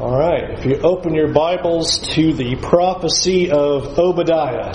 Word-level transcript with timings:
All 0.00 0.16
right, 0.16 0.50
if 0.50 0.64
you 0.64 0.76
open 0.76 1.12
your 1.12 1.32
Bibles 1.32 1.98
to 2.14 2.32
the 2.32 2.54
prophecy 2.54 3.50
of 3.50 3.98
Obadiah, 3.98 4.70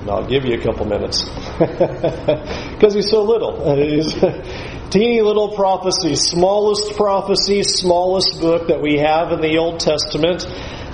and 0.00 0.08
I'll 0.08 0.26
give 0.26 0.46
you 0.46 0.54
a 0.54 0.62
couple 0.62 0.86
minutes 0.86 1.28
because 1.58 2.94
he's 2.94 3.10
so 3.10 3.24
little. 3.24 3.76
He's 3.76 4.14
teeny 4.88 5.20
little 5.20 5.54
prophecy, 5.54 6.16
smallest 6.16 6.96
prophecy, 6.96 7.62
smallest 7.62 8.40
book 8.40 8.68
that 8.68 8.80
we 8.80 8.96
have 8.96 9.32
in 9.32 9.42
the 9.42 9.58
Old 9.58 9.80
Testament. 9.80 10.46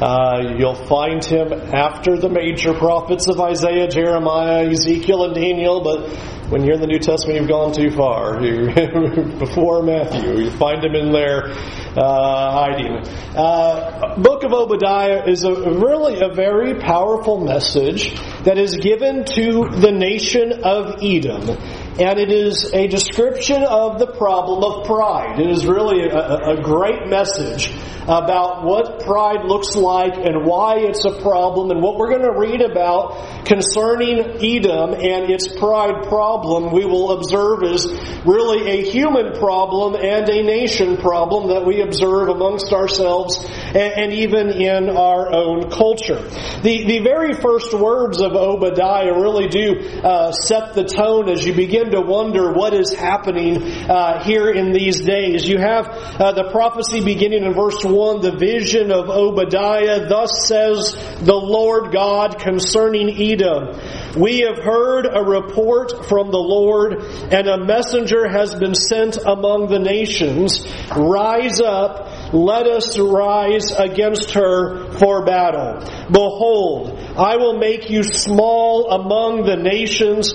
Uh, 0.03 0.55
you'll 0.59 0.75
find 0.75 1.25
him 1.25 1.53
after 1.53 2.17
the 2.17 2.29
major 2.29 2.75
prophets 2.75 3.29
of 3.29 3.41
Isaiah, 3.41 3.87
Jeremiah, 3.87 4.69
Ezekiel, 4.69 5.27
and 5.27 5.35
Daniel, 5.37 5.81
but 5.81 6.11
when 6.51 6.65
you're 6.65 6.77
in 6.77 6.81
the 6.81 6.87
New 6.87 6.99
Testament, 6.99 7.39
you've 7.39 7.49
gone 7.49 7.73
too 7.73 7.91
far. 7.91 8.41
before 9.39 9.83
Matthew, 9.83 10.45
you 10.45 10.51
find 10.53 10.83
him 10.83 10.95
in 10.95 11.13
there 11.13 11.53
uh, 11.99 12.53
hiding. 12.53 13.07
Uh, 13.37 14.17
Book 14.17 14.45
of 14.45 14.53
Obadiah 14.53 15.25
is 15.27 15.45
a, 15.45 15.53
really 15.53 16.21
a 16.21 16.29
very 16.29 16.75
powerful 16.81 17.41
message 17.41 18.15
that 18.45 18.59
is 18.59 18.77
given 18.77 19.25
to 19.25 19.69
the 19.71 19.93
nation 19.93 20.65
of 20.65 21.03
Edom 21.03 21.59
and 21.99 22.21
it 22.21 22.31
is 22.31 22.71
a 22.73 22.87
description 22.87 23.65
of 23.65 23.99
the 23.99 24.07
problem 24.07 24.63
of 24.63 24.87
pride. 24.87 25.41
It 25.41 25.51
is 25.51 25.67
really 25.67 26.07
a, 26.07 26.55
a, 26.55 26.63
great 26.63 27.09
message 27.09 27.73
about 28.07 28.65
what 28.65 29.01
pride 29.01 29.45
looks 29.45 29.75
like 29.75 30.15
and 30.15 30.47
why 30.47 30.79
it's 30.79 31.05
a 31.05 31.21
problem 31.21 31.71
and 31.71 31.83
what 31.83 31.97
we're 31.97 32.09
going 32.09 32.23
to 32.23 32.39
read 32.39 32.63
about 32.63 33.45
concerning 33.45 34.21
Edom 34.41 34.95
and 34.95 35.29
its 35.29 35.49
pride 35.59 36.05
problem 36.05 36.73
we 36.73 36.85
will 36.85 37.19
observe 37.19 37.65
is 37.65 37.85
really 38.25 38.79
a 38.79 38.91
human 38.91 39.33
problem 39.39 39.95
and 39.95 40.29
a 40.29 40.43
nation 40.43 40.97
problem 40.97 41.49
that 41.49 41.67
we 41.67 41.83
observe 41.83 42.29
amongst 42.29 42.73
ourselves 42.73 43.45
and, 43.45 43.77
and 43.77 44.13
even 44.13 44.51
in 44.51 44.89
our 44.89 45.35
own 45.35 45.69
culture. 45.71 46.23
The, 46.63 46.85
the 46.87 47.01
very 47.01 47.35
first 47.35 47.75
words 47.75 48.21
of 48.21 48.33
Obadiah 48.33 49.15
really 49.15 49.49
do 49.49 50.01
uh, 50.03 50.33
set 50.33 50.75
the 50.75 50.85
tone 50.85 51.29
as 51.29 51.45
you 51.45 51.53
begin 51.53 51.88
to 51.93 52.01
wonder 52.01 52.53
what 52.53 52.75
is 52.75 52.95
happening 52.95 53.63
uh, 53.91 54.23
here 54.23 54.51
in 54.51 54.73
these 54.73 55.01
days. 55.01 55.49
You 55.49 55.59
have 55.59 55.87
uh, 55.89 56.33
the 56.33 56.51
prophecy 56.51 57.05
beginning 57.05 57.45
in 57.45 57.55
verse 57.55 57.85
1, 57.85 58.21
the 58.21 58.37
vision 58.37 58.91
of 58.91 59.09
Obadiah. 59.09 60.09
Thus 60.09 60.47
says 60.47 60.95
the 61.21 61.35
Lord 61.35 61.93
God 61.93 62.39
concerning 62.39 63.11
Edom. 63.11 63.79
We 64.17 64.41
have 64.41 64.59
heard 64.59 65.07
a 65.07 65.23
report 65.23 66.07
from 66.07 66.31
the 66.31 66.39
Lord, 66.39 66.95
and 67.33 67.47
a 67.47 67.65
messenger 67.65 68.29
has 68.29 68.55
been 68.55 68.75
sent 68.75 69.17
among 69.17 69.69
the 69.69 69.79
nations. 69.79 70.67
Rise 70.95 71.61
up, 71.61 72.33
let 72.33 72.67
us 72.67 72.99
rise 72.99 73.73
against 73.73 74.33
her 74.33 74.93
for 74.99 75.25
battle. 75.25 75.81
Behold, 76.11 76.99
I 77.17 77.37
will 77.37 77.59
make 77.59 77.91
you 77.91 78.03
small 78.03 78.91
among 78.91 79.45
the 79.45 79.57
nations 79.57 80.33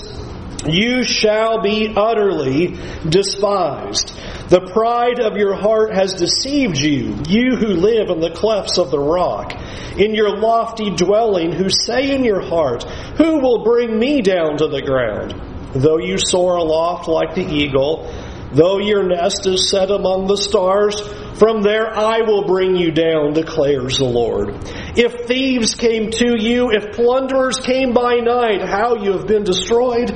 you 0.68 1.04
shall 1.04 1.62
be 1.62 1.94
utterly 1.96 2.78
despised. 3.08 4.18
The 4.50 4.62
pride 4.62 5.20
of 5.20 5.38
your 5.38 5.56
heart 5.56 5.94
has 5.94 6.14
deceived 6.14 6.78
you, 6.78 7.18
you 7.28 7.56
who 7.56 7.68
live 7.68 8.10
in 8.10 8.20
the 8.20 8.32
clefts 8.32 8.78
of 8.78 8.92
the 8.92 9.00
rock. 9.00 9.54
In 9.98 10.16
your 10.16 10.38
lofty 10.38 10.90
dwelling, 10.90 11.52
who 11.52 11.70
say 11.70 12.16
in 12.16 12.24
your 12.24 12.42
heart, 12.42 12.84
Who 13.18 13.40
will 13.40 13.64
bring 13.64 13.98
me 13.98 14.22
down 14.22 14.58
to 14.58 14.68
the 14.68 14.82
ground? 14.82 15.34
Though 15.74 15.98
you 15.98 16.18
soar 16.18 16.58
aloft 16.58 17.08
like 17.08 17.34
the 17.34 17.46
eagle, 17.46 18.06
though 18.54 18.80
your 18.80 19.04
nest 19.04 19.46
is 19.46 19.70
set 19.70 19.92
among 19.92 20.28
the 20.28 20.38
stars, 20.38 21.02
from 21.38 21.62
there 21.62 21.94
I 21.94 22.22
will 22.22 22.46
bring 22.46 22.76
you 22.76 22.92
down, 22.92 23.34
declares 23.34 23.98
the 23.98 24.06
Lord. 24.06 24.56
If 24.96 25.26
thieves 25.28 25.76
came 25.76 26.12
to 26.12 26.42
you, 26.42 26.72
if 26.72 26.96
plunderers 26.96 27.60
came 27.60 27.94
by 27.94 28.16
night, 28.18 28.62
how 28.62 28.96
you 28.96 29.14
have 29.14 29.28
been 29.28 29.44
destroyed, 29.44 30.12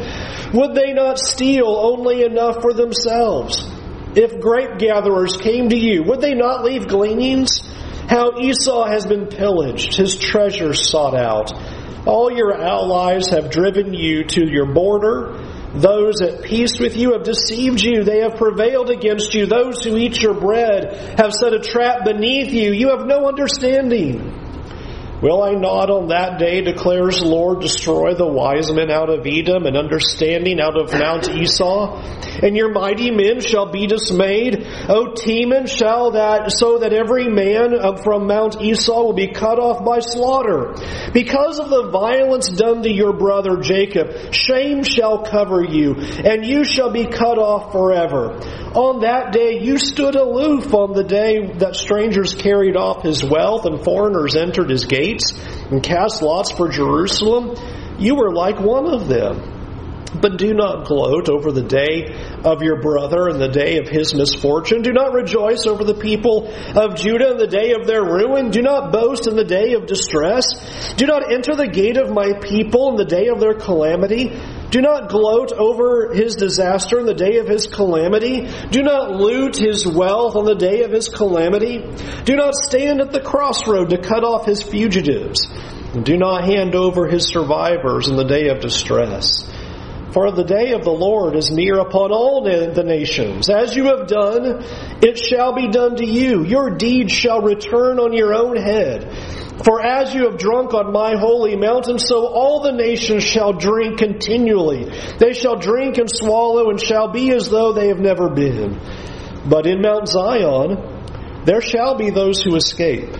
would 0.53 0.75
they 0.75 0.93
not 0.93 1.19
steal 1.19 1.67
only 1.67 2.23
enough 2.23 2.61
for 2.61 2.73
themselves? 2.73 3.69
If 4.15 4.39
grape 4.39 4.77
gatherers 4.77 5.37
came 5.37 5.69
to 5.69 5.77
you, 5.77 6.03
would 6.03 6.21
they 6.21 6.33
not 6.33 6.63
leave 6.63 6.87
gleanings? 6.87 7.59
How 8.07 8.39
Esau 8.39 8.85
has 8.85 9.05
been 9.05 9.27
pillaged, 9.27 9.95
his 9.95 10.17
treasures 10.17 10.89
sought 10.89 11.15
out. 11.15 11.51
All 12.07 12.31
your 12.31 12.53
allies 12.53 13.27
have 13.31 13.51
driven 13.51 13.93
you 13.93 14.23
to 14.23 14.47
your 14.49 14.73
border. 14.73 15.43
Those 15.73 16.21
at 16.21 16.43
peace 16.43 16.79
with 16.79 16.95
you 16.95 17.13
have 17.13 17.23
deceived 17.23 17.81
you. 17.81 18.03
They 18.03 18.19
have 18.19 18.37
prevailed 18.37 18.89
against 18.89 19.33
you. 19.33 19.45
Those 19.45 19.83
who 19.83 19.97
eat 19.97 20.21
your 20.21 20.33
bread 20.33 21.19
have 21.19 21.33
set 21.33 21.53
a 21.53 21.59
trap 21.59 22.05
beneath 22.05 22.51
you. 22.51 22.71
You 22.71 22.89
have 22.89 23.05
no 23.05 23.27
understanding. 23.27 24.46
Will 25.19 25.41
I 25.41 25.53
not 25.53 25.89
on 25.89 26.09
that 26.09 26.37
day, 26.37 26.61
declares 26.61 27.19
the 27.19 27.25
Lord, 27.25 27.61
destroy 27.61 28.13
the 28.13 28.27
wise 28.27 28.71
men 28.71 28.91
out 28.91 29.09
of 29.09 29.25
Edom 29.25 29.65
and 29.65 29.75
understanding 29.75 30.59
out 30.59 30.79
of 30.79 30.93
Mount 30.93 31.27
Esau? 31.27 31.99
And 32.43 32.55
your 32.55 32.71
mighty 32.71 33.09
men 33.09 33.39
shall 33.39 33.71
be 33.71 33.87
dismayed. 33.87 34.67
O 34.87 35.13
Teman, 35.15 35.67
shall 35.67 36.11
that, 36.11 36.51
so 36.51 36.79
that 36.79 36.93
every 36.93 37.27
man 37.27 37.97
from 38.03 38.27
Mount 38.27 38.61
Esau 38.61 39.01
will 39.05 39.13
be 39.13 39.29
cut 39.29 39.57
off 39.57 39.83
by 39.83 40.01
slaughter. 40.01 40.75
Because 41.13 41.57
of 41.57 41.69
the 41.69 41.89
violence 41.89 42.49
done 42.49 42.83
to 42.83 42.91
your 42.91 43.13
brother 43.13 43.57
Jacob, 43.57 44.33
shame 44.35 44.83
shall 44.83 45.25
cover 45.25 45.63
you, 45.63 45.95
and 45.95 46.45
you 46.45 46.63
shall 46.63 46.91
be 46.91 47.07
cut 47.07 47.39
off 47.39 47.71
forever. 47.71 48.39
On 48.75 48.99
that 49.01 49.31
day 49.31 49.63
you 49.63 49.79
stood 49.79 50.15
aloof 50.15 50.71
on 50.75 50.93
the 50.93 51.03
day 51.03 51.53
that 51.57 51.75
strangers 51.75 52.35
carried 52.35 52.75
off 52.75 53.01
his 53.01 53.23
wealth 53.23 53.65
and 53.65 53.83
foreigners 53.83 54.35
entered 54.35 54.69
his 54.69 54.85
gates 55.07 55.33
and 55.71 55.83
cast 55.83 56.21
lots 56.21 56.51
for 56.51 56.69
Jerusalem. 56.69 57.55
You 57.99 58.15
were 58.15 58.33
like 58.33 58.59
one 58.59 58.87
of 58.87 59.07
them. 59.07 59.53
But 60.21 60.37
do 60.37 60.53
not 60.53 60.85
gloat 60.87 61.29
over 61.29 61.51
the 61.51 61.63
day 61.63 62.15
of 62.43 62.63
your 62.63 62.81
brother 62.81 63.27
and 63.27 63.41
the 63.41 63.49
day 63.49 63.77
of 63.77 63.89
his 63.89 64.15
misfortune. 64.15 64.81
Do 64.81 64.93
not 64.93 65.13
rejoice 65.13 65.65
over 65.67 65.83
the 65.83 65.93
people 65.93 66.47
of 66.47 66.95
Judah 66.95 67.31
in 67.31 67.37
the 67.37 67.47
day 67.47 67.73
of 67.73 67.85
their 67.85 68.03
ruin. 68.03 68.49
Do 68.49 68.61
not 68.61 68.91
boast 68.91 69.27
in 69.27 69.35
the 69.35 69.43
day 69.43 69.73
of 69.73 69.85
distress. 69.85 70.45
Do 70.95 71.05
not 71.05 71.31
enter 71.31 71.55
the 71.55 71.67
gate 71.67 71.97
of 71.97 72.09
my 72.09 72.39
people 72.39 72.89
in 72.91 72.95
the 72.95 73.05
day 73.05 73.27
of 73.27 73.39
their 73.39 73.53
calamity. 73.53 74.31
Do 74.69 74.81
not 74.81 75.09
gloat 75.09 75.53
over 75.53 76.13
his 76.13 76.35
disaster 76.35 76.99
in 76.99 77.05
the 77.05 77.13
day 77.13 77.37
of 77.37 77.47
his 77.47 77.67
calamity. 77.67 78.49
Do 78.69 78.83
not 78.83 79.11
loot 79.11 79.55
his 79.55 79.87
wealth 79.87 80.35
on 80.35 80.43
the 80.43 80.55
day 80.55 80.83
of 80.83 80.91
his 80.91 81.07
calamity. 81.07 81.83
Do 82.25 82.35
not 82.35 82.53
stand 82.53 82.99
at 82.99 83.11
the 83.11 83.21
crossroad 83.21 83.91
to 83.91 83.97
cut 83.97 84.25
off 84.25 84.45
his 84.45 84.61
fugitives. 84.61 85.47
Do 86.03 86.17
not 86.17 86.43
hand 86.43 86.75
over 86.75 87.07
his 87.07 87.27
survivors 87.27 88.09
in 88.09 88.17
the 88.17 88.25
day 88.25 88.49
of 88.49 88.59
distress. 88.59 89.49
For 90.11 90.31
the 90.31 90.43
day 90.43 90.71
of 90.71 90.83
the 90.83 90.91
Lord 90.91 91.35
is 91.35 91.51
near 91.51 91.79
upon 91.79 92.11
all 92.11 92.43
the 92.43 92.83
nations. 92.83 93.49
As 93.49 93.75
you 93.75 93.85
have 93.85 94.07
done, 94.07 94.63
it 95.01 95.17
shall 95.17 95.53
be 95.53 95.67
done 95.67 95.97
to 95.97 96.05
you. 96.05 96.43
Your 96.43 96.71
deeds 96.71 97.13
shall 97.13 97.41
return 97.41 97.99
on 97.99 98.13
your 98.13 98.33
own 98.33 98.57
head. 98.57 99.46
For 99.63 99.83
as 99.83 100.13
you 100.13 100.29
have 100.29 100.37
drunk 100.37 100.73
on 100.73 100.91
my 100.91 101.15
holy 101.17 101.55
mountain, 101.55 101.99
so 101.99 102.27
all 102.27 102.61
the 102.61 102.71
nations 102.71 103.23
shall 103.23 103.53
drink 103.53 103.97
continually. 103.97 104.85
They 105.17 105.33
shall 105.33 105.57
drink 105.57 105.97
and 105.97 106.09
swallow 106.09 106.69
and 106.69 106.79
shall 106.79 107.07
be 107.07 107.31
as 107.31 107.49
though 107.49 107.73
they 107.73 107.87
have 107.87 107.99
never 107.99 108.29
been. 108.29 108.79
But 109.49 109.65
in 109.65 109.81
Mount 109.81 110.07
Zion 110.07 111.43
there 111.45 111.61
shall 111.61 111.95
be 111.95 112.09
those 112.09 112.41
who 112.41 112.55
escape, 112.55 113.15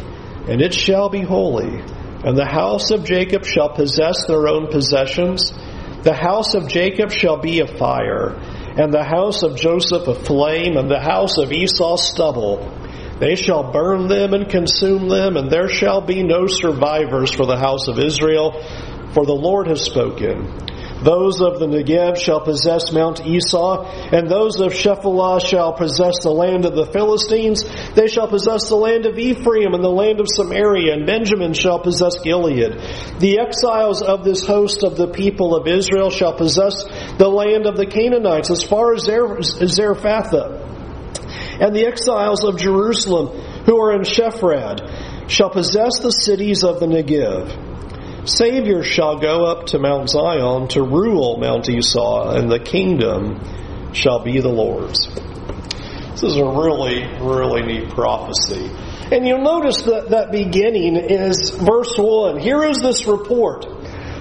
and 0.47 0.61
it 0.61 0.73
shall 0.73 1.09
be 1.09 1.21
holy. 1.21 1.81
And 2.23 2.37
the 2.37 2.45
house 2.45 2.91
of 2.91 3.05
Jacob 3.05 3.45
shall 3.45 3.69
possess 3.69 4.25
their 4.27 4.47
own 4.47 4.67
possessions 4.67 5.53
the 6.07 6.13
house 6.13 6.53
of 6.53 6.69
Jacob 6.69 7.11
shall 7.11 7.37
be 7.37 7.59
a 7.59 7.67
fire, 7.67 8.29
and 8.77 8.93
the 8.93 9.03
house 9.03 9.43
of 9.43 9.57
Joseph 9.57 10.07
a 10.07 10.13
flame, 10.13 10.77
and 10.77 10.89
the 10.89 11.01
house 11.01 11.37
of 11.37 11.51
Esau 11.51 11.97
stubble. 11.97 12.59
They 13.19 13.35
shall 13.35 13.71
burn 13.71 14.07
them 14.07 14.33
and 14.33 14.47
consume 14.47 15.09
them, 15.09 15.37
and 15.37 15.49
there 15.49 15.69
shall 15.69 16.01
be 16.01 16.23
no 16.23 16.45
survivors 16.47 17.33
for 17.33 17.45
the 17.45 17.57
house 17.57 17.87
of 17.87 17.99
Israel, 17.99 18.51
for 19.13 19.25
the 19.25 19.33
Lord 19.33 19.67
has 19.67 19.81
spoken. 19.81 20.67
Those 21.01 21.41
of 21.41 21.59
the 21.59 21.67
Negev 21.67 22.17
shall 22.17 22.41
possess 22.41 22.91
Mount 22.91 23.25
Esau, 23.25 23.85
and 24.11 24.27
those 24.27 24.59
of 24.59 24.73
Shephelah 24.73 25.45
shall 25.45 25.73
possess 25.73 26.23
the 26.23 26.31
land 26.31 26.65
of 26.65 26.75
the 26.75 26.87
Philistines. 26.87 27.63
They 27.93 28.07
shall 28.07 28.27
possess 28.27 28.67
the 28.67 28.75
land 28.75 29.05
of 29.05 29.17
Ephraim 29.17 29.73
and 29.73 29.83
the 29.83 29.89
land 29.89 30.19
of 30.19 30.27
Samaria, 30.27 30.93
and 30.93 31.05
Benjamin 31.05 31.53
shall 31.53 31.79
possess 31.79 32.19
Gilead. 32.19 32.79
The 33.19 33.39
exiles 33.39 34.01
of 34.01 34.23
this 34.23 34.45
host 34.45 34.83
of 34.83 34.97
the 34.97 35.07
people 35.07 35.55
of 35.55 35.67
Israel 35.67 36.09
shall 36.09 36.33
possess 36.33 36.83
the 37.17 37.29
land 37.29 37.67
of 37.67 37.77
the 37.77 37.85
Canaanites 37.85 38.49
as 38.49 38.63
far 38.63 38.93
as 38.95 39.03
Zarephath. 39.03 40.66
And 41.59 41.75
the 41.75 41.85
exiles 41.85 42.43
of 42.43 42.57
Jerusalem 42.57 43.27
who 43.65 43.79
are 43.81 43.93
in 43.93 44.01
Sepharad 44.01 45.29
shall 45.29 45.49
possess 45.49 45.99
the 45.99 46.11
cities 46.11 46.63
of 46.63 46.79
the 46.79 46.85
Negev. 46.85 48.27
Savior 48.27 48.83
shall 48.83 49.19
go 49.19 49.45
up 49.45 49.67
to 49.67 49.79
Mount 49.79 50.09
Zion 50.09 50.67
to 50.69 50.83
rule 50.83 51.37
Mount 51.37 51.69
Esau, 51.69 52.31
and 52.35 52.51
the 52.51 52.59
kingdom 52.59 53.39
shall 53.93 54.23
be 54.23 54.39
the 54.41 54.49
Lord's. 54.49 55.07
This 56.11 56.23
is 56.23 56.37
a 56.37 56.45
really, 56.45 57.05
really 57.21 57.61
neat 57.61 57.89
prophecy. 57.89 58.69
And 59.11 59.25
you'll 59.25 59.43
notice 59.43 59.83
that 59.83 60.09
that 60.09 60.31
beginning 60.31 60.97
is 60.97 61.51
verse 61.51 61.95
1. 61.97 62.39
Here 62.39 62.63
is 62.63 62.79
this 62.79 63.07
report. 63.07 63.65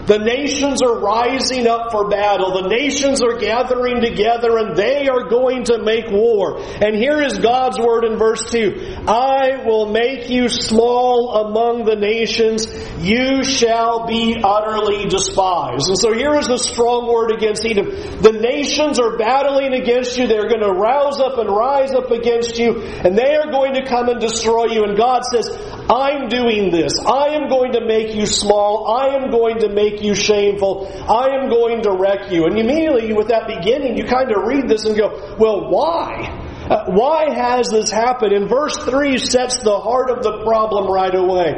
The 0.06 0.18
nations 0.18 0.82
are 0.82 0.98
rising 0.98 1.66
up 1.66 1.90
for 1.90 2.08
battle. 2.08 2.62
The 2.62 2.68
nations 2.68 3.22
are 3.22 3.38
gathering 3.38 4.00
together 4.00 4.56
and 4.58 4.76
they 4.76 5.08
are 5.08 5.28
going 5.28 5.64
to 5.64 5.82
make 5.82 6.10
war. 6.10 6.60
And 6.60 6.94
here 6.94 7.20
is 7.22 7.38
God's 7.38 7.78
word 7.78 8.04
in 8.04 8.18
verse 8.18 8.50
2. 8.50 9.04
I 9.06 9.64
will 9.64 9.90
make 9.90 10.30
you 10.30 10.48
small 10.48 11.46
among 11.46 11.84
the 11.84 11.96
nations. 11.96 12.66
You 12.98 13.44
shall 13.44 14.06
be 14.06 14.40
utterly 14.42 15.06
despised. 15.06 15.88
And 15.88 15.98
so 15.98 16.12
here 16.12 16.34
is 16.36 16.46
the 16.46 16.58
strong 16.58 17.12
word 17.12 17.32
against 17.32 17.66
Edom. 17.66 17.86
The 18.22 18.32
nations 18.32 18.98
are 18.98 19.16
battling 19.16 19.74
against 19.74 20.16
you. 20.16 20.26
They're 20.26 20.48
going 20.48 20.62
to 20.62 20.72
rouse 20.72 21.20
up 21.20 21.38
and 21.38 21.48
rise 21.48 21.92
up 21.92 22.10
against 22.10 22.58
you 22.58 22.82
and 22.82 23.16
they 23.16 23.34
are 23.34 23.50
going 23.50 23.74
to 23.74 23.84
come 23.86 24.08
and 24.08 24.20
destroy 24.20 24.66
you. 24.66 24.84
And 24.84 24.96
God 24.96 25.22
says, 25.24 25.48
I'm 25.88 26.28
doing 26.28 26.70
this. 26.70 26.92
I 26.98 27.36
am 27.36 27.48
going 27.48 27.72
to 27.72 27.84
make 27.84 28.14
you 28.14 28.26
small. 28.26 28.88
I 28.88 29.14
am 29.14 29.30
going 29.30 29.60
to 29.60 29.68
make 29.68 29.95
make 29.96 30.04
you 30.04 30.14
shameful. 30.14 30.86
I 31.08 31.28
am 31.36 31.48
going 31.48 31.82
to 31.82 31.92
wreck 31.92 32.30
you. 32.30 32.46
And 32.46 32.58
immediately 32.58 33.12
with 33.12 33.28
that 33.28 33.46
beginning, 33.46 33.96
you 33.96 34.04
kind 34.04 34.30
of 34.30 34.44
read 34.46 34.68
this 34.68 34.84
and 34.84 34.96
go, 34.96 35.36
well, 35.38 35.70
why? 35.70 36.42
Uh, 36.68 36.86
why 36.88 37.32
has 37.32 37.68
this 37.68 37.90
happened? 37.90 38.32
And 38.32 38.48
verse 38.48 38.76
3 38.76 39.18
sets 39.18 39.62
the 39.62 39.78
heart 39.78 40.10
of 40.10 40.22
the 40.22 40.42
problem 40.44 40.90
right 40.90 41.14
away. 41.14 41.54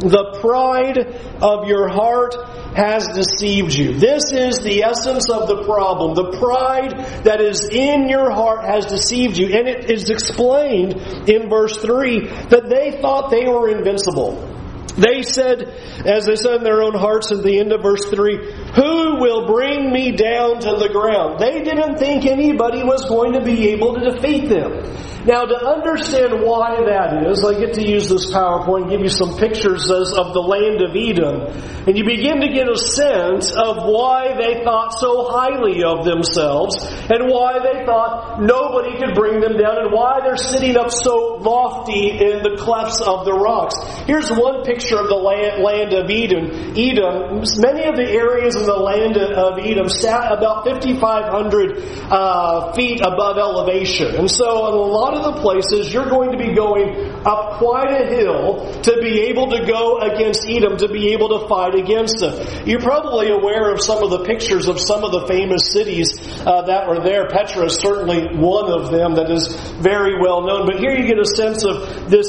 The 0.00 0.38
pride 0.40 0.98
of 1.42 1.66
your 1.66 1.88
heart 1.88 2.34
has 2.74 3.08
deceived 3.08 3.74
you. 3.74 3.94
This 3.98 4.32
is 4.32 4.60
the 4.60 4.84
essence 4.84 5.28
of 5.30 5.48
the 5.48 5.64
problem. 5.64 6.14
The 6.14 6.38
pride 6.38 7.24
that 7.24 7.40
is 7.40 7.68
in 7.70 8.08
your 8.08 8.30
heart 8.30 8.64
has 8.64 8.86
deceived 8.86 9.38
you. 9.38 9.46
And 9.46 9.66
it 9.66 9.90
is 9.90 10.10
explained 10.10 11.28
in 11.28 11.48
verse 11.48 11.78
3 11.78 12.26
that 12.50 12.68
they 12.68 13.00
thought 13.00 13.30
they 13.30 13.46
were 13.46 13.70
invincible. 13.70 14.59
They 14.96 15.22
said, 15.22 15.62
as 16.04 16.26
they 16.26 16.36
said 16.36 16.56
in 16.56 16.64
their 16.64 16.82
own 16.82 16.94
hearts 16.94 17.30
at 17.32 17.42
the 17.42 17.58
end 17.58 17.72
of 17.72 17.82
verse 17.82 18.04
3, 18.10 18.36
Who 18.74 19.20
will 19.20 19.46
bring 19.46 19.92
me 19.92 20.12
down 20.12 20.60
to 20.60 20.76
the 20.76 20.88
ground? 20.88 21.38
They 21.38 21.62
didn't 21.62 21.98
think 21.98 22.26
anybody 22.26 22.82
was 22.82 23.04
going 23.08 23.34
to 23.34 23.44
be 23.44 23.68
able 23.70 23.94
to 23.94 24.10
defeat 24.10 24.48
them. 24.48 24.82
Now, 25.20 25.44
to 25.44 25.54
understand 25.54 26.40
why 26.40 26.80
that 26.80 27.28
is, 27.28 27.44
I 27.44 27.52
get 27.60 27.74
to 27.74 27.84
use 27.84 28.08
this 28.08 28.32
PowerPoint 28.32 28.88
and 28.88 28.90
give 28.90 29.00
you 29.00 29.12
some 29.12 29.36
pictures 29.36 29.90
of 29.92 30.32
the 30.32 30.40
land 30.40 30.80
of 30.80 30.96
Edom. 30.96 31.52
And 31.84 31.92
you 31.92 32.08
begin 32.08 32.40
to 32.40 32.48
get 32.48 32.64
a 32.64 32.78
sense 32.78 33.52
of 33.52 33.84
why 33.84 34.32
they 34.40 34.64
thought 34.64 34.96
so 34.96 35.28
highly 35.28 35.84
of 35.84 36.08
themselves 36.08 36.80
and 37.12 37.28
why 37.28 37.60
they 37.60 37.84
thought 37.84 38.40
nobody 38.40 38.96
could 38.96 39.12
bring 39.14 39.44
them 39.44 39.60
down 39.60 39.84
and 39.84 39.92
why 39.92 40.24
they're 40.24 40.40
sitting 40.40 40.78
up 40.78 40.90
so 40.90 41.36
lofty 41.44 42.16
in 42.16 42.40
the 42.40 42.56
clefts 42.56 43.04
of 43.04 43.28
the 43.28 43.36
rocks. 43.36 43.76
Here's 44.08 44.32
one 44.32 44.64
picture 44.64 44.79
of 44.88 45.08
the 45.08 45.20
land, 45.20 45.62
land 45.62 45.92
of 45.92 46.08
Edom. 46.08 46.72
Edom, 46.72 47.44
many 47.60 47.84
of 47.84 47.96
the 47.96 48.08
areas 48.08 48.56
in 48.56 48.64
the 48.64 48.76
land 48.76 49.16
of 49.16 49.58
Edom 49.58 49.88
sat 49.88 50.32
about 50.32 50.64
5,500 50.64 52.08
uh, 52.10 52.72
feet 52.72 53.00
above 53.00 53.36
elevation. 53.36 54.14
And 54.16 54.30
so 54.30 54.68
in 54.68 54.74
a 54.74 54.76
lot 54.76 55.10
lot 55.10 55.26
of 55.26 55.34
the 55.34 55.40
places 55.40 55.92
you're 55.92 56.08
going 56.08 56.32
to 56.32 56.38
be 56.38 56.54
going 56.54 57.10
up 57.24 57.58
quite 57.58 57.90
a 57.90 58.06
hill 58.06 58.80
to 58.82 59.00
be 59.00 59.28
able 59.28 59.48
to 59.50 59.66
go 59.66 59.98
against 60.00 60.46
Edom, 60.46 60.76
to 60.78 60.88
be 60.88 61.12
able 61.12 61.40
to 61.40 61.48
fight 61.48 61.74
against 61.74 62.20
them. 62.20 62.34
You're 62.66 62.80
probably 62.80 63.30
aware 63.30 63.72
of 63.72 63.80
some 63.80 64.02
of 64.02 64.10
the 64.10 64.24
pictures 64.24 64.68
of 64.68 64.80
some 64.80 65.04
of 65.04 65.12
the 65.12 65.26
famous 65.26 65.72
cities 65.72 66.16
uh, 66.46 66.62
that 66.62 66.88
were 66.88 67.00
there. 67.00 67.28
Petra 67.28 67.64
is 67.64 67.76
certainly 67.76 68.36
one 68.36 68.70
of 68.70 68.90
them 68.90 69.14
that 69.14 69.30
is 69.30 69.48
very 69.80 70.20
well 70.20 70.42
known. 70.42 70.66
But 70.66 70.78
here 70.78 70.94
you 70.94 71.06
get 71.06 71.18
a 71.18 71.26
sense 71.26 71.64
of 71.64 72.10
this 72.10 72.28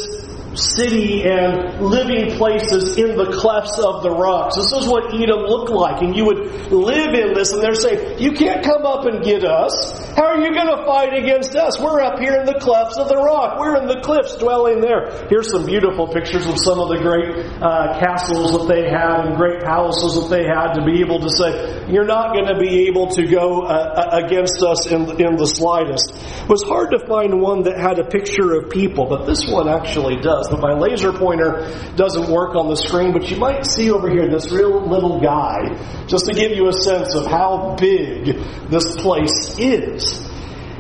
city 0.56 1.24
and 1.24 1.80
living 1.80 2.36
places 2.36 2.98
in 2.98 3.16
the 3.16 3.32
clefts 3.32 3.80
of 3.80 4.04
the 4.04 4.12
rocks. 4.12 4.56
This 4.56 4.72
is 4.74 4.88
what 4.88 5.14
Edom 5.16 5.48
looked 5.48 5.72
like, 5.72 6.02
and 6.02 6.16
you 6.16 6.26
would 6.26 6.72
live 6.72 7.14
in 7.14 7.34
this, 7.34 7.54
and 7.54 7.64
they're 7.64 7.76
saying, 7.76 8.20
You 8.20 8.34
can't 8.34 8.64
come 8.64 8.86
up 8.86 9.06
and 9.06 9.24
get 9.24 9.44
us. 9.44 9.72
How 10.16 10.36
are 10.36 10.42
you 10.42 10.54
going 10.54 10.68
to 10.68 10.84
fight 10.86 11.14
against 11.14 11.56
us? 11.56 11.80
We're 11.80 12.02
up 12.02 12.20
here 12.20 12.36
in 12.36 12.46
the 12.46 12.60
clefts 12.60 12.98
of 12.98 13.08
the 13.08 13.16
rock. 13.16 13.60
We're 13.60 13.78
in 13.78 13.88
the 13.88 14.02
cliffs 14.02 14.36
dwelling 14.38 14.82
there. 14.82 15.28
Here's 15.30 15.52
some 15.52 15.66
beautiful 15.66 16.08
pictures 16.08 16.46
of 16.48 16.60
some 16.60 16.80
of 16.80 16.90
the 16.90 17.00
great 17.00 17.32
uh, 17.62 18.00
castles 18.00 18.52
that 18.52 18.68
they 18.68 18.90
had 18.90 19.28
and 19.28 19.38
great 19.38 19.64
palaces 19.64 20.20
that 20.20 20.28
they 20.30 20.44
had 20.44 20.74
to 20.74 20.84
be 20.84 21.00
able 21.00 21.20
to 21.20 21.30
say, 21.30 21.88
You're 21.88 22.10
not 22.10 22.34
going 22.34 22.48
to 22.48 22.60
be 22.60 22.88
able 22.88 23.08
to 23.16 23.26
go 23.26 23.64
uh, 23.64 24.20
against 24.26 24.62
us 24.64 24.88
in, 24.88 25.08
in 25.22 25.38
the 25.38 25.48
slightest. 25.48 26.12
It 26.12 26.50
was 26.50 26.64
hard 26.64 26.92
to 26.92 27.00
find 27.08 27.40
one 27.40 27.64
that 27.64 27.80
had 27.80 28.00
a 28.00 28.04
picture 28.04 28.54
of 28.60 28.70
people, 28.70 29.08
but 29.08 29.26
this 29.26 29.48
one 29.48 29.70
actually 29.70 30.20
does 30.20 30.41
does, 30.42 30.50
but 30.52 30.62
my 30.62 30.74
laser 30.74 31.12
pointer 31.14 31.70
doesn't 31.96 32.30
work 32.30 32.56
on 32.56 32.70
the 32.70 32.76
screen, 32.76 33.14
but 33.14 33.30
you 33.30 33.38
might 33.38 33.66
see 33.66 33.92
over 33.92 34.10
here 34.10 34.30
this 34.30 34.52
real 34.52 34.82
little 34.88 35.20
guy, 35.20 36.06
just 36.08 36.26
to 36.26 36.34
give 36.34 36.52
you 36.52 36.68
a 36.68 36.74
sense 36.74 37.16
of 37.16 37.26
how 37.28 37.76
big 37.80 38.26
this 38.70 38.96
place 38.98 39.58
is. 39.60 40.28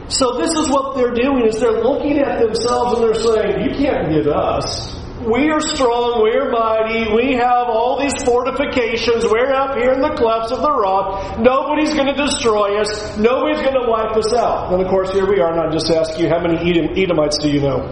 So 0.10 0.38
this 0.38 0.52
is 0.52 0.69
what 0.69 0.96
they're 0.96 1.13
doing 1.13 1.48
is 1.48 1.60
they're 1.60 1.81
looking 1.84 2.19
at 2.19 2.42
themselves 2.42 3.00
and 3.00 3.08
they're 3.08 3.22
saying, 3.22 3.69
you 3.69 3.78
can't 3.78 4.12
get 4.12 4.28
us. 4.28 5.00
We 5.22 5.52
are 5.52 5.62
strong, 5.62 6.24
we're 6.24 6.50
mighty, 6.50 7.13
we 7.13 7.36
have 7.36 7.69
all 7.69 8.00
these 8.02 8.24
fortifications, 8.24 9.24
we're 9.24 9.54
up 9.54 9.78
here 9.78 9.92
in 9.92 10.02
the 10.02 10.16
clefts 10.18 10.52
of 10.52 10.63
the 10.63 10.72
rock, 10.72 11.38
nobody's 11.40 11.94
going 11.94 12.08
to 12.08 12.18
destroy 12.18 12.81
us, 12.81 12.90
nobody's 13.19 13.62
going 13.62 13.78
to 13.80 13.88
wipe 13.88 14.18
us 14.18 14.34
out. 14.34 14.74
And 14.74 14.81
of 14.81 14.88
course, 14.88 15.13
here 15.13 15.30
we 15.30 15.40
are, 15.40 15.52
and 15.52 15.62
I 15.62 15.69
just 15.72 15.92
ask 15.92 16.18
you, 16.18 16.28
how 16.28 16.42
many 16.42 16.58
Edom, 16.68 16.98
Edomites 16.98 17.38
do 17.38 17.52
you 17.52 17.62
know? 17.62 17.86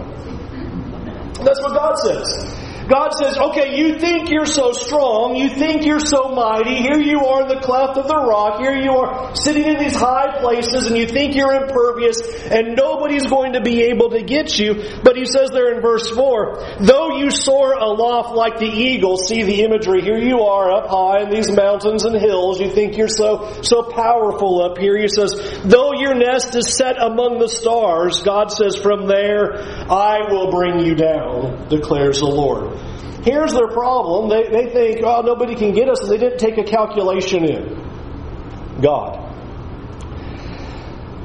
That's 1.44 1.60
what 1.62 1.74
God 1.74 1.94
says. 2.04 2.69
God 2.90 3.12
says, 3.14 3.38
okay, 3.38 3.78
you 3.78 4.00
think 4.00 4.30
you're 4.30 4.46
so 4.46 4.72
strong, 4.72 5.36
you 5.36 5.48
think 5.48 5.86
you're 5.86 6.00
so 6.00 6.34
mighty, 6.34 6.74
here 6.74 6.98
you 6.98 7.24
are 7.24 7.42
in 7.42 7.48
the 7.48 7.60
cleft 7.60 7.96
of 7.96 8.08
the 8.08 8.16
rock, 8.16 8.58
here 8.58 8.74
you 8.74 8.90
are 8.90 9.36
sitting 9.36 9.64
in 9.64 9.78
these 9.78 9.94
high 9.94 10.40
places 10.40 10.88
and 10.88 10.96
you 10.96 11.06
think 11.06 11.36
you're 11.36 11.54
impervious 11.54 12.20
and 12.50 12.74
nobody's 12.74 13.26
going 13.28 13.52
to 13.52 13.60
be 13.60 13.82
able 13.82 14.10
to 14.10 14.22
get 14.22 14.58
you. 14.58 14.74
But 15.04 15.16
he 15.16 15.24
says 15.24 15.50
there 15.50 15.72
in 15.72 15.80
verse 15.80 16.10
4, 16.10 16.80
though 16.80 17.18
you 17.18 17.30
soar 17.30 17.74
aloft 17.74 18.34
like 18.34 18.58
the 18.58 18.66
eagle, 18.66 19.16
see 19.16 19.44
the 19.44 19.62
imagery, 19.62 20.02
here 20.02 20.18
you 20.18 20.40
are 20.40 20.72
up 20.72 20.88
high 20.88 21.22
in 21.22 21.30
these 21.30 21.48
mountains 21.48 22.04
and 22.04 22.16
hills, 22.16 22.60
you 22.60 22.70
think 22.70 22.96
you're 22.96 23.06
so, 23.06 23.62
so 23.62 23.84
powerful 23.84 24.62
up 24.62 24.78
here. 24.78 24.98
He 24.98 25.06
says, 25.06 25.62
though 25.64 25.92
your 25.92 26.16
nest 26.16 26.56
is 26.56 26.76
set 26.76 27.00
among 27.00 27.38
the 27.38 27.48
stars, 27.48 28.20
God 28.22 28.50
says, 28.50 28.74
from 28.74 29.06
there 29.06 29.62
I 29.88 30.26
will 30.28 30.50
bring 30.50 30.80
you 30.80 30.96
down, 30.96 31.68
declares 31.68 32.18
the 32.18 32.26
Lord. 32.26 32.79
Here's 33.22 33.52
their 33.52 33.68
problem. 33.68 34.30
They, 34.30 34.48
they 34.48 34.72
think, 34.72 35.04
oh, 35.04 35.20
nobody 35.22 35.54
can 35.54 35.72
get 35.72 35.88
us, 35.88 36.00
and 36.00 36.10
they 36.10 36.18
didn't 36.18 36.38
take 36.38 36.56
a 36.58 36.64
calculation 36.64 37.44
in. 37.44 38.80
God. 38.80 39.26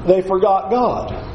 They 0.05 0.21
forgot 0.21 0.69
God. 0.69 1.31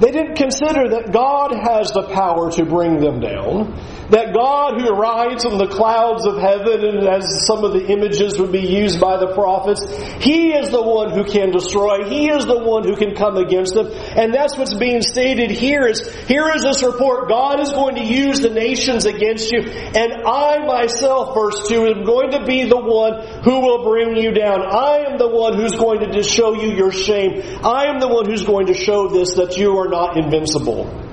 They 0.00 0.10
didn't 0.10 0.36
consider 0.36 0.88
that 0.90 1.12
God 1.12 1.52
has 1.52 1.92
the 1.92 2.02
power 2.12 2.50
to 2.52 2.64
bring 2.64 3.00
them 3.00 3.20
down 3.20 3.74
that 4.10 4.34
God 4.34 4.80
who 4.80 4.90
rides 4.90 5.44
on 5.44 5.58
the 5.58 5.66
clouds 5.66 6.26
of 6.26 6.38
heaven, 6.38 6.84
and 6.84 7.08
as 7.08 7.46
some 7.46 7.64
of 7.64 7.72
the 7.72 7.86
images 7.86 8.38
would 8.38 8.52
be 8.52 8.66
used 8.66 9.00
by 9.00 9.16
the 9.16 9.34
prophets, 9.34 9.84
He 10.22 10.52
is 10.52 10.70
the 10.70 10.82
one 10.82 11.10
who 11.10 11.24
can 11.24 11.50
destroy. 11.50 12.04
He 12.08 12.28
is 12.28 12.44
the 12.44 12.58
one 12.58 12.84
who 12.84 12.96
can 12.96 13.14
come 13.14 13.36
against 13.36 13.74
them. 13.74 13.88
And 14.16 14.32
that's 14.34 14.56
what's 14.56 14.74
being 14.74 15.02
stated 15.02 15.50
here 15.50 15.86
is, 15.86 16.00
here 16.26 16.50
is 16.54 16.62
this 16.62 16.82
report. 16.82 17.28
God 17.28 17.60
is 17.60 17.70
going 17.70 17.96
to 17.96 18.04
use 18.04 18.40
the 18.40 18.50
nations 18.50 19.06
against 19.06 19.50
you, 19.50 19.60
and 19.62 20.24
I 20.26 20.64
myself, 20.66 21.34
verse 21.34 21.68
2, 21.68 21.86
am 21.86 22.04
going 22.04 22.32
to 22.32 22.44
be 22.44 22.64
the 22.64 22.80
one 22.80 23.42
who 23.42 23.60
will 23.60 23.84
bring 23.84 24.16
you 24.16 24.32
down. 24.32 24.62
I 24.62 25.10
am 25.10 25.18
the 25.18 25.28
one 25.28 25.56
who's 25.56 25.74
going 25.74 26.00
to 26.00 26.22
show 26.22 26.54
you 26.54 26.74
your 26.74 26.92
shame. 26.92 27.42
I 27.64 27.86
am 27.86 28.00
the 28.00 28.08
one 28.08 28.26
who's 28.26 28.44
going 28.44 28.66
to 28.66 28.74
show 28.74 29.08
this 29.08 29.34
that 29.34 29.56
you 29.56 29.78
are 29.78 29.88
not 29.88 30.16
invincible. 30.16 31.03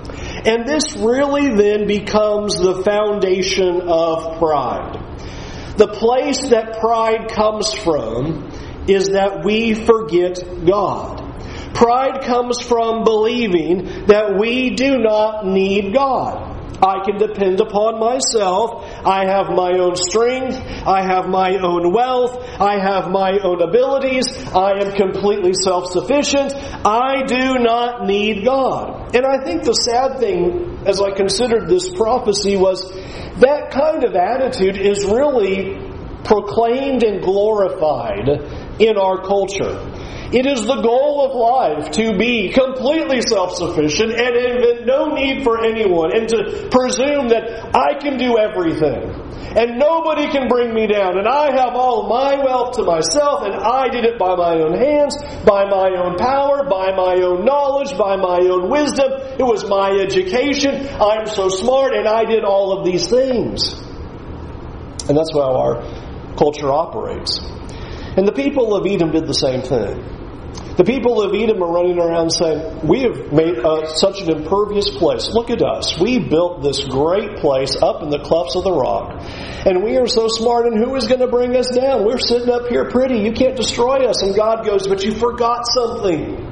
And 0.46 0.66
this 0.68 0.96
really 0.98 1.56
then 1.56 1.88
becomes 1.88 2.60
the 2.60 2.82
foundation 2.84 3.82
of 3.82 4.38
pride. 4.40 4.98
The 5.78 5.88
place 5.88 6.50
that 6.50 6.80
pride 6.80 7.30
comes 7.30 7.74
from 7.74 8.52
is 8.88 9.10
that 9.10 9.46
we 9.46 9.74
forget 9.74 10.40
God. 10.66 11.20
Pride 11.74 12.22
comes 12.24 12.60
from 12.60 13.04
believing 13.04 14.08
that 14.08 14.38
we 14.38 14.72
do 14.72 14.98
not 14.98 15.46
need 15.46 15.94
God. 15.94 16.52
I 16.82 17.04
can 17.06 17.18
depend 17.18 17.60
upon 17.60 18.00
myself. 18.00 18.84
I 19.06 19.26
have 19.26 19.50
my 19.50 19.78
own 19.78 19.96
strength. 19.96 20.58
I 20.88 21.04
have 21.04 21.28
my 21.28 21.58
own 21.58 21.94
wealth. 21.94 22.44
I 22.60 22.80
have 22.80 23.12
my 23.12 23.38
own 23.44 23.62
abilities. 23.62 24.26
I 24.48 24.80
am 24.82 24.92
completely 24.94 25.54
self-sufficient. 25.54 26.54
I 26.86 27.24
do 27.24 27.60
not 27.60 28.06
need 28.08 28.44
God. 28.44 29.16
And 29.16 29.26
I 29.26 29.44
think 29.44 29.64
the 29.64 29.74
sad 29.74 30.20
thing 30.20 30.80
as 30.88 31.00
I 31.00 31.12
considered 31.12 31.70
this 31.70 31.90
prophecy 31.94 32.58
was 32.58 32.82
that 33.40 33.70
kind 33.72 34.04
of 34.04 34.16
attitude 34.16 34.78
is 34.78 35.06
really 35.06 35.78
proclaimed 36.24 37.04
and 37.04 37.22
glorified 37.22 38.28
in 38.80 38.98
our 38.98 39.22
culture. 39.22 39.91
It 40.32 40.46
is 40.46 40.62
the 40.66 40.82
goal 40.82 41.28
of 41.28 41.36
life 41.36 41.92
to 42.00 42.18
be 42.18 42.54
completely 42.54 43.22
self-sufficient 43.22 44.14
and 44.14 44.36
invent 44.36 44.86
no 44.86 45.14
need 45.14 45.44
for 45.44 45.62
anyone 45.62 46.16
and 46.16 46.30
to 46.30 46.70
presume 46.72 47.28
that 47.30 47.76
I 47.76 48.00
can 48.00 48.18
do 48.18 48.38
everything 48.38 49.12
and 49.58 49.78
nobody 49.78 50.32
can 50.32 50.48
bring 50.48 50.74
me 50.74 50.88
down 50.88 51.18
and 51.18 51.28
I 51.28 51.52
have 51.52 51.76
all 51.76 52.08
my 52.08 52.42
wealth 52.42 52.78
to 52.78 52.84
myself 52.84 53.44
and 53.44 53.56
I 53.56 53.90
did 53.90 54.06
it 54.06 54.18
by 54.18 54.36
my 54.38 54.56
own 54.56 54.74
hands, 54.74 55.18
by 55.44 55.66
my 55.66 55.92
own 56.00 56.16
power, 56.16 56.64
by 56.64 56.96
my 56.96 57.16
own 57.22 57.44
knowledge, 57.44 57.92
by 57.98 58.16
my 58.16 58.40
own 58.48 58.70
wisdom. 58.70 59.12
It 59.38 59.44
was 59.44 59.68
my 59.68 59.92
education. 60.00 60.88
I'm 60.96 61.26
so 61.28 61.50
smart 61.50 61.94
and 61.94 62.08
I 62.08 62.24
did 62.24 62.46
all 62.46 62.80
of 62.80 62.86
these 62.86 63.10
things. 63.10 63.74
And 65.10 65.18
that's 65.18 65.34
how 65.34 65.58
our 65.60 65.82
culture 66.38 66.72
operates. 66.72 67.40
And 68.16 68.26
the 68.26 68.32
people 68.34 68.74
of 68.74 68.88
Edom 68.88 69.12
did 69.12 69.28
the 69.28 69.34
same 69.34 69.62
thing. 69.62 70.21
The 70.82 70.86
people 70.86 71.22
of 71.22 71.36
Edom 71.36 71.62
are 71.62 71.72
running 71.72 72.00
around 72.00 72.32
saying, 72.32 72.88
We 72.88 73.02
have 73.02 73.32
made 73.32 73.60
uh, 73.60 73.86
such 73.86 74.22
an 74.22 74.32
impervious 74.32 74.90
place. 74.90 75.30
Look 75.30 75.52
at 75.52 75.62
us. 75.62 76.00
We 76.00 76.18
built 76.18 76.64
this 76.64 76.84
great 76.86 77.38
place 77.38 77.76
up 77.76 78.02
in 78.02 78.10
the 78.10 78.20
clefts 78.20 78.56
of 78.56 78.64
the 78.64 78.72
rock. 78.72 79.22
And 79.66 79.84
we 79.84 79.98
are 79.98 80.08
so 80.08 80.28
smart, 80.28 80.66
and 80.66 80.78
who 80.84 80.96
is 80.96 81.08
going 81.08 81.20
to 81.20 81.28
bring 81.28 81.56
us 81.56 81.70
down? 81.70 82.04
We're 82.04 82.18
sitting 82.18 82.50
up 82.50 82.68
here 82.68 82.90
pretty. 82.90 83.20
You 83.20 83.32
can't 83.32 83.56
destroy 83.56 84.08
us. 84.08 84.24
And 84.24 84.36
God 84.36 84.66
goes, 84.66 84.88
But 84.88 85.04
you 85.04 85.12
forgot 85.12 85.68
something. 85.68 86.50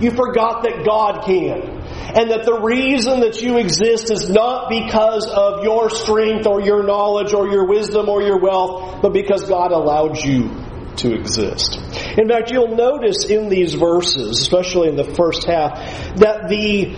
You 0.00 0.10
forgot 0.12 0.62
that 0.62 0.84
God 0.86 1.24
can. 1.24 1.82
And 2.14 2.30
that 2.30 2.44
the 2.44 2.60
reason 2.60 3.20
that 3.20 3.40
you 3.42 3.56
exist 3.56 4.12
is 4.12 4.28
not 4.28 4.68
because 4.68 5.26
of 5.26 5.64
your 5.64 5.90
strength 5.90 6.46
or 6.46 6.60
your 6.60 6.84
knowledge 6.84 7.32
or 7.32 7.48
your 7.48 7.66
wisdom 7.66 8.08
or 8.08 8.22
your 8.22 8.38
wealth, 8.38 9.00
but 9.02 9.12
because 9.12 9.48
God 9.48 9.72
allowed 9.72 10.18
you 10.18 10.61
to 10.98 11.14
exist. 11.14 11.76
In 12.18 12.28
fact, 12.28 12.50
you'll 12.50 12.76
notice 12.76 13.24
in 13.24 13.48
these 13.48 13.74
verses, 13.74 14.40
especially 14.40 14.88
in 14.88 14.96
the 14.96 15.14
first 15.14 15.44
half, 15.44 15.76
that 16.16 16.48
the 16.48 16.94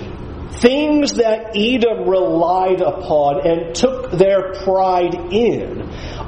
things 0.61 1.15
that 1.15 1.57
Edom 1.57 2.09
relied 2.09 2.81
upon 2.81 3.47
and 3.47 3.75
took 3.75 4.13
their 4.13 4.53
pride 4.63 5.15
in 5.33 5.83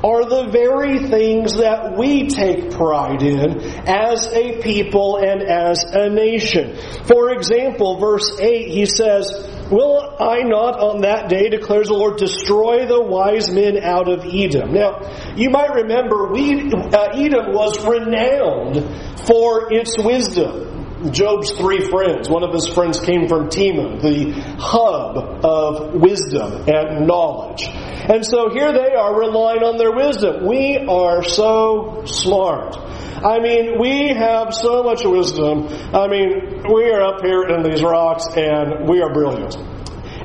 are 0.04 0.24
the 0.24 0.48
very 0.50 1.08
things 1.08 1.56
that 1.56 1.96
we 1.96 2.28
take 2.28 2.70
pride 2.72 3.22
in 3.22 3.60
as 3.88 4.26
a 4.32 4.60
people 4.60 5.16
and 5.16 5.42
as 5.42 5.84
a 5.84 6.08
nation. 6.10 6.76
For 7.06 7.32
example, 7.32 7.98
verse 7.98 8.38
8, 8.38 8.68
he 8.68 8.86
says, 8.86 9.48
Will 9.70 10.16
I 10.20 10.42
not 10.42 10.78
on 10.78 11.00
that 11.02 11.28
day, 11.28 11.48
declares 11.48 11.88
the 11.88 11.94
Lord, 11.94 12.18
destroy 12.18 12.86
the 12.86 13.02
wise 13.02 13.50
men 13.50 13.82
out 13.82 14.08
of 14.08 14.24
Edom? 14.24 14.72
Now, 14.72 15.00
you 15.34 15.50
might 15.50 15.74
remember 15.74 16.30
we, 16.30 16.70
uh, 16.70 17.10
Edom 17.14 17.52
was 17.52 17.84
renowned 17.84 18.84
for 19.26 19.72
its 19.72 19.96
wisdom. 19.98 21.10
Job's 21.10 21.52
three 21.52 21.80
friends. 21.80 22.28
One 22.30 22.42
of 22.42 22.54
his 22.54 22.68
friends 22.68 23.00
came 23.00 23.28
from 23.28 23.48
Teman, 23.48 24.00
the 24.00 24.32
hub 24.58 25.44
of 25.44 25.94
wisdom 25.94 26.64
and 26.68 27.06
knowledge. 27.06 27.68
And 27.68 28.24
so 28.24 28.50
here 28.50 28.72
they 28.72 28.94
are 28.94 29.18
relying 29.18 29.62
on 29.62 29.76
their 29.78 29.92
wisdom. 29.92 30.46
We 30.46 30.78
are 30.88 31.22
so 31.22 32.04
smart. 32.06 32.76
I 33.24 33.40
mean, 33.40 33.78
we 33.78 34.08
have 34.14 34.52
so 34.52 34.82
much 34.82 35.04
wisdom. 35.04 35.68
I 35.94 36.06
mean, 36.08 36.62
we 36.72 36.90
are 36.90 37.02
up 37.02 37.24
here 37.24 37.44
in 37.48 37.62
these 37.62 37.82
rocks 37.82 38.26
and 38.36 38.88
we 38.88 39.00
are 39.00 39.12
brilliant. 39.12 39.56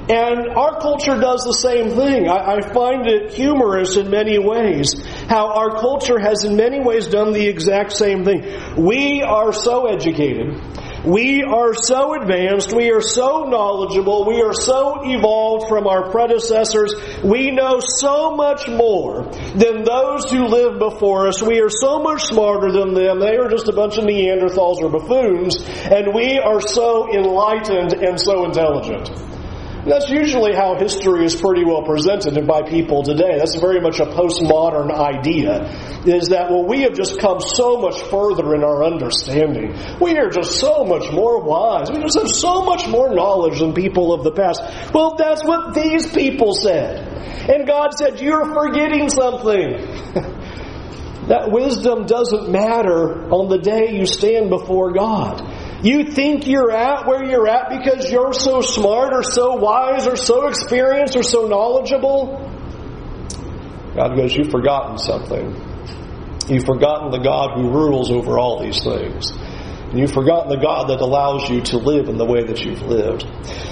And 0.10 0.50
our 0.50 0.82
culture 0.82 1.20
does 1.20 1.44
the 1.44 1.54
same 1.54 1.92
thing. 1.92 2.28
I, 2.28 2.56
I, 2.58 2.74
find 2.74 3.08
it 3.08 3.32
humorous 3.32 3.96
in 3.96 4.10
many 4.10 4.40
ways 4.40 5.02
how 5.30 5.54
our 5.54 5.80
culture 5.80 6.20
has 6.20 6.44
in 6.44 6.56
many 6.58 6.82
ways 6.82 7.08
done 7.08 7.32
the 7.32 7.48
exact 7.48 7.94
same 7.94 8.26
thing. 8.26 8.44
We 8.76 9.22
are 9.22 9.54
so 9.54 9.86
educated. 9.86 10.60
We 11.06 11.42
are 11.42 11.74
so 11.74 12.14
advanced. 12.14 12.74
We 12.76 12.92
are 12.92 13.02
so 13.02 13.46
knowledgeable. 13.46 14.26
We 14.28 14.44
are 14.44 14.54
so 14.54 15.02
evolved 15.04 15.68
from 15.68 15.88
our 15.88 16.12
predecessors. 16.12 16.94
We 17.24 17.50
know 17.50 17.80
so 17.80 18.36
much 18.36 18.68
more 18.68 19.24
than 19.56 19.84
those 19.84 20.30
who 20.30 20.46
lived 20.46 20.78
before 20.78 21.28
us. 21.28 21.42
We 21.42 21.60
are 21.62 21.70
so 21.72 22.04
much 22.04 22.26
smarter 22.26 22.72
than 22.72 22.94
them. 22.94 23.20
They 23.20 23.36
are 23.38 23.50
just 23.50 23.68
a 23.68 23.74
bunch 23.74 23.98
of 23.98 24.04
Neanderthals 24.04 24.78
or 24.82 24.90
buffoons. 24.90 25.58
And 25.66 26.14
we 26.14 26.38
are 26.38 26.62
so 26.62 27.12
enlightened 27.12 27.94
and 27.94 28.20
so 28.20 28.46
intelligent. 28.46 29.31
That's 29.86 30.10
usually 30.10 30.54
how 30.54 30.76
history 30.78 31.26
is 31.26 31.36
pretty 31.36 31.66
well 31.66 31.82
presented 31.84 32.46
by 32.46 32.62
people 32.62 33.02
today. 33.02 33.38
That's 33.40 33.56
very 33.56 33.82
much 33.82 34.00
a 34.00 34.06
postmodern 34.06 34.92
idea. 34.92 35.66
Is 36.06 36.30
that, 36.30 36.52
well, 36.52 36.66
we 36.66 36.82
have 36.82 36.94
just 36.94 37.20
come 37.20 37.40
so 37.40 37.78
much 37.82 38.00
further 38.04 38.54
in 38.54 38.64
our 38.64 38.84
understanding. 38.84 39.76
We 40.00 40.18
are 40.20 40.30
just 40.30 40.60
so 40.60 40.84
much 40.84 41.12
more 41.12 41.42
wise. 41.42 41.90
We 41.90 42.00
just 42.00 42.18
have 42.20 42.30
so 42.30 42.64
much 42.64 42.88
more 42.88 43.14
knowledge 43.14 43.60
than 43.60 43.74
people 43.74 44.14
of 44.14 44.24
the 44.24 44.32
past. 44.32 44.62
Well, 44.94 45.16
that's 45.16 45.44
what 45.44 45.74
these 45.74 46.08
people 46.12 46.54
said. 46.54 47.50
And 47.50 47.66
God 47.66 47.98
said, 47.98 48.22
you're 48.22 48.54
forgetting 48.54 49.10
something. 49.10 49.72
that 51.28 51.50
wisdom 51.52 52.06
doesn't 52.06 52.52
matter 52.52 53.32
on 53.32 53.50
the 53.50 53.58
day 53.58 53.98
you 53.98 54.06
stand 54.06 54.52
before 54.52 54.94
God. 54.94 55.42
You 55.84 56.12
think 56.12 56.46
you're 56.46 56.72
at 56.72 57.08
where 57.08 57.24
you're 57.24 57.48
at 57.48 57.70
because 57.70 58.12
you're 58.12 58.34
so 58.34 58.62
smart 58.62 59.14
or 59.14 59.24
so 59.24 59.56
wise 59.56 60.06
or 60.06 60.16
so 60.16 60.48
experienced 60.48 61.16
or 61.16 61.24
so 61.24 61.48
knowledgeable? 61.48 62.48
God 63.96 64.16
goes, 64.16 64.36
You've 64.36 64.52
forgotten 64.52 64.98
something. 65.00 65.56
You've 66.48 66.66
forgotten 66.66 67.12
the 67.12 67.20
God 67.20 67.58
who 67.58 67.72
rules 67.72 68.12
over 68.12 68.38
all 68.38 68.62
these 68.62 68.84
things. 68.84 69.32
And 69.32 70.00
you've 70.00 70.14
forgotten 70.14 70.50
the 70.50 70.62
God 70.62 70.90
that 70.90 71.02
allows 71.02 71.50
you 71.50 71.62
to 71.62 71.78
live 71.78 72.08
in 72.08 72.18
the 72.18 72.26
way 72.26 72.44
that 72.46 72.64
you've 72.64 72.82
lived. 72.84 73.26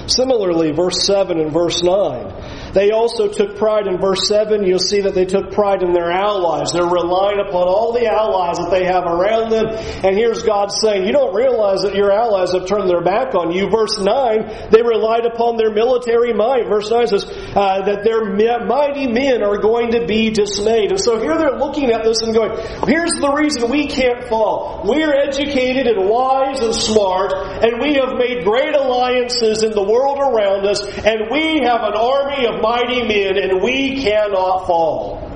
Similarly, 0.08 0.72
verse 0.72 1.06
7 1.06 1.40
and 1.40 1.52
verse 1.52 1.82
9. 1.82 2.59
They 2.74 2.92
also 2.92 3.28
took 3.28 3.58
pride 3.58 3.88
in 3.88 4.00
verse 4.00 4.28
7. 4.28 4.64
You'll 4.64 4.80
see 4.80 5.02
that 5.02 5.14
they 5.14 5.26
took 5.26 5.52
pride 5.52 5.84
in 5.84 5.94
their 5.94 6.12
allies. 6.12 6.72
They're 6.72 6.86
relying 6.86 7.40
upon 7.40 7.68
all 7.68 7.94
the 7.94 8.06
allies 8.06 8.58
that 8.58 8.70
they 8.72 8.86
have 8.86 9.06
around 9.06 9.52
them. 9.52 9.68
And 10.06 10.16
here's 10.16 10.44
God 10.44 10.72
saying, 10.72 11.06
You 11.06 11.14
don't 11.14 11.34
realize 11.34 11.82
that 11.82 11.96
your 11.96 12.12
allies 12.12 12.54
have 12.54 12.68
turned 12.68 12.90
their 12.90 13.02
back 13.02 13.36
on 13.36 13.52
you. 13.52 13.70
Verse 13.70 14.00
9, 14.00 14.70
they 14.72 14.82
relied 14.82 15.26
upon 15.26 15.58
their 15.58 15.72
military 15.72 16.34
might. 16.34 16.68
Verse 16.68 16.90
9 16.90 17.08
says 17.08 17.26
uh, 17.56 17.86
that 17.86 18.04
their 18.04 18.36
mighty 18.66 19.08
men 19.08 19.44
are 19.44 19.58
going 19.58 19.92
to 19.92 20.06
be 20.06 20.30
dismayed. 20.30 20.92
And 20.92 21.00
so 21.00 21.20
here 21.20 21.38
they're 21.38 21.58
looking 21.58 21.92
at 21.92 22.04
this 22.04 22.22
and 22.22 22.34
going, 22.34 22.52
Here's 22.88 23.14
the 23.20 23.32
reason 23.34 23.70
we 23.70 23.88
can't 23.88 24.28
fall. 24.28 24.84
We're 24.86 25.14
educated 25.14 25.88
and 25.88 26.10
wise 26.10 26.60
and 26.62 26.76
smart, 26.76 27.34
and 27.34 27.82
we 27.82 27.96
have 27.96 28.18
made 28.18 28.44
great 28.44 28.76
alliances 28.76 29.64
in 29.64 29.72
the 29.72 29.84
world 29.84 30.20
around 30.20 30.66
us, 30.66 30.86
and 30.86 31.30
we 31.32 31.62
have 31.64 31.82
an 31.82 31.96
army 31.96 32.46
of 32.46 32.59
mighty 32.62 33.04
men, 33.04 33.38
and 33.38 33.62
we 33.62 34.02
cannot 34.02 34.68
fall. 34.68 35.30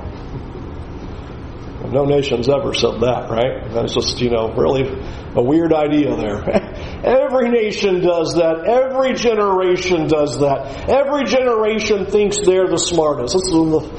No 1.91 2.05
nation's 2.05 2.49
ever 2.49 2.73
said 2.73 3.01
that, 3.01 3.29
right? 3.29 3.69
That's 3.71 3.93
just, 3.93 4.19
you 4.19 4.31
know, 4.31 4.49
really 4.53 4.81
a 5.35 5.41
weird 5.43 5.73
idea 5.73 6.15
there. 6.15 6.41
Every 7.03 7.49
nation 7.49 8.01
does 8.01 8.35
that. 8.35 8.65
Every 8.65 9.13
generation 9.13 10.07
does 10.07 10.39
that. 10.39 10.89
Every 10.89 11.25
generation 11.25 12.05
thinks 12.07 12.37
they're 12.43 12.67
the 12.67 12.79
smartest. 12.79 13.33
This 13.33 13.43
is 13.43 13.53
one 13.53 13.73
of 13.73 13.83
the 13.83 13.89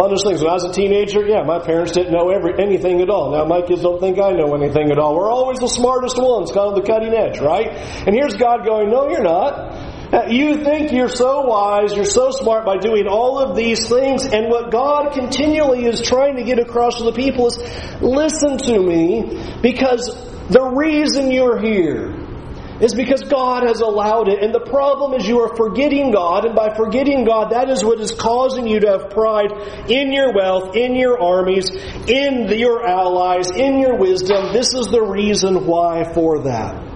funnest 0.00 0.24
things. 0.24 0.40
When 0.40 0.50
I 0.50 0.54
was 0.54 0.64
a 0.64 0.72
teenager, 0.72 1.26
yeah, 1.26 1.42
my 1.42 1.58
parents 1.58 1.92
didn't 1.92 2.12
know 2.12 2.30
every, 2.30 2.62
anything 2.62 3.02
at 3.02 3.10
all. 3.10 3.32
Now 3.32 3.44
my 3.44 3.60
kids 3.60 3.82
don't 3.82 4.00
think 4.00 4.18
I 4.18 4.32
know 4.32 4.54
anything 4.54 4.90
at 4.90 4.98
all. 4.98 5.14
We're 5.16 5.30
always 5.30 5.58
the 5.58 5.68
smartest 5.68 6.16
ones, 6.16 6.52
kind 6.52 6.72
of 6.72 6.76
the 6.76 6.86
cutting 6.90 7.12
edge, 7.12 7.38
right? 7.38 7.68
And 8.06 8.14
here's 8.14 8.36
God 8.36 8.64
going, 8.64 8.88
no, 8.88 9.10
you're 9.10 9.22
not. 9.22 9.91
You 10.28 10.62
think 10.62 10.92
you're 10.92 11.08
so 11.08 11.42
wise, 11.46 11.94
you're 11.94 12.04
so 12.04 12.30
smart 12.30 12.66
by 12.66 12.76
doing 12.76 13.06
all 13.06 13.38
of 13.38 13.56
these 13.56 13.88
things, 13.88 14.26
and 14.26 14.50
what 14.50 14.70
God 14.70 15.12
continually 15.12 15.86
is 15.86 16.02
trying 16.02 16.36
to 16.36 16.44
get 16.44 16.58
across 16.58 16.98
to 16.98 17.04
the 17.04 17.12
people 17.12 17.46
is, 17.46 17.56
listen 18.02 18.58
to 18.58 18.78
me, 18.78 19.58
because 19.62 20.14
the 20.48 20.62
reason 20.62 21.30
you're 21.30 21.58
here 21.58 22.14
is 22.80 22.94
because 22.94 23.22
God 23.22 23.62
has 23.62 23.80
allowed 23.80 24.28
it. 24.28 24.42
And 24.42 24.52
the 24.52 24.60
problem 24.60 25.14
is 25.14 25.26
you 25.26 25.40
are 25.40 25.56
forgetting 25.56 26.10
God, 26.10 26.44
and 26.44 26.54
by 26.54 26.74
forgetting 26.74 27.24
God, 27.24 27.52
that 27.52 27.70
is 27.70 27.82
what 27.82 28.00
is 28.00 28.12
causing 28.12 28.66
you 28.66 28.80
to 28.80 28.88
have 28.88 29.10
pride 29.10 29.52
in 29.88 30.12
your 30.12 30.34
wealth, 30.34 30.76
in 30.76 30.94
your 30.96 31.22
armies, 31.22 31.70
in 31.70 32.48
your 32.48 32.86
allies, 32.86 33.50
in 33.50 33.78
your 33.78 33.96
wisdom. 33.96 34.52
This 34.52 34.74
is 34.74 34.86
the 34.86 35.02
reason 35.02 35.64
why 35.64 36.12
for 36.12 36.42
that. 36.42 36.91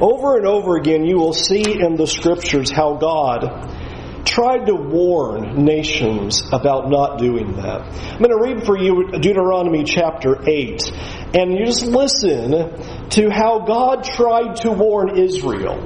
Over 0.00 0.36
and 0.36 0.46
over 0.46 0.76
again, 0.76 1.04
you 1.04 1.16
will 1.16 1.32
see 1.32 1.62
in 1.62 1.96
the 1.96 2.06
scriptures 2.06 2.70
how 2.70 2.96
God 2.96 4.24
tried 4.26 4.66
to 4.66 4.74
warn 4.74 5.64
nations 5.64 6.42
about 6.52 6.90
not 6.90 7.18
doing 7.18 7.56
that. 7.56 7.82
I'm 7.82 8.18
going 8.18 8.30
to 8.30 8.42
read 8.42 8.66
for 8.66 8.76
you 8.76 9.12
Deuteronomy 9.12 9.84
chapter 9.84 10.46
8, 10.46 10.92
and 11.34 11.52
you 11.52 11.64
just 11.64 11.86
listen 11.86 13.08
to 13.10 13.30
how 13.30 13.60
God 13.60 14.04
tried 14.04 14.56
to 14.56 14.72
warn 14.72 15.16
Israel 15.16 15.80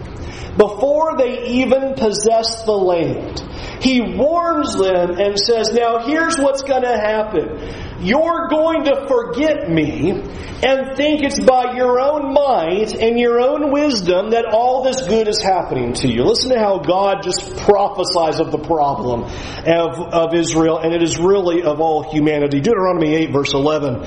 before 0.56 1.16
they 1.16 1.46
even 1.46 1.94
possessed 1.94 2.66
the 2.66 2.72
land. 2.72 3.40
He 3.80 4.00
warns 4.00 4.74
them 4.76 5.18
and 5.18 5.38
says, 5.38 5.72
Now 5.72 5.98
here's 5.98 6.36
what's 6.36 6.62
going 6.62 6.82
to 6.82 6.96
happen. 6.96 7.58
You're 8.00 8.48
going 8.48 8.84
to 8.84 9.06
forget 9.06 9.68
me 9.68 10.10
and 10.10 10.96
think 10.96 11.22
it's 11.22 11.40
by 11.40 11.76
your 11.76 12.00
own 12.00 12.32
might 12.32 12.94
and 12.94 13.18
your 13.18 13.40
own 13.40 13.72
wisdom 13.72 14.30
that 14.30 14.46
all 14.46 14.82
this 14.82 15.06
good 15.06 15.28
is 15.28 15.40
happening 15.40 15.92
to 15.94 16.08
you. 16.08 16.24
Listen 16.24 16.52
to 16.52 16.58
how 16.58 16.78
God 16.78 17.22
just 17.22 17.56
prophesies 17.58 18.40
of 18.40 18.50
the 18.52 18.58
problem 18.58 19.24
of, 19.24 19.98
of 19.98 20.34
Israel, 20.34 20.78
and 20.78 20.94
it 20.94 21.02
is 21.02 21.18
really 21.18 21.62
of 21.62 21.80
all 21.80 22.10
humanity. 22.10 22.60
Deuteronomy 22.60 23.14
8, 23.14 23.32
verse 23.32 23.54
11. 23.54 24.06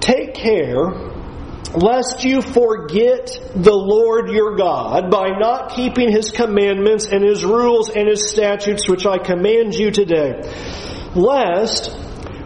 Take 0.00 0.34
care 0.34 1.08
lest 1.74 2.24
you 2.24 2.40
forget 2.40 3.38
the 3.54 3.74
Lord 3.74 4.30
your 4.30 4.56
God 4.56 5.10
by 5.10 5.38
not 5.38 5.74
keeping 5.74 6.10
his 6.10 6.30
commandments 6.30 7.06
and 7.06 7.22
his 7.22 7.44
rules 7.44 7.90
and 7.90 8.08
his 8.08 8.30
statutes 8.30 8.88
which 8.88 9.04
I 9.04 9.18
command 9.18 9.74
you 9.74 9.90
today. 9.90 10.40
Lest 11.14 11.94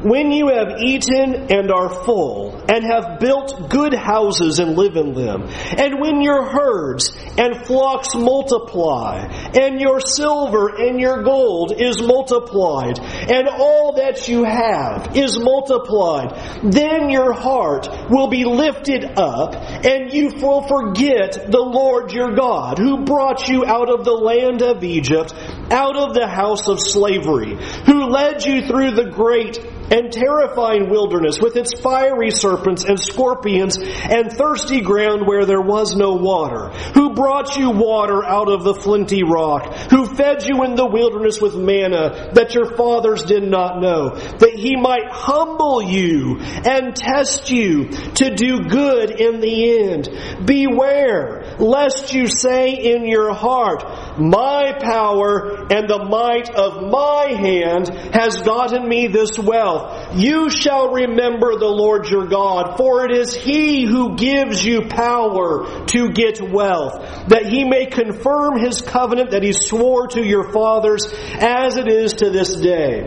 when 0.02 0.32
you 0.32 0.48
have 0.48 0.80
eaten 0.80 1.50
and 1.50 1.70
are 1.70 2.04
full, 2.04 2.60
and 2.68 2.84
have 2.84 3.20
built 3.20 3.70
good 3.70 3.94
houses 3.94 4.58
and 4.58 4.76
live 4.76 4.96
in 4.96 5.14
them, 5.14 5.44
and 5.76 6.00
when 6.00 6.20
your 6.20 6.44
herds 6.44 7.12
and 7.38 7.66
flocks 7.66 8.14
multiply, 8.14 9.26
and 9.54 9.80
your 9.80 10.00
silver 10.00 10.68
and 10.76 11.00
your 11.00 11.22
gold 11.22 11.72
is 11.76 12.02
multiplied, 12.02 12.98
and 13.00 13.48
all 13.48 13.94
that 13.96 14.28
you 14.28 14.44
have 14.44 15.16
is 15.16 15.38
multiplied, 15.38 16.34
then 16.62 17.10
your 17.10 17.32
heart 17.32 17.88
will 18.10 18.28
be 18.28 18.44
lifted 18.44 19.04
up, 19.18 19.54
and 19.54 20.12
you 20.12 20.32
will 20.40 20.66
forget 20.66 21.32
the 21.50 21.62
Lord 21.62 22.12
your 22.12 22.34
God, 22.34 22.78
who 22.78 23.04
brought 23.04 23.48
you 23.48 23.64
out 23.64 23.88
of 23.88 24.04
the 24.04 24.12
land 24.12 24.62
of 24.62 24.82
Egypt, 24.82 25.34
out 25.70 25.96
of 25.96 26.14
the 26.14 26.26
house 26.26 26.68
of 26.68 26.80
slavery, 26.80 27.56
who 27.86 28.06
led 28.06 28.44
you 28.44 28.66
through 28.66 28.92
the 28.92 29.10
great 29.10 29.58
and 29.90 30.12
terrifying 30.12 30.88
wilderness 30.88 31.40
with 31.40 31.56
its 31.56 31.78
fiery 31.80 32.30
serpents 32.30 32.84
and 32.84 32.98
scorpions 32.98 33.76
and 33.78 34.32
thirsty 34.32 34.80
ground 34.80 35.26
where 35.26 35.44
there 35.44 35.60
was 35.60 35.96
no 35.96 36.14
water, 36.14 36.68
who 36.94 37.14
brought 37.14 37.56
you 37.56 37.70
water 37.70 38.24
out 38.24 38.48
of 38.48 38.64
the 38.64 38.74
flinty 38.74 39.22
rock, 39.22 39.74
who 39.90 40.06
fed 40.06 40.46
you 40.46 40.62
in 40.64 40.74
the 40.74 40.86
wilderness 40.86 41.40
with 41.40 41.54
manna 41.54 42.30
that 42.34 42.54
your 42.54 42.76
fathers 42.76 43.24
did 43.24 43.42
not 43.42 43.80
know, 43.80 44.10
that 44.10 44.54
he 44.54 44.76
might 44.76 45.10
humble 45.10 45.82
you 45.82 46.38
and 46.40 46.94
test 46.96 47.50
you 47.50 47.88
to 47.88 48.34
do 48.34 48.60
good 48.68 49.10
in 49.10 49.40
the 49.40 49.80
end. 49.80 50.08
Beware 50.46 51.56
lest 51.58 52.12
you 52.12 52.26
say 52.26 52.72
in 52.72 53.06
your 53.06 53.32
heart, 53.32 54.18
my 54.18 54.72
power 54.80 55.66
and 55.72 55.88
the 55.88 56.04
might 56.04 56.50
of 56.50 56.90
my 56.90 57.32
hand 57.32 57.88
has 57.88 58.42
gotten 58.42 58.88
me 58.88 59.06
this 59.06 59.38
wealth 59.72 60.02
you 60.14 60.50
shall 60.50 60.92
remember 60.92 61.58
the 61.58 61.68
Lord 61.68 62.08
your 62.08 62.26
God, 62.26 62.76
for 62.76 63.04
it 63.04 63.16
is 63.16 63.34
He 63.34 63.84
who 63.84 64.16
gives 64.16 64.64
you 64.64 64.82
power 64.88 65.86
to 65.86 66.10
get 66.10 66.40
wealth, 66.40 67.28
that 67.28 67.46
He 67.46 67.64
may 67.64 67.86
confirm 67.86 68.58
His 68.58 68.80
covenant 68.82 69.30
that 69.30 69.42
He 69.42 69.52
swore 69.52 70.08
to 70.08 70.22
your 70.22 70.52
fathers, 70.52 71.06
as 71.34 71.76
it 71.76 71.88
is 71.88 72.14
to 72.14 72.30
this 72.30 72.56
day. 72.56 73.00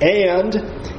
And 0.00 0.54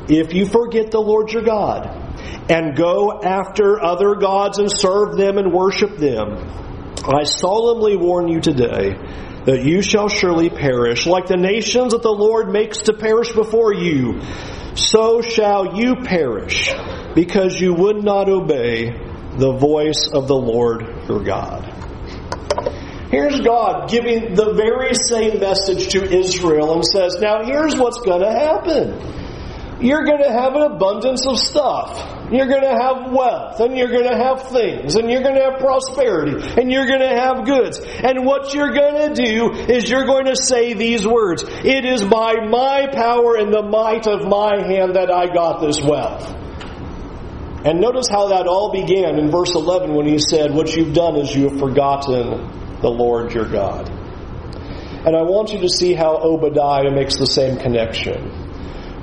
if 0.10 0.34
you 0.34 0.46
forget 0.46 0.92
the 0.92 1.02
Lord 1.02 1.32
your 1.32 1.44
God, 1.44 2.04
and 2.50 2.76
go 2.78 3.22
after 3.22 3.84
other 3.84 4.16
gods 4.16 4.58
and 4.60 4.72
serve 4.72 5.18
them 5.18 5.38
and 5.38 5.52
worship 5.52 5.98
them, 5.98 6.38
I 7.04 7.24
solemnly 7.24 7.96
warn 7.96 8.28
you 8.28 8.42
today 8.42 8.96
that 9.48 9.64
you 9.64 9.82
shall 9.82 10.10
surely 10.10 10.50
perish, 10.50 11.08
like 11.08 11.26
the 11.28 11.38
nations 11.38 11.94
that 11.94 12.04
the 12.04 12.12
Lord 12.12 12.50
makes 12.50 12.84
to 12.84 12.94
perish 12.94 13.32
before 13.32 13.74
you 13.74 14.22
so 14.78 15.22
shall 15.22 15.76
you 15.76 15.96
perish 15.96 16.72
because 17.16 17.60
you 17.60 17.74
would 17.74 18.04
not 18.04 18.30
obey 18.30 18.92
the 19.38 19.54
voice 19.54 20.10
of 20.14 20.28
the 20.28 20.36
Lord 20.36 20.84
your 21.10 21.24
God. 21.24 21.66
Here's 23.10 23.40
God 23.40 23.90
giving 23.90 24.36
the 24.36 24.54
very 24.54 24.94
same 24.94 25.40
message 25.40 25.88
to 25.94 26.04
Israel 26.04 26.74
and 26.74 26.86
says, 26.86 27.16
Now 27.20 27.44
here's 27.44 27.76
what's 27.78 28.02
going 28.02 28.22
to 28.22 28.32
happen. 28.32 29.82
You're 29.82 30.06
going 30.06 30.24
to 30.24 30.32
have 30.32 30.56
an 30.56 30.64
abundance 30.74 31.26
of 31.26 31.38
stuff. 31.38 32.17
You're 32.30 32.48
going 32.48 32.64
to 32.64 32.76
have 32.76 33.12
wealth, 33.14 33.60
and 33.62 33.78
you're 33.78 33.88
going 33.88 34.10
to 34.10 34.18
have 34.18 34.50
things, 34.50 34.96
and 34.96 35.10
you're 35.10 35.24
going 35.24 35.36
to 35.36 35.44
have 35.50 35.60
prosperity, 35.60 36.36
and 36.60 36.70
you're 36.70 36.86
going 36.86 37.00
to 37.00 37.16
have 37.16 37.46
goods. 37.46 37.80
And 37.80 38.26
what 38.26 38.54
you're 38.54 38.74
going 38.74 39.16
to 39.16 39.24
do 39.24 39.52
is 39.72 39.90
you're 39.90 40.06
going 40.06 40.26
to 40.26 40.36
say 40.36 40.74
these 40.74 41.08
words 41.08 41.44
It 41.48 41.86
is 41.86 42.04
by 42.04 42.36
my 42.50 42.88
power 42.92 43.38
and 43.38 43.54
the 43.54 43.64
might 43.64 44.08
of 44.08 44.28
my 44.28 44.62
hand 44.62 44.96
that 44.96 45.10
I 45.10 45.28
got 45.34 45.62
this 45.62 45.82
wealth. 45.82 46.36
And 47.66 47.80
notice 47.80 48.08
how 48.10 48.28
that 48.30 48.46
all 48.46 48.72
began 48.72 49.18
in 49.18 49.32
verse 49.32 49.56
11 49.56 49.94
when 49.94 50.06
he 50.06 50.20
said, 50.20 50.54
What 50.54 50.76
you've 50.76 50.94
done 50.94 51.16
is 51.16 51.34
you 51.34 51.50
have 51.50 51.60
forgotten 51.60 52.80
the 52.82 52.90
Lord 52.90 53.34
your 53.34 53.50
God. 53.50 53.90
And 53.90 55.16
I 55.16 55.22
want 55.22 55.54
you 55.54 55.62
to 55.62 55.70
see 55.70 55.94
how 55.94 56.18
Obadiah 56.18 56.92
makes 56.92 57.18
the 57.18 57.26
same 57.26 57.58
connection. 57.58 58.47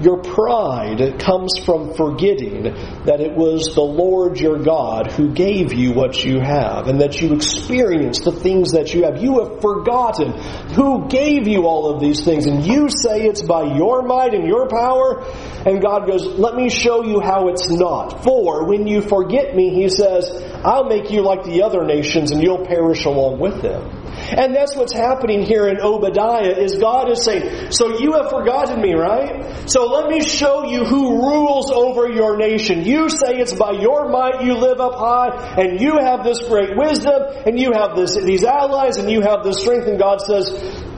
Your 0.04 0.18
pride 0.18 1.18
comes 1.18 1.58
from 1.64 1.94
forgetting 1.94 2.64
that 3.06 3.20
it 3.20 3.34
was 3.34 3.74
the 3.74 3.80
Lord 3.80 4.38
your 4.38 4.58
God 4.58 5.10
who 5.10 5.32
gave 5.32 5.72
you 5.72 5.92
what 5.92 6.22
you 6.22 6.40
have 6.40 6.88
and 6.88 7.00
that 7.00 7.22
you 7.22 7.32
experienced 7.32 8.24
the 8.24 8.32
things 8.32 8.72
that 8.72 8.92
you 8.92 9.04
have. 9.04 9.22
You 9.22 9.42
have 9.42 9.62
forgotten 9.62 10.32
who 10.74 11.08
gave 11.08 11.48
you 11.48 11.66
all 11.66 11.90
of 11.90 12.00
these 12.02 12.22
things 12.22 12.44
and 12.44 12.66
you 12.66 12.90
say 12.90 13.22
it's 13.22 13.42
by 13.42 13.76
your 13.76 14.02
might 14.02 14.34
and 14.34 14.46
your 14.46 14.68
power 14.68 15.24
and 15.64 15.80
God 15.80 16.06
goes, 16.06 16.26
let 16.26 16.54
me 16.54 16.68
show 16.68 17.02
you 17.02 17.20
how 17.20 17.48
it's 17.48 17.70
not. 17.70 18.24
For 18.24 18.66
when 18.66 18.86
you 18.86 19.00
forget 19.00 19.56
me, 19.56 19.70
he 19.70 19.88
says, 19.88 20.30
I'll 20.62 20.84
make 20.84 21.10
you 21.10 21.22
like 21.22 21.44
the 21.44 21.62
other 21.62 21.82
nations 21.86 22.30
and 22.30 22.42
you'll 22.42 22.66
perish 22.66 23.06
along 23.06 23.38
with 23.38 23.62
them. 23.62 24.03
And 24.32 24.54
that's 24.54 24.74
what's 24.74 24.92
happening 24.92 25.42
here 25.42 25.68
in 25.68 25.80
Obadiah 25.80 26.56
is 26.56 26.76
God 26.76 27.10
is 27.10 27.24
saying, 27.24 27.72
so 27.72 27.98
you 27.98 28.14
have 28.14 28.30
forgotten 28.30 28.80
me, 28.80 28.94
right? 28.94 29.68
So 29.68 29.86
let 29.86 30.08
me 30.08 30.22
show 30.22 30.64
you 30.64 30.84
who 30.84 31.22
rules 31.22 31.70
over 31.70 32.08
your 32.08 32.36
nation. 32.36 32.84
You 32.84 33.08
say 33.08 33.38
it's 33.38 33.52
by 33.52 33.72
your 33.72 34.08
might 34.08 34.42
you 34.42 34.54
live 34.54 34.80
up 34.80 34.94
high 34.94 35.56
and 35.58 35.80
you 35.80 35.98
have 35.98 36.24
this 36.24 36.40
great 36.48 36.76
wisdom 36.76 37.22
and 37.46 37.58
you 37.58 37.72
have 37.72 37.96
this, 37.96 38.16
these 38.16 38.44
allies 38.44 38.96
and 38.98 39.10
you 39.10 39.20
have 39.20 39.44
this 39.44 39.60
strength 39.60 39.86
and 39.86 39.98
God 39.98 40.20
says, 40.20 40.50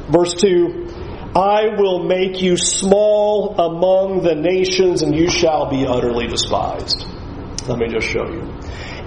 verse 0.09 0.35
2, 0.35 1.33
I 1.35 1.77
will 1.77 2.05
make 2.05 2.41
you 2.41 2.57
small 2.57 3.57
among 3.59 4.23
the 4.23 4.35
nations 4.35 5.03
and 5.03 5.15
you 5.15 5.29
shall 5.29 5.69
be 5.69 5.87
utterly 5.87 6.27
despised. 6.29 7.05
Let 7.69 7.79
me 7.79 7.89
just 7.89 8.09
show 8.09 8.27
you. 8.29 8.43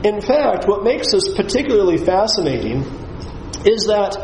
In 0.04 0.22
fact, 0.22 0.68
what 0.68 0.84
makes 0.84 1.12
this 1.12 1.34
particularly 1.34 1.98
fascinating 1.98 2.84
is 3.66 3.88
that 3.88 4.18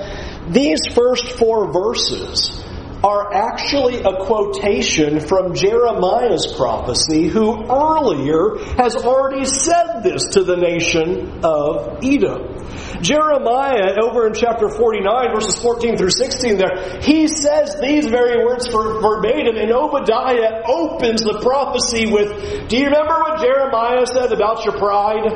these 0.50 0.80
first 0.94 1.32
four 1.38 1.72
verses 1.72 2.64
are 3.06 3.34
actually 3.34 4.02
a 4.02 4.26
quotation 4.26 5.20
from 5.20 5.54
Jeremiah's 5.54 6.52
prophecy, 6.58 7.28
who 7.28 7.64
earlier 7.70 8.58
has 8.78 8.96
already 8.96 9.46
said 9.46 10.02
this 10.02 10.24
to 10.32 10.44
the 10.44 10.56
nation 10.56 11.42
of 11.44 12.00
Edom. 12.04 12.56
Jeremiah, 13.02 13.98
over 14.02 14.26
in 14.26 14.34
chapter 14.34 14.70
49, 14.70 15.36
verses 15.36 15.62
14 15.62 15.98
through 15.98 16.10
16, 16.10 16.58
there, 16.58 17.00
he 17.02 17.28
says 17.28 17.76
these 17.80 18.08
very 18.08 18.44
words 18.44 18.68
verbatim, 18.68 19.56
and 19.58 19.72
Obadiah 19.72 20.64
opens 20.66 21.22
the 21.22 21.40
prophecy 21.42 22.08
with 22.12 22.70
Do 22.70 22.78
you 22.78 22.86
remember 22.86 23.14
what 23.20 23.40
Jeremiah 23.40 24.08
said 24.08 24.32
about 24.32 24.66
your 24.66 24.78
pride? 24.80 25.30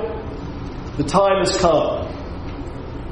The 0.98 1.04
time 1.04 1.46
has 1.46 1.56
come 1.58 2.09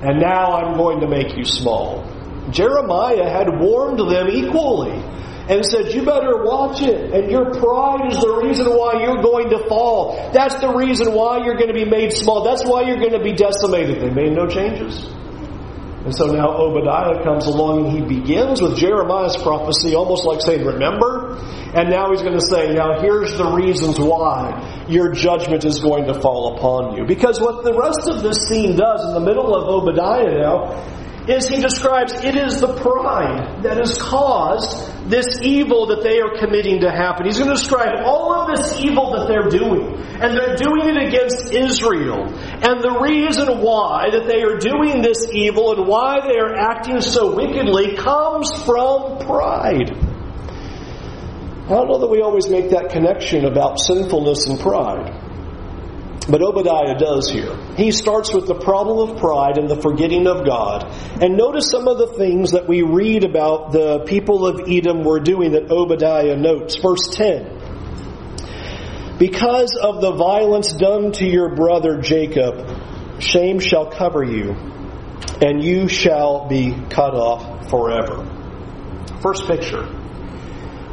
and 0.01 0.19
now 0.19 0.53
I'm 0.53 0.77
going 0.77 1.01
to 1.01 1.07
make 1.07 1.35
you 1.35 1.45
small. 1.45 2.05
Jeremiah 2.51 3.29
had 3.29 3.47
warned 3.59 3.99
them 3.99 4.27
equally 4.29 4.93
and 5.49 5.65
said, 5.65 5.93
You 5.93 6.03
better 6.05 6.43
watch 6.43 6.81
it. 6.81 7.11
And 7.13 7.31
your 7.31 7.51
pride 7.53 8.11
is 8.11 8.19
the 8.19 8.41
reason 8.43 8.67
why 8.67 9.03
you're 9.03 9.21
going 9.21 9.49
to 9.49 9.67
fall. 9.67 10.31
That's 10.33 10.55
the 10.55 10.73
reason 10.73 11.13
why 11.13 11.43
you're 11.43 11.55
going 11.55 11.67
to 11.67 11.73
be 11.73 11.85
made 11.85 12.13
small. 12.13 12.43
That's 12.43 12.63
why 12.65 12.83
you're 12.83 12.99
going 12.99 13.13
to 13.13 13.23
be 13.23 13.33
decimated. 13.33 14.01
They 14.01 14.09
made 14.09 14.33
no 14.33 14.47
changes. 14.47 15.09
And 16.07 16.15
so 16.15 16.27
now 16.27 16.55
Obadiah 16.55 17.21
comes 17.21 17.47
along 17.47 17.83
and 17.83 17.91
he 17.91 17.99
begins 17.99 18.61
with 18.61 18.77
Jeremiah's 18.77 19.35
prophecy, 19.35 19.93
almost 19.93 20.23
like 20.23 20.39
saying, 20.39 20.63
Remember? 20.63 21.35
And 21.75 21.89
now 21.89 22.11
he's 22.11 22.21
going 22.21 22.39
to 22.39 22.47
say, 22.47 22.71
Now 22.71 23.01
here's 23.01 23.35
the 23.35 23.43
reasons 23.51 23.99
why 23.99 24.87
your 24.87 25.11
judgment 25.11 25.65
is 25.65 25.81
going 25.81 26.07
to 26.07 26.13
fall 26.13 26.55
upon 26.55 26.95
you. 26.95 27.03
Because 27.03 27.41
what 27.41 27.65
the 27.65 27.73
rest 27.73 28.07
of 28.07 28.23
this 28.23 28.47
scene 28.47 28.77
does 28.77 29.03
in 29.03 29.15
the 29.15 29.19
middle 29.19 29.53
of 29.53 29.67
Obadiah 29.67 30.31
now 30.31 30.96
is 31.29 31.47
he 31.47 31.59
describes 31.59 32.13
it 32.23 32.35
is 32.35 32.61
the 32.61 32.73
pride 32.75 33.63
that 33.63 33.77
has 33.77 33.97
caused 33.97 35.09
this 35.09 35.41
evil 35.41 35.87
that 35.87 36.03
they 36.03 36.19
are 36.19 36.37
committing 36.39 36.81
to 36.81 36.91
happen. 36.91 37.25
He's 37.25 37.37
going 37.37 37.49
to 37.49 37.55
describe 37.55 38.05
all 38.05 38.33
of 38.33 38.55
this 38.55 38.79
evil 38.79 39.11
that 39.11 39.27
they're 39.27 39.49
doing. 39.49 39.95
And 40.19 40.35
they're 40.35 40.55
doing 40.55 40.87
it 40.87 41.07
against 41.07 41.53
Israel. 41.53 42.25
And 42.25 42.81
the 42.81 42.97
reason 43.01 43.61
why 43.61 44.09
that 44.11 44.25
they 44.25 44.41
are 44.41 44.57
doing 44.57 45.01
this 45.01 45.27
evil 45.31 45.73
and 45.77 45.87
why 45.87 46.19
they 46.27 46.39
are 46.39 46.55
acting 46.55 47.01
so 47.01 47.35
wickedly 47.35 47.95
comes 47.95 48.51
from 48.63 49.19
pride. 49.19 49.91
I 51.67 51.69
don't 51.69 51.89
know 51.89 51.99
that 51.99 52.09
we 52.09 52.21
always 52.21 52.49
make 52.49 52.69
that 52.71 52.89
connection 52.89 53.45
about 53.45 53.79
sinfulness 53.79 54.47
and 54.47 54.59
pride. 54.59 55.26
But 56.29 56.41
Obadiah 56.41 56.97
does 56.97 57.29
here. 57.29 57.55
He 57.77 57.91
starts 57.91 58.33
with 58.33 58.47
the 58.47 58.55
problem 58.55 59.09
of 59.09 59.17
pride 59.17 59.57
and 59.57 59.69
the 59.69 59.81
forgetting 59.81 60.27
of 60.27 60.45
God. 60.45 60.83
And 61.21 61.37
notice 61.37 61.69
some 61.69 61.87
of 61.87 61.97
the 61.97 62.07
things 62.07 62.51
that 62.51 62.67
we 62.67 62.81
read 62.81 63.23
about 63.23 63.71
the 63.71 63.99
people 64.05 64.45
of 64.45 64.67
Edom 64.69 65.03
were 65.03 65.21
doing 65.21 65.53
that 65.53 65.71
Obadiah 65.71 66.35
notes. 66.35 66.75
Verse 66.75 67.07
10. 67.13 67.53
Because 69.17 69.77
of 69.81 70.01
the 70.01 70.11
violence 70.11 70.73
done 70.73 71.13
to 71.13 71.25
your 71.25 71.55
brother 71.55 72.01
Jacob, 72.01 73.21
shame 73.21 73.59
shall 73.59 73.89
cover 73.89 74.23
you, 74.23 74.51
and 75.41 75.63
you 75.63 75.87
shall 75.87 76.47
be 76.47 76.75
cut 76.89 77.15
off 77.15 77.69
forever. 77.69 78.25
First 79.21 79.47
picture. 79.47 79.87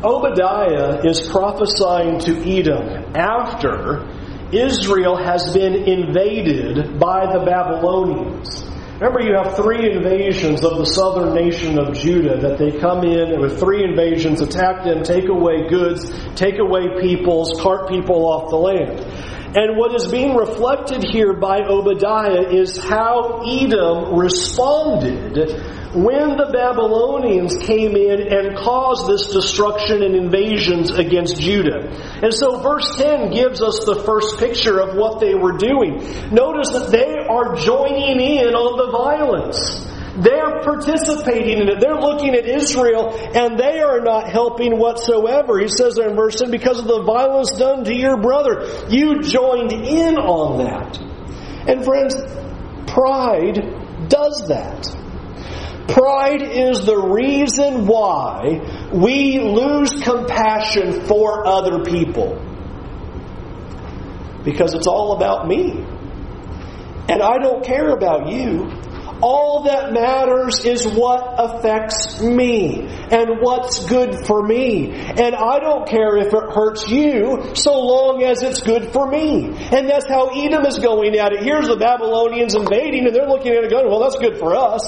Obadiah 0.02 1.00
is 1.04 1.28
prophesying 1.28 2.20
to 2.20 2.36
Edom 2.46 3.16
after 3.16 4.06
Israel 4.52 5.16
has 5.16 5.52
been 5.54 5.74
invaded 5.74 6.98
by 6.98 7.32
the 7.32 7.44
Babylonians. 7.44 8.64
Remember, 8.94 9.20
you 9.20 9.34
have 9.34 9.56
three 9.56 9.90
invasions 9.90 10.62
of 10.62 10.78
the 10.78 10.86
southern 10.86 11.34
nation 11.34 11.78
of 11.78 11.94
Judah 11.96 12.38
that 12.40 12.58
they 12.58 12.78
come 12.78 13.04
in 13.04 13.40
with 13.40 13.58
three 13.58 13.82
invasions, 13.82 14.40
attack 14.40 14.84
them, 14.84 15.02
take 15.02 15.28
away 15.28 15.68
goods, 15.68 16.12
take 16.36 16.58
away 16.58 17.00
peoples, 17.00 17.60
cart 17.60 17.88
people 17.88 18.24
off 18.26 18.50
the 18.50 18.56
land. 18.56 19.04
And 19.56 19.76
what 19.76 19.94
is 19.94 20.08
being 20.08 20.34
reflected 20.34 21.04
here 21.04 21.32
by 21.32 21.60
Obadiah 21.60 22.50
is 22.50 22.76
how 22.76 23.42
Edom 23.46 24.18
responded 24.18 25.36
when 25.94 26.36
the 26.36 26.50
Babylonians 26.52 27.56
came 27.58 27.94
in 27.94 28.32
and 28.32 28.56
caused 28.56 29.06
this 29.06 29.28
destruction 29.28 30.02
and 30.02 30.16
invasions 30.16 30.90
against 30.90 31.38
Judah. 31.38 31.86
And 32.20 32.34
so 32.34 32.58
verse 32.60 32.96
10 32.96 33.30
gives 33.30 33.62
us 33.62 33.84
the 33.84 34.02
first 34.04 34.38
picture 34.38 34.80
of 34.80 34.96
what 34.96 35.20
they 35.20 35.36
were 35.36 35.56
doing. 35.56 36.02
Notice 36.34 36.70
that 36.70 36.88
they 36.90 37.14
are 37.14 37.54
joining 37.54 38.20
in 38.20 38.54
on 38.54 38.76
the 38.76 38.90
violence. 38.90 39.86
They're 40.16 40.62
participating 40.62 41.58
in 41.58 41.68
it. 41.68 41.80
They're 41.80 41.98
looking 41.98 42.34
at 42.34 42.46
Israel 42.46 43.14
and 43.34 43.58
they 43.58 43.80
are 43.80 44.00
not 44.00 44.28
helping 44.28 44.78
whatsoever. 44.78 45.58
He 45.58 45.68
says 45.68 45.96
there 45.96 46.10
in 46.10 46.16
verse 46.16 46.36
10, 46.36 46.50
because 46.50 46.78
of 46.78 46.86
the 46.86 47.02
violence 47.02 47.50
done 47.52 47.84
to 47.84 47.94
your 47.94 48.16
brother, 48.16 48.86
you 48.88 49.22
joined 49.22 49.72
in 49.72 50.16
on 50.16 50.58
that. 50.64 50.98
And 51.68 51.84
friends, 51.84 52.14
pride 52.86 54.08
does 54.08 54.46
that. 54.48 54.86
Pride 55.88 56.42
is 56.42 56.86
the 56.86 56.96
reason 56.96 57.86
why 57.86 58.88
we 58.92 59.40
lose 59.40 60.00
compassion 60.02 61.06
for 61.06 61.46
other 61.46 61.84
people. 61.84 62.40
Because 64.44 64.74
it's 64.74 64.86
all 64.86 65.16
about 65.16 65.48
me. 65.48 65.84
And 67.08 67.20
I 67.22 67.38
don't 67.38 67.64
care 67.64 67.90
about 67.90 68.28
you. 68.28 68.70
All 69.24 69.62
that 69.62 69.94
matters 69.94 70.66
is 70.66 70.86
what 70.86 71.36
affects 71.38 72.20
me 72.20 72.86
and 73.10 73.40
what's 73.40 73.86
good 73.86 74.26
for 74.26 74.42
me. 74.42 74.92
And 74.92 75.34
I 75.34 75.60
don't 75.60 75.88
care 75.88 76.18
if 76.18 76.26
it 76.26 76.52
hurts 76.52 76.90
you 76.90 77.54
so 77.54 77.72
long 77.72 78.22
as 78.22 78.42
it's 78.42 78.60
good 78.60 78.92
for 78.92 79.10
me. 79.10 79.46
And 79.46 79.88
that's 79.88 80.06
how 80.06 80.26
Edom 80.28 80.66
is 80.66 80.78
going 80.78 81.16
at 81.16 81.32
it. 81.32 81.42
Here's 81.42 81.68
the 81.68 81.76
Babylonians 81.76 82.54
invading 82.54 83.06
and 83.06 83.16
they're 83.16 83.26
looking 83.26 83.52
at 83.52 83.64
it 83.64 83.70
going, 83.70 83.88
well, 83.88 84.00
that's 84.00 84.18
good 84.18 84.36
for 84.36 84.54
us. 84.54 84.84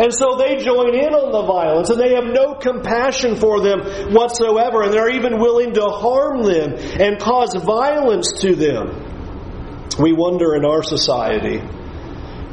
And 0.00 0.12
so 0.12 0.36
they 0.36 0.56
join 0.56 0.92
in 0.96 1.14
on 1.14 1.30
the 1.30 1.42
violence 1.46 1.90
and 1.90 2.00
they 2.00 2.14
have 2.14 2.24
no 2.24 2.54
compassion 2.54 3.36
for 3.36 3.60
them 3.60 4.12
whatsoever 4.12 4.82
and 4.82 4.92
they're 4.92 5.14
even 5.14 5.38
willing 5.38 5.74
to 5.74 5.84
harm 5.84 6.42
them 6.42 6.74
and 6.74 7.20
cause 7.20 7.54
violence 7.54 8.32
to 8.40 8.56
them. 8.56 9.86
We 9.96 10.12
wonder 10.12 10.56
in 10.56 10.64
our 10.64 10.82
society 10.82 11.62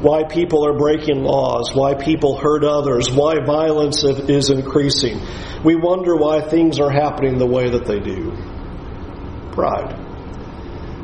why 0.00 0.24
people 0.24 0.64
are 0.64 0.76
breaking 0.78 1.22
laws, 1.24 1.74
why 1.74 1.94
people 1.94 2.36
hurt 2.36 2.64
others, 2.64 3.10
why 3.10 3.40
violence 3.44 4.04
is 4.04 4.50
increasing. 4.50 5.20
We 5.64 5.74
wonder 5.74 6.16
why 6.16 6.40
things 6.40 6.78
are 6.78 6.90
happening 6.90 7.38
the 7.38 7.46
way 7.46 7.70
that 7.70 7.84
they 7.84 7.98
do. 7.98 8.32
Pride. 9.52 9.96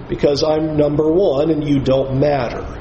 Because 0.08 0.44
I'm 0.44 0.76
number 0.76 1.10
one 1.10 1.50
and 1.50 1.66
you 1.68 1.80
don't 1.80 2.20
matter. 2.20 2.80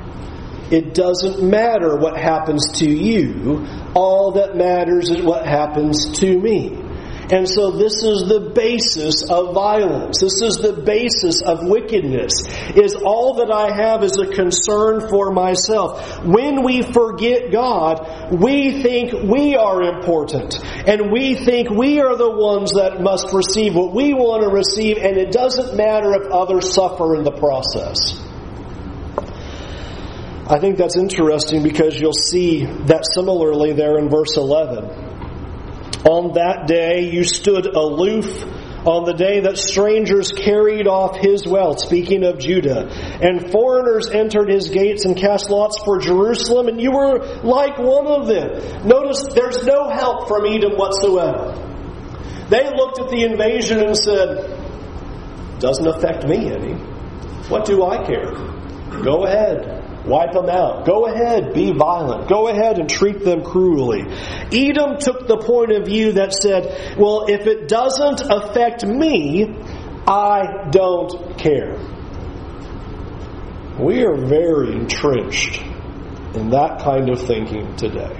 It 0.69 0.93
doesn't 0.93 1.41
matter 1.41 1.97
what 1.97 2.17
happens 2.17 2.79
to 2.79 2.89
you. 2.89 3.65
All 3.95 4.33
that 4.33 4.55
matters 4.55 5.09
is 5.09 5.21
what 5.23 5.45
happens 5.45 6.19
to 6.19 6.39
me. 6.39 6.82
And 7.31 7.47
so 7.47 7.71
this 7.71 8.03
is 8.03 8.27
the 8.27 8.51
basis 8.53 9.23
of 9.29 9.53
violence. 9.53 10.19
This 10.19 10.41
is 10.41 10.57
the 10.57 10.73
basis 10.73 11.41
of 11.41 11.59
wickedness. 11.63 12.33
Is 12.75 12.95
all 12.95 13.35
that 13.35 13.51
I 13.51 13.73
have 13.73 14.03
is 14.03 14.17
a 14.17 14.27
concern 14.27 15.07
for 15.09 15.31
myself. 15.31 16.23
When 16.25 16.63
we 16.63 16.81
forget 16.81 17.51
God, 17.51 18.31
we 18.31 18.83
think 18.83 19.13
we 19.13 19.55
are 19.55 19.81
important. 19.81 20.59
And 20.87 21.11
we 21.11 21.35
think 21.35 21.69
we 21.69 22.01
are 22.01 22.17
the 22.17 22.29
ones 22.29 22.73
that 22.73 23.01
must 23.01 23.33
receive 23.33 23.75
what 23.75 23.93
we 23.93 24.13
want 24.13 24.43
to 24.43 24.49
receive 24.49 24.97
and 24.97 25.17
it 25.17 25.31
doesn't 25.31 25.75
matter 25.75 26.13
if 26.13 26.31
others 26.31 26.73
suffer 26.73 27.15
in 27.15 27.23
the 27.23 27.31
process. 27.31 28.19
I 30.45 30.59
think 30.59 30.77
that's 30.77 30.97
interesting 30.97 31.63
because 31.63 31.99
you'll 31.99 32.11
see 32.13 32.65
that 32.65 33.05
similarly 33.05 33.73
there 33.73 33.97
in 33.97 34.09
verse 34.09 34.35
11. 34.35 35.12
On 36.05 36.33
that 36.33 36.67
day 36.67 37.09
you 37.09 37.23
stood 37.23 37.65
aloof 37.65 38.45
on 38.85 39.05
the 39.05 39.13
day 39.13 39.39
that 39.41 39.57
strangers 39.57 40.31
carried 40.31 40.87
off 40.87 41.15
his 41.15 41.47
wealth, 41.47 41.79
speaking 41.79 42.25
of 42.25 42.37
Judah, 42.39 42.89
and 43.21 43.49
foreigners 43.51 44.09
entered 44.09 44.49
his 44.49 44.69
gates 44.69 45.05
and 45.05 45.15
cast 45.15 45.49
lots 45.49 45.81
for 45.83 45.99
Jerusalem, 45.99 46.67
and 46.67 46.81
you 46.81 46.91
were 46.91 47.19
like 47.43 47.77
one 47.77 48.07
of 48.07 48.27
them. 48.27 48.85
Notice 48.85 49.23
there's 49.33 49.63
no 49.63 49.89
help 49.89 50.27
from 50.27 50.45
Edom 50.45 50.73
whatsoever. 50.73 51.53
They 52.49 52.69
looked 52.75 52.99
at 52.99 53.09
the 53.09 53.23
invasion 53.23 53.79
and 53.79 53.97
said, 53.97 55.59
Doesn't 55.59 55.87
affect 55.87 56.27
me 56.27 56.51
any. 56.51 56.73
What 57.47 57.65
do 57.65 57.85
I 57.85 58.05
care? 58.05 58.33
Go 59.01 59.25
ahead. 59.25 59.72
Wipe 60.05 60.33
them 60.33 60.49
out. 60.49 60.85
Go 60.85 61.05
ahead, 61.07 61.53
be 61.53 61.71
violent. 61.71 62.27
Go 62.27 62.49
ahead 62.49 62.77
and 62.77 62.89
treat 62.89 63.23
them 63.23 63.41
cruelly. 63.43 64.01
Edom 64.51 64.97
took 64.99 65.27
the 65.27 65.37
point 65.37 65.71
of 65.71 65.85
view 65.85 66.13
that 66.13 66.33
said, 66.33 66.97
well, 66.97 67.25
if 67.29 67.47
it 67.47 67.69
doesn't 67.69 68.21
affect 68.21 68.85
me, 68.85 69.47
I 70.05 70.69
don't 70.71 71.37
care. 71.37 71.77
We 73.79 74.03
are 74.03 74.15
very 74.15 74.73
entrenched 74.73 75.61
in 76.35 76.49
that 76.49 76.81
kind 76.83 77.09
of 77.09 77.21
thinking 77.21 77.75
today. 77.77 78.19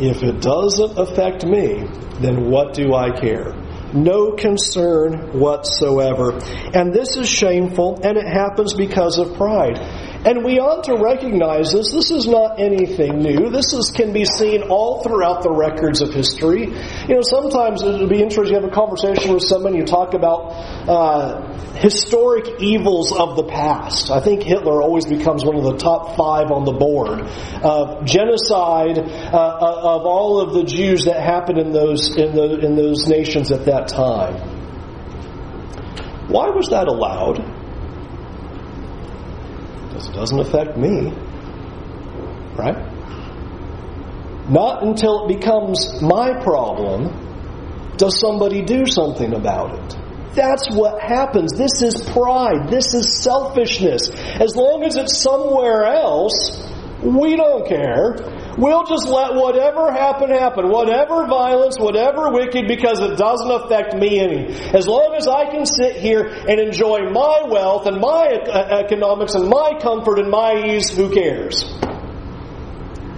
If 0.00 0.22
it 0.22 0.40
doesn't 0.40 0.98
affect 0.98 1.44
me, 1.44 1.84
then 2.20 2.50
what 2.50 2.72
do 2.72 2.94
I 2.94 3.10
care? 3.10 3.52
No 3.92 4.32
concern 4.32 5.38
whatsoever. 5.38 6.38
And 6.72 6.92
this 6.92 7.16
is 7.16 7.28
shameful, 7.28 8.00
and 8.02 8.16
it 8.16 8.26
happens 8.26 8.74
because 8.74 9.18
of 9.18 9.34
pride. 9.34 9.78
And 10.24 10.44
we 10.44 10.58
ought 10.58 10.84
to 10.84 10.98
recognize 10.98 11.72
this. 11.72 11.92
This 11.92 12.10
is 12.10 12.26
not 12.26 12.58
anything 12.58 13.18
new. 13.18 13.50
This 13.50 13.72
is, 13.72 13.92
can 13.94 14.12
be 14.12 14.24
seen 14.24 14.62
all 14.62 15.02
throughout 15.02 15.42
the 15.42 15.50
records 15.50 16.00
of 16.00 16.12
history. 16.12 16.66
You 16.66 17.14
know, 17.14 17.22
sometimes 17.22 17.82
it 17.82 18.00
would 18.00 18.10
be 18.10 18.20
interesting 18.20 18.56
to 18.56 18.62
have 18.62 18.70
a 18.70 18.74
conversation 18.74 19.32
with 19.32 19.44
someone, 19.44 19.76
you 19.76 19.84
talk 19.84 20.14
about 20.14 20.50
uh, 20.88 21.54
historic 21.78 22.60
evils 22.60 23.12
of 23.12 23.36
the 23.36 23.44
past. 23.44 24.10
I 24.10 24.20
think 24.20 24.42
Hitler 24.42 24.82
always 24.82 25.06
becomes 25.06 25.44
one 25.44 25.54
of 25.54 25.62
the 25.62 25.76
top 25.76 26.16
five 26.16 26.50
on 26.50 26.64
the 26.64 26.72
board. 26.72 27.20
Uh, 27.62 28.02
genocide 28.04 28.98
uh, 28.98 29.58
of 29.62 30.02
all 30.02 30.40
of 30.40 30.52
the 30.52 30.64
Jews 30.64 31.04
that 31.04 31.22
happened 31.22 31.58
in 31.58 31.70
those, 31.70 32.08
in, 32.16 32.34
the, 32.34 32.58
in 32.58 32.74
those 32.74 33.06
nations 33.06 33.52
at 33.52 33.66
that 33.66 33.86
time. 33.86 34.34
Why 36.26 36.50
was 36.50 36.70
that 36.70 36.88
allowed? 36.88 37.57
Because 39.98 40.10
it 40.10 40.14
doesn't 40.14 40.38
affect 40.38 40.76
me. 40.76 41.12
Right? 42.54 42.76
Not 44.48 44.84
until 44.84 45.24
it 45.24 45.36
becomes 45.36 46.00
my 46.00 46.40
problem 46.40 47.96
does 47.96 48.20
somebody 48.20 48.62
do 48.62 48.86
something 48.86 49.34
about 49.34 49.76
it. 49.76 49.96
That's 50.34 50.70
what 50.70 51.02
happens. 51.02 51.52
This 51.58 51.82
is 51.82 52.00
pride. 52.10 52.68
This 52.68 52.94
is 52.94 53.20
selfishness. 53.20 54.08
As 54.08 54.54
long 54.54 54.84
as 54.84 54.94
it's 54.94 55.18
somewhere 55.18 55.84
else, 55.86 56.64
we 57.02 57.34
don't 57.34 57.66
care. 57.66 58.14
We'll 58.58 58.84
just 58.84 59.06
let 59.06 59.34
whatever 59.34 59.92
happen 59.92 60.30
happen. 60.30 60.68
Whatever 60.68 61.26
violence, 61.28 61.78
whatever 61.78 62.30
wicked, 62.30 62.66
because 62.66 62.98
it 63.00 63.16
doesn't 63.16 63.50
affect 63.50 63.94
me 63.94 64.18
any. 64.18 64.46
As 64.74 64.88
long 64.88 65.14
as 65.16 65.28
I 65.28 65.46
can 65.46 65.64
sit 65.64 65.96
here 65.96 66.22
and 66.26 66.58
enjoy 66.58 67.08
my 67.10 67.42
wealth 67.46 67.86
and 67.86 68.00
my 68.00 68.26
uh, 68.50 68.82
economics 68.84 69.34
and 69.34 69.48
my 69.48 69.78
comfort 69.80 70.18
and 70.18 70.28
my 70.28 70.74
ease, 70.74 70.90
who 70.90 71.08
cares? 71.14 71.62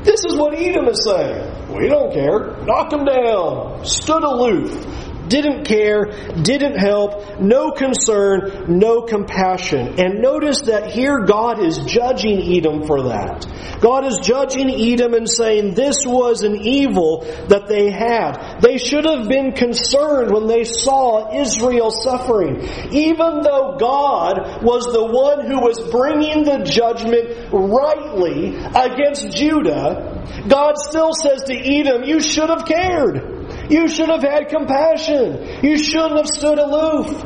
This 0.05 0.25
is 0.25 0.37
what 0.37 0.55
Edom 0.55 0.89
is 0.89 1.03
saying. 1.05 1.75
We 1.75 1.89
don't 1.89 2.13
care. 2.13 2.57
Knock 2.65 2.91
them 2.91 3.07
down. 3.07 3.85
Stood 3.85 4.23
aloof. 4.23 5.10
Didn't 5.31 5.65
care, 5.65 6.07
didn't 6.43 6.77
help, 6.77 7.41
no 7.41 7.71
concern, 7.71 8.67
no 8.69 9.03
compassion. 9.03 9.99
And 9.99 10.21
notice 10.21 10.63
that 10.63 10.91
here 10.91 11.25
God 11.25 11.61
is 11.61 11.79
judging 11.79 12.43
Edom 12.57 12.87
for 12.87 13.05
that. 13.05 13.47
God 13.81 14.05
is 14.05 14.19
judging 14.19 14.69
Edom 14.69 15.15
and 15.15 15.31
saying 15.31 15.75
this 15.75 16.05
was 16.05 16.43
an 16.43 16.57
evil 16.57 17.21
that 17.49 17.69
they 17.69 17.91
had. 17.91 18.61
They 18.61 18.77
should 18.77 19.07
have 19.07 19.29
been 19.29 19.53
concerned 19.53 20.33
when 20.33 20.49
they 20.49 20.65
saw 20.65 21.33
Israel 21.41 21.91
suffering. 21.91 22.61
Even 22.93 23.43
though 23.43 23.77
God 23.79 24.63
was 24.63 24.85
the 24.93 25.07
one 25.07 25.47
who 25.47 25.61
was 25.61 25.81
bringing 25.91 26.45
the 26.45 26.65
judgment 26.65 27.49
rightly 27.53 28.57
against 28.57 29.31
Judah, 29.31 30.27
God 30.49 30.75
still 30.77 31.15
says 31.15 31.45
to 31.45 31.55
Edom, 31.55 32.03
you 32.03 32.21
should 32.21 32.51
have 32.51 32.67
cared. 32.67 33.40
You 33.71 33.87
should 33.89 34.09
have 34.09 34.23
had 34.23 34.49
compassion. 34.49 35.63
You 35.63 35.79
shouldn't 35.79 36.17
have 36.17 36.27
stood 36.27 36.59
aloof. 36.59 37.25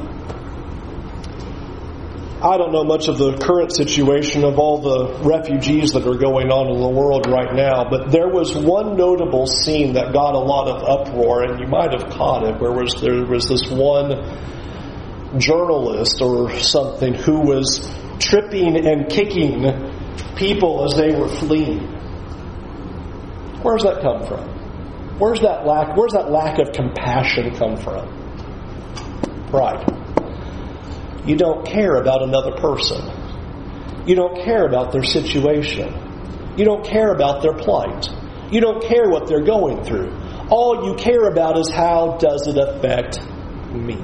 I 2.45 2.59
don't 2.59 2.73
know 2.73 2.85
much 2.85 3.09
of 3.09 3.17
the 3.17 3.39
current 3.39 3.75
situation 3.75 4.45
of 4.45 4.59
all 4.59 4.79
the 4.83 5.27
refugees 5.27 5.93
that 5.93 6.07
are 6.07 6.19
going 6.19 6.53
on 6.53 6.71
in 6.75 6.83
the 6.83 6.89
world 6.89 7.27
right 7.27 7.55
now, 7.55 7.89
but 7.89 8.11
there 8.13 8.29
was 8.29 8.55
one 8.55 8.99
notable 8.99 9.47
scene 9.47 9.95
that 9.95 10.13
got 10.13 10.35
a 10.35 10.39
lot 10.39 10.69
of 10.69 10.83
uproar, 10.85 11.45
and 11.45 11.59
you 11.59 11.67
might 11.67 11.99
have 11.99 12.11
caught 12.11 12.45
it, 12.45 12.61
where 12.61 12.73
was, 12.73 13.01
there 13.01 13.25
was 13.25 13.49
this 13.49 13.71
one 13.71 14.21
journalist 15.39 16.21
or 16.21 16.53
something 16.59 17.15
who 17.15 17.41
was 17.41 17.91
tripping 18.19 18.87
and 18.87 19.09
kicking 19.09 19.65
people 20.37 20.85
as 20.85 20.95
they 20.99 21.19
were 21.19 21.29
fleeing. 21.29 21.81
Where's 23.63 23.85
that 23.85 24.03
come 24.03 24.27
from? 24.27 24.64
Where's 25.19 25.41
that 25.41 25.65
lack, 25.65 25.97
where's 25.97 26.13
that 26.13 26.31
lack 26.31 26.59
of 26.59 26.73
compassion 26.73 27.55
come 27.55 27.77
from? 27.77 28.09
Pride. 29.49 29.85
You 31.27 31.37
don't 31.37 31.65
care 31.67 31.97
about 31.97 32.23
another 32.23 32.53
person. 32.53 33.01
You 34.07 34.17
don't 34.17 34.45
care 34.45 34.67
about 34.67 34.93
their 34.93 35.05
situation. 35.05 35.95
You 36.57 36.65
don't 36.65 36.85
care 36.85 37.13
about 37.13 37.43
their 37.43 37.55
plight. 37.55 38.09
You 38.51 38.61
don't 38.61 38.83
care 38.83 39.09
what 39.09 39.27
they're 39.27 39.45
going 39.45 39.85
through. 39.85 40.13
All 40.51 40.87
you 40.87 40.95
care 40.97 41.29
about 41.29 41.59
is 41.59 41.71
how 41.71 42.19
does 42.19 42.47
it 42.47 42.59
affect 42.59 43.19
me? 43.73 43.97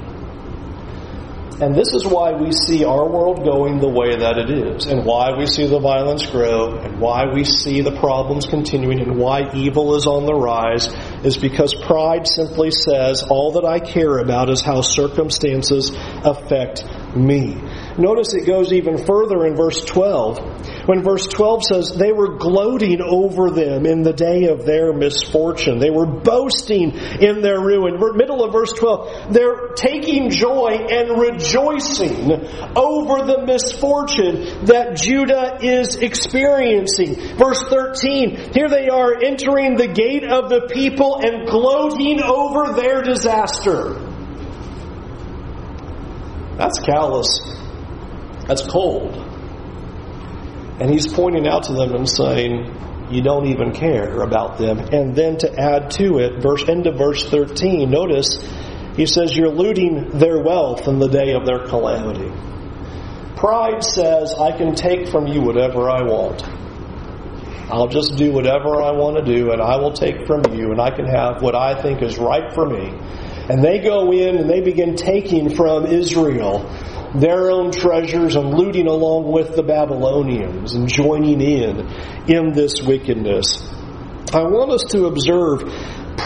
And 1.61 1.75
this 1.75 1.93
is 1.93 2.07
why 2.07 2.31
we 2.31 2.51
see 2.51 2.83
our 2.85 3.07
world 3.07 3.43
going 3.43 3.79
the 3.79 3.87
way 3.87 4.15
that 4.15 4.39
it 4.39 4.49
is, 4.49 4.87
and 4.87 5.05
why 5.05 5.37
we 5.37 5.45
see 5.45 5.67
the 5.67 5.79
violence 5.79 6.25
grow, 6.25 6.79
and 6.79 6.99
why 6.99 7.31
we 7.31 7.43
see 7.43 7.81
the 7.81 7.95
problems 7.99 8.47
continuing, 8.47 8.99
and 8.99 9.19
why 9.19 9.51
evil 9.53 9.95
is 9.95 10.07
on 10.07 10.25
the 10.25 10.33
rise, 10.33 10.87
is 11.23 11.37
because 11.37 11.75
pride 11.75 12.25
simply 12.27 12.71
says, 12.71 13.21
all 13.21 13.51
that 13.51 13.65
I 13.65 13.79
care 13.79 14.17
about 14.17 14.49
is 14.49 14.61
how 14.61 14.81
circumstances 14.81 15.91
affect 16.25 16.83
me. 17.15 17.61
Notice 17.95 18.33
it 18.33 18.47
goes 18.47 18.73
even 18.73 19.05
further 19.05 19.45
in 19.45 19.55
verse 19.55 19.85
12. 19.85 20.39
When 20.85 21.03
verse 21.03 21.27
12 21.27 21.63
says, 21.63 21.93
They 21.93 22.11
were 22.11 22.37
gloating 22.37 23.01
over 23.01 23.51
them 23.51 23.85
in 23.85 24.03
the 24.03 24.13
day 24.13 24.45
of 24.45 24.65
their 24.65 24.93
misfortune. 24.93 25.79
They 25.79 25.89
were 25.89 26.05
boasting 26.05 26.91
in 26.91 27.41
their 27.41 27.59
ruin. 27.59 27.99
Middle 28.15 28.43
of 28.43 28.51
verse 28.51 28.73
12, 28.73 29.33
they're 29.33 29.69
taking 29.75 30.29
joy 30.29 30.85
and 30.89 31.19
rejoicing 31.19 32.31
over 32.75 33.25
the 33.25 33.43
misfortune 33.45 34.65
that 34.65 34.95
Judah 34.95 35.59
is 35.61 35.95
experiencing. 35.95 37.15
Verse 37.37 37.61
13, 37.69 38.53
here 38.53 38.69
they 38.69 38.89
are 38.89 39.21
entering 39.23 39.75
the 39.75 39.87
gate 39.87 40.23
of 40.23 40.49
the 40.49 40.67
people 40.71 41.19
and 41.23 41.47
gloating 41.47 42.21
over 42.21 42.73
their 42.73 43.01
disaster. 43.01 44.07
That's 46.57 46.79
callous 46.79 47.39
that's 48.51 48.67
cold. 48.67 49.30
And 50.81 50.89
he's 50.89 51.07
pointing 51.07 51.47
out 51.47 51.65
to 51.65 51.73
them 51.73 51.93
and 51.93 52.09
saying, 52.09 52.75
You 53.11 53.21
don't 53.21 53.45
even 53.45 53.71
care 53.71 54.21
about 54.21 54.57
them. 54.57 54.79
And 54.79 55.15
then 55.15 55.37
to 55.37 55.53
add 55.53 55.91
to 55.91 56.17
it, 56.17 56.41
verse 56.41 56.67
end 56.67 56.87
of 56.87 56.97
verse 56.97 57.23
13, 57.29 57.87
notice 57.87 58.43
he 58.97 59.05
says, 59.05 59.37
You're 59.37 59.53
looting 59.53 60.09
their 60.17 60.39
wealth 60.39 60.87
in 60.87 60.97
the 60.97 61.07
day 61.07 61.33
of 61.33 61.45
their 61.45 61.67
calamity. 61.67 62.31
Pride 63.35 63.83
says, 63.83 64.33
I 64.33 64.57
can 64.57 64.73
take 64.73 65.07
from 65.07 65.27
you 65.27 65.41
whatever 65.41 65.87
I 65.87 66.01
want. 66.01 66.43
I'll 67.69 67.87
just 67.87 68.17
do 68.17 68.31
whatever 68.31 68.81
I 68.81 68.91
want 68.91 69.23
to 69.23 69.23
do, 69.23 69.51
and 69.51 69.61
I 69.61 69.77
will 69.77 69.93
take 69.93 70.25
from 70.25 70.41
you, 70.51 70.71
and 70.71 70.81
I 70.81 70.89
can 70.89 71.05
have 71.05 71.43
what 71.43 71.53
I 71.53 71.79
think 71.79 72.01
is 72.01 72.17
right 72.17 72.51
for 72.55 72.65
me. 72.65 72.89
And 73.49 73.63
they 73.63 73.79
go 73.79 74.11
in 74.11 74.37
and 74.37 74.49
they 74.49 74.61
begin 74.61 74.95
taking 74.95 75.55
from 75.55 75.85
Israel 75.85 76.67
their 77.15 77.51
own 77.51 77.71
treasures 77.71 78.35
and 78.35 78.53
looting 78.53 78.87
along 78.87 79.31
with 79.31 79.55
the 79.55 79.63
Babylonians 79.63 80.73
and 80.73 80.87
joining 80.87 81.41
in 81.41 81.87
in 82.27 82.53
this 82.53 82.81
wickedness. 82.81 83.61
I 84.33 84.43
want 84.43 84.71
us 84.71 84.83
to 84.91 85.07
observe 85.07 85.63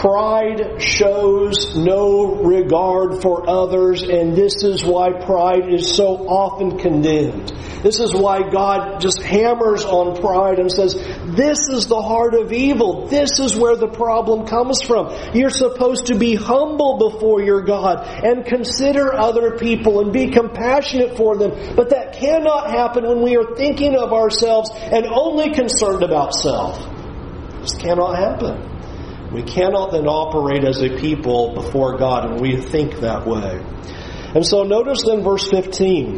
Pride 0.00 0.82
shows 0.82 1.74
no 1.74 2.34
regard 2.42 3.22
for 3.22 3.48
others, 3.48 4.02
and 4.02 4.36
this 4.36 4.62
is 4.62 4.84
why 4.84 5.10
pride 5.12 5.72
is 5.72 5.96
so 5.96 6.28
often 6.28 6.78
condemned. 6.78 7.48
This 7.82 8.00
is 8.00 8.12
why 8.12 8.50
God 8.50 9.00
just 9.00 9.22
hammers 9.22 9.86
on 9.86 10.20
pride 10.20 10.58
and 10.58 10.70
says, 10.70 10.94
This 10.94 11.70
is 11.70 11.86
the 11.86 12.02
heart 12.02 12.34
of 12.34 12.52
evil. 12.52 13.06
This 13.06 13.38
is 13.38 13.56
where 13.56 13.74
the 13.74 13.88
problem 13.88 14.46
comes 14.46 14.82
from. 14.82 15.16
You're 15.32 15.48
supposed 15.48 16.06
to 16.06 16.18
be 16.18 16.34
humble 16.34 17.10
before 17.10 17.42
your 17.42 17.62
God 17.62 18.06
and 18.22 18.44
consider 18.44 19.14
other 19.14 19.56
people 19.56 20.00
and 20.02 20.12
be 20.12 20.28
compassionate 20.28 21.16
for 21.16 21.38
them. 21.38 21.74
But 21.74 21.90
that 21.90 22.12
cannot 22.12 22.68
happen 22.68 23.08
when 23.08 23.22
we 23.22 23.38
are 23.38 23.56
thinking 23.56 23.96
of 23.96 24.12
ourselves 24.12 24.68
and 24.74 25.06
only 25.06 25.54
concerned 25.54 26.02
about 26.02 26.34
self. 26.34 26.86
This 27.62 27.72
cannot 27.76 28.18
happen. 28.18 28.75
We 29.36 29.42
cannot 29.42 29.92
then 29.92 30.06
operate 30.06 30.64
as 30.64 30.80
a 30.80 30.88
people 30.88 31.52
before 31.52 31.98
God, 31.98 32.24
and 32.24 32.40
we 32.40 32.56
think 32.56 33.00
that 33.00 33.26
way. 33.26 33.62
And 34.34 34.46
so 34.46 34.62
notice 34.62 35.02
then 35.04 35.22
verse 35.22 35.46
15, 35.50 36.16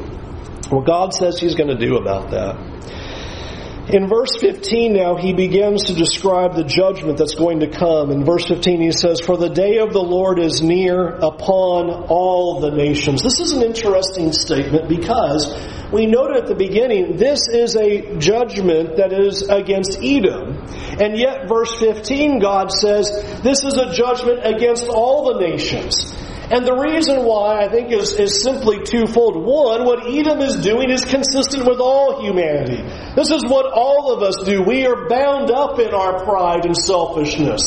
what 0.70 0.86
God 0.86 1.12
says 1.12 1.40
He's 1.40 1.56
going 1.56 1.76
to 1.76 1.84
do 1.84 1.96
about 1.96 2.30
that. 2.30 3.90
In 3.92 4.06
verse 4.06 4.36
15 4.38 4.92
now, 4.92 5.16
he 5.16 5.32
begins 5.32 5.84
to 5.84 5.94
describe 5.94 6.54
the 6.54 6.62
judgment 6.62 7.18
that's 7.18 7.34
going 7.34 7.60
to 7.60 7.68
come. 7.68 8.12
In 8.12 8.24
verse 8.24 8.46
15 8.46 8.82
he 8.82 8.92
says, 8.92 9.20
For 9.20 9.36
the 9.36 9.48
day 9.48 9.78
of 9.78 9.92
the 9.92 10.02
Lord 10.02 10.38
is 10.38 10.62
near 10.62 11.08
upon 11.08 11.90
all 12.08 12.60
the 12.60 12.70
nations. 12.70 13.22
This 13.22 13.40
is 13.40 13.50
an 13.52 13.62
interesting 13.62 14.32
statement 14.32 14.88
because 14.88 15.48
we 15.92 16.06
noted 16.06 16.36
at 16.36 16.46
the 16.46 16.54
beginning, 16.54 17.16
this 17.16 17.48
is 17.48 17.76
a 17.76 18.16
judgment 18.18 18.96
that 18.96 19.12
is 19.12 19.48
against 19.48 19.98
Edom. 20.02 20.64
And 21.00 21.16
yet, 21.16 21.48
verse 21.48 21.78
15, 21.78 22.40
God 22.40 22.70
says, 22.70 23.10
this 23.42 23.64
is 23.64 23.74
a 23.76 23.92
judgment 23.92 24.40
against 24.44 24.86
all 24.88 25.32
the 25.32 25.40
nations. 25.40 26.12
And 26.50 26.66
the 26.66 26.74
reason 26.74 27.24
why 27.24 27.62
I 27.62 27.68
think 27.68 27.92
is, 27.92 28.14
is 28.14 28.42
simply 28.42 28.82
twofold. 28.82 29.36
One, 29.36 29.84
what 29.84 30.06
Edom 30.06 30.40
is 30.40 30.56
doing 30.56 30.90
is 30.90 31.04
consistent 31.04 31.66
with 31.66 31.78
all 31.78 32.22
humanity. 32.22 32.82
This 33.14 33.30
is 33.30 33.44
what 33.44 33.66
all 33.72 34.12
of 34.12 34.22
us 34.22 34.36
do. 34.44 34.62
We 34.62 34.86
are 34.86 35.08
bound 35.08 35.50
up 35.50 35.78
in 35.78 35.92
our 35.92 36.24
pride 36.24 36.64
and 36.64 36.76
selfishness 36.76 37.60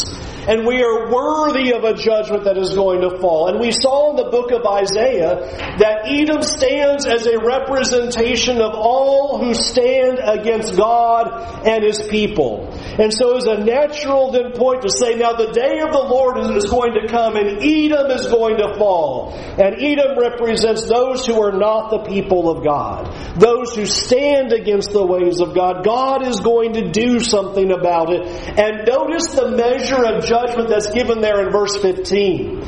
and 0.47 0.65
we 0.65 0.81
are 0.83 1.11
worthy 1.11 1.73
of 1.73 1.83
a 1.83 1.93
judgment 1.93 2.45
that 2.45 2.57
is 2.57 2.73
going 2.73 3.01
to 3.01 3.19
fall. 3.19 3.49
And 3.49 3.59
we 3.59 3.71
saw 3.71 4.11
in 4.11 4.15
the 4.15 4.31
book 4.31 4.51
of 4.51 4.65
Isaiah 4.65 5.37
that 5.77 6.09
Edom 6.09 6.41
stands 6.41 7.05
as 7.05 7.27
a 7.27 7.37
representation 7.37 8.59
of 8.59 8.73
all 8.73 9.37
who 9.37 9.53
stand 9.53 10.17
against 10.17 10.75
God 10.75 11.67
and 11.67 11.83
His 11.83 12.01
people. 12.09 12.67
And 12.97 13.13
so 13.13 13.37
it's 13.37 13.45
a 13.45 13.63
natural 13.63 14.31
then 14.31 14.53
point 14.53 14.81
to 14.81 14.89
say, 14.89 15.15
now 15.15 15.33
the 15.33 15.51
day 15.51 15.79
of 15.79 15.91
the 15.91 16.05
Lord 16.09 16.39
is 16.57 16.65
going 16.65 16.93
to 16.93 17.07
come 17.07 17.35
and 17.35 17.61
Edom 17.61 18.09
is 18.11 18.27
going 18.27 18.57
to 18.57 18.75
fall. 18.77 19.33
And 19.33 19.81
Edom 19.81 20.17
represents 20.17 20.87
those 20.87 21.25
who 21.25 21.39
are 21.41 21.51
not 21.51 21.91
the 21.91 22.09
people 22.09 22.49
of 22.49 22.63
God. 22.63 23.13
Those 23.39 23.75
who 23.75 23.85
stand 23.85 24.53
against 24.53 24.91
the 24.91 25.05
ways 25.05 25.39
of 25.39 25.53
God. 25.53 25.85
God 25.85 26.25
is 26.25 26.39
going 26.39 26.73
to 26.73 26.89
do 26.89 27.19
something 27.19 27.71
about 27.71 28.11
it. 28.11 28.25
And 28.57 28.87
notice 28.87 29.27
the 29.35 29.51
measure 29.51 30.03
of 30.03 30.30
judgment 30.31 30.69
that's 30.69 30.89
given 30.91 31.19
there 31.19 31.45
in 31.45 31.51
verse 31.51 31.75
15. 31.77 32.63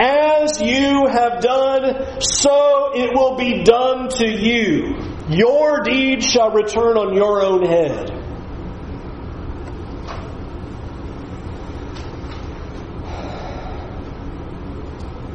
As 0.00 0.60
you 0.60 1.06
have 1.06 1.40
done, 1.40 2.20
so 2.20 2.92
it 2.94 3.10
will 3.14 3.36
be 3.36 3.62
done 3.62 4.08
to 4.08 4.26
you. 4.26 4.96
Your 5.28 5.82
deed 5.82 6.22
shall 6.22 6.50
return 6.50 6.96
on 6.96 7.14
your 7.14 7.42
own 7.42 7.66
head. 7.66 8.10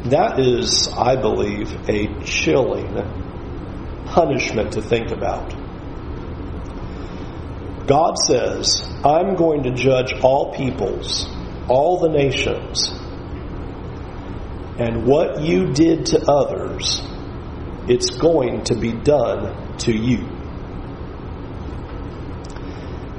That 0.09 0.39
is, 0.39 0.87
I 0.87 1.15
believe, 1.17 1.71
a 1.87 2.23
chilling 2.23 2.95
punishment 4.07 4.73
to 4.73 4.81
think 4.81 5.11
about. 5.11 5.53
God 7.85 8.17
says, 8.17 8.87
I'm 9.05 9.35
going 9.35 9.63
to 9.63 9.71
judge 9.71 10.13
all 10.21 10.51
peoples 10.53 11.27
all 11.69 11.99
the 11.99 12.09
nations. 12.09 12.89
And 14.79 15.05
what 15.05 15.41
you 15.41 15.73
did 15.73 16.07
to 16.07 16.25
others, 16.29 17.01
it's 17.87 18.11
going 18.11 18.63
to 18.65 18.75
be 18.75 18.93
done 18.93 19.77
to 19.79 19.93
you. 19.93 20.27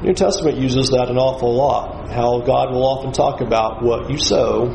New 0.03 0.15
Testament 0.15 0.57
uses 0.57 0.91
that 0.91 1.11
an 1.11 1.19
awful 1.19 1.55
lot. 1.55 2.11
How 2.11 2.41
God 2.41 2.73
will 2.73 2.87
often 2.87 3.13
talk 3.13 3.43
about 3.43 3.83
what 3.83 4.11
you 4.11 4.17
sow, 4.17 4.71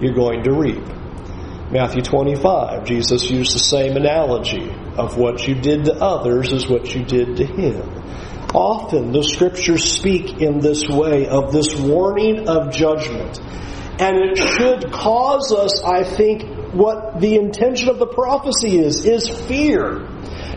you're 0.00 0.14
going 0.14 0.42
to 0.44 0.52
reap. 0.52 0.82
Matthew 1.70 2.02
25, 2.02 2.84
Jesus 2.84 3.30
used 3.30 3.54
the 3.54 3.58
same 3.58 3.96
analogy 3.96 4.70
of 4.96 5.18
what 5.18 5.46
you 5.46 5.54
did 5.54 5.84
to 5.86 5.94
others 5.94 6.52
is 6.52 6.68
what 6.68 6.94
you 6.94 7.04
did 7.04 7.36
to 7.36 7.44
him. 7.44 7.82
Often 8.54 9.10
the 9.10 9.24
scriptures 9.24 9.82
speak 9.82 10.40
in 10.40 10.60
this 10.60 10.88
way 10.88 11.26
of 11.26 11.52
this 11.52 11.74
warning 11.74 12.48
of 12.48 12.72
judgment. 12.72 13.40
And 13.98 14.16
it 14.16 14.38
should 14.38 14.92
cause 14.92 15.52
us, 15.52 15.82
I 15.82 16.04
think, 16.04 16.72
what 16.72 17.20
the 17.20 17.34
intention 17.36 17.88
of 17.88 17.98
the 17.98 18.06
prophecy 18.06 18.78
is, 18.78 19.04
is 19.04 19.28
fear 19.28 20.08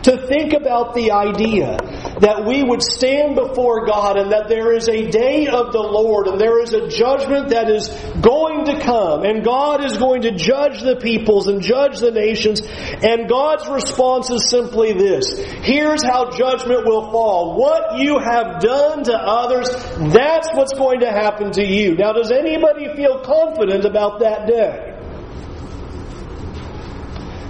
to 0.04 0.28
think 0.28 0.54
about 0.54 0.94
the 0.94 1.12
idea 1.12 1.78
that 2.20 2.46
we 2.46 2.64
would 2.64 2.82
stand 2.82 3.36
before 3.36 3.86
God 3.86 4.18
and 4.18 4.32
that 4.32 4.48
there 4.48 4.74
is 4.74 4.90
a 4.90 5.10
day 5.10 5.48
of 5.48 5.72
the 5.72 5.82
Lord 5.82 6.28
and 6.28 6.40
there 6.40 6.62
is 6.62 6.74
a 6.74 6.88
judgment 6.88 7.50
that 7.50 7.70
is 7.70 7.90
going 8.22 8.66
to 8.66 8.80
come 8.82 9.24
and 9.24 9.44
God 9.44 9.84
is 9.84 9.98
going 9.98 10.24
to 10.24 10.32
judge 10.32 10.82
the 10.82 10.96
peoples 10.96 11.48
and 11.48 11.62
judge 11.62 12.00
the 12.00 12.12
nations 12.12 12.62
and 12.62 13.30
God's 13.30 13.68
response 13.68 14.30
is 14.32 14.50
simply 14.50 14.94
this. 14.94 15.38
Here's 15.62 16.04
how 16.04 16.32
judgment 16.32 16.86
will 16.86 17.12
fall. 17.12 17.56
What 17.56 18.00
you 18.00 18.20
have 18.20 18.62
done 18.62 19.04
to 19.06 19.14
others, 19.14 19.70
that's 20.14 20.50
what's 20.54 20.74
going 20.74 21.02
to 21.02 21.12
happen 21.12 21.52
to 21.54 21.64
you. 21.64 21.96
Now 21.96 22.14
does 22.14 22.32
anybody 22.32 22.96
feel 22.96 23.20
confident 23.22 23.86
about 23.86 24.20
that 24.22 24.48
day? 24.48 24.94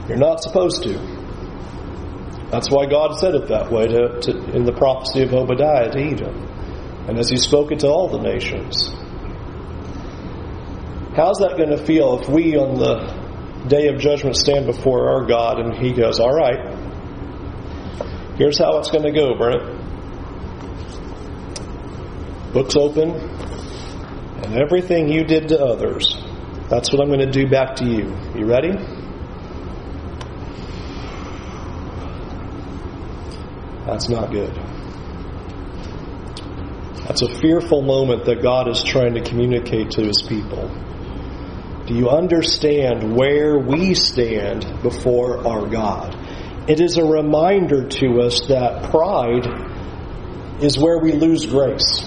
You're 0.09 0.17
not 0.17 0.41
supposed 0.41 0.83
to. 0.83 1.16
That's 2.51 2.71
why 2.71 2.85
God 2.85 3.19
said 3.19 3.35
it 3.35 3.49
that 3.49 3.71
way 3.71 3.87
to, 3.87 4.21
to, 4.21 4.55
in 4.55 4.63
the 4.63 4.71
prophecy 4.71 5.23
of 5.23 5.33
Obadiah 5.33 5.91
to 5.91 5.99
Edom. 5.99 6.47
And 7.09 7.19
as 7.19 7.29
he 7.29 7.37
spoke 7.37 7.71
it 7.71 7.79
to 7.81 7.87
all 7.87 8.07
the 8.09 8.21
nations. 8.21 8.89
How's 11.15 11.39
that 11.39 11.55
going 11.57 11.71
to 11.71 11.83
feel 11.83 12.21
if 12.21 12.29
we 12.29 12.55
on 12.55 12.75
the 12.75 13.67
day 13.67 13.87
of 13.87 13.99
judgment 13.99 14.35
stand 14.37 14.65
before 14.65 15.09
our 15.09 15.25
God 15.25 15.59
and 15.59 15.73
he 15.73 15.91
goes, 15.91 16.19
All 16.19 16.33
right, 16.33 16.59
here's 18.37 18.57
how 18.57 18.77
it's 18.77 18.91
going 18.91 19.03
to 19.03 19.11
go, 19.11 19.35
Brent. 19.35 19.75
Books 22.53 22.75
open, 22.75 23.11
and 23.11 24.57
everything 24.57 25.09
you 25.09 25.25
did 25.25 25.49
to 25.49 25.59
others, 25.59 26.15
that's 26.69 26.93
what 26.93 27.01
I'm 27.01 27.07
going 27.07 27.19
to 27.19 27.31
do 27.31 27.47
back 27.49 27.75
to 27.77 27.85
you. 27.85 28.15
You 28.35 28.45
ready? 28.45 28.71
That's 33.87 34.09
not 34.09 34.31
good. 34.31 34.53
That's 37.07 37.21
a 37.21 37.39
fearful 37.39 37.81
moment 37.81 38.25
that 38.25 38.41
God 38.43 38.67
is 38.67 38.83
trying 38.83 39.13
to 39.13 39.21
communicate 39.21 39.91
to 39.91 40.03
his 40.03 40.21
people. 40.27 40.67
Do 41.85 41.93
you 41.93 42.09
understand 42.09 43.15
where 43.15 43.57
we 43.57 43.93
stand 43.93 44.83
before 44.83 45.47
our 45.47 45.67
God? 45.67 46.13
It 46.69 46.81
is 46.81 46.97
a 46.97 47.05
reminder 47.05 47.87
to 47.87 48.21
us 48.23 48.47
that 48.47 48.91
pride 48.91 49.47
is 50.61 50.77
where 50.77 50.99
we 50.99 51.13
lose 51.13 51.45
grace. 51.45 52.01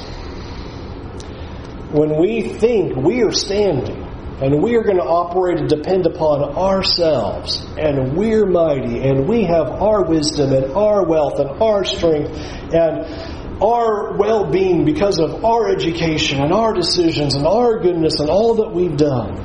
When 1.93 2.21
we 2.21 2.43
think 2.43 2.95
we 2.95 3.23
are 3.23 3.33
standing 3.33 4.00
and 4.41 4.63
we 4.63 4.75
are 4.77 4.83
going 4.83 4.97
to 4.97 5.05
operate 5.05 5.59
and 5.59 5.69
depend 5.69 6.07
upon 6.07 6.43
ourselves, 6.57 7.67
and 7.77 8.17
we're 8.17 8.47
mighty, 8.47 9.01
and 9.01 9.29
we 9.29 9.45
have 9.45 9.67
our 9.67 10.05
wisdom, 10.05 10.53
and 10.53 10.73
our 10.73 11.05
wealth, 11.05 11.39
and 11.39 11.51
our 11.63 11.85
strength, 11.85 12.31
and 12.73 13.63
our 13.63 14.17
well 14.17 14.51
being 14.51 14.87
because 14.87 15.19
of 15.19 15.45
our 15.45 15.69
education, 15.69 16.41
and 16.41 16.53
our 16.53 16.73
decisions, 16.73 17.35
and 17.35 17.47
our 17.47 17.81
goodness, 17.81 18.19
and 18.19 18.31
all 18.31 18.55
that 18.55 18.71
we've 18.71 18.97
done. 18.97 19.37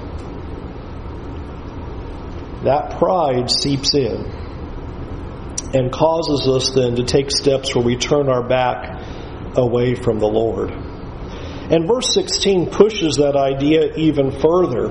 That 2.63 2.97
pride 2.97 3.51
seeps 3.51 3.93
in 3.93 4.31
and 5.73 5.91
causes 5.91 6.47
us 6.47 6.73
then 6.73 6.95
to 6.95 7.03
take 7.03 7.31
steps 7.31 7.75
where 7.75 7.83
we 7.83 7.97
turn 7.97 8.29
our 8.29 8.47
back 8.47 9.01
away 9.57 9.95
from 9.95 10.19
the 10.19 10.27
Lord. 10.27 10.84
And 11.69 11.87
verse 11.87 12.13
16 12.13 12.69
pushes 12.69 13.17
that 13.17 13.35
idea 13.35 13.95
even 13.95 14.31
further 14.31 14.89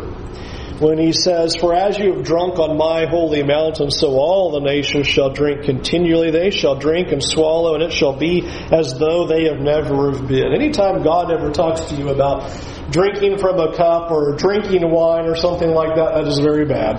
when 0.80 0.98
he 0.98 1.12
says, 1.12 1.54
For 1.54 1.74
as 1.74 1.98
you 1.98 2.14
have 2.14 2.24
drunk 2.24 2.58
on 2.58 2.76
my 2.76 3.06
holy 3.06 3.42
mountain, 3.42 3.90
so 3.90 4.18
all 4.18 4.50
the 4.52 4.60
nations 4.60 5.06
shall 5.06 5.30
drink 5.30 5.64
continually. 5.64 6.30
They 6.30 6.50
shall 6.50 6.74
drink 6.74 7.12
and 7.12 7.22
swallow, 7.22 7.74
and 7.74 7.82
it 7.82 7.92
shall 7.92 8.16
be 8.16 8.46
as 8.72 8.98
though 8.98 9.26
they 9.26 9.44
have 9.44 9.60
never 9.60 10.12
have 10.12 10.26
been. 10.26 10.52
Anytime 10.52 11.02
God 11.02 11.30
ever 11.30 11.52
talks 11.52 11.82
to 11.86 11.94
you 11.94 12.08
about 12.08 12.50
drinking 12.90 13.38
from 13.38 13.60
a 13.60 13.74
cup 13.76 14.10
or 14.10 14.34
drinking 14.34 14.90
wine 14.90 15.26
or 15.26 15.36
something 15.36 15.70
like 15.70 15.94
that, 15.96 16.14
that 16.14 16.26
is 16.26 16.38
very 16.40 16.64
bad 16.64 16.98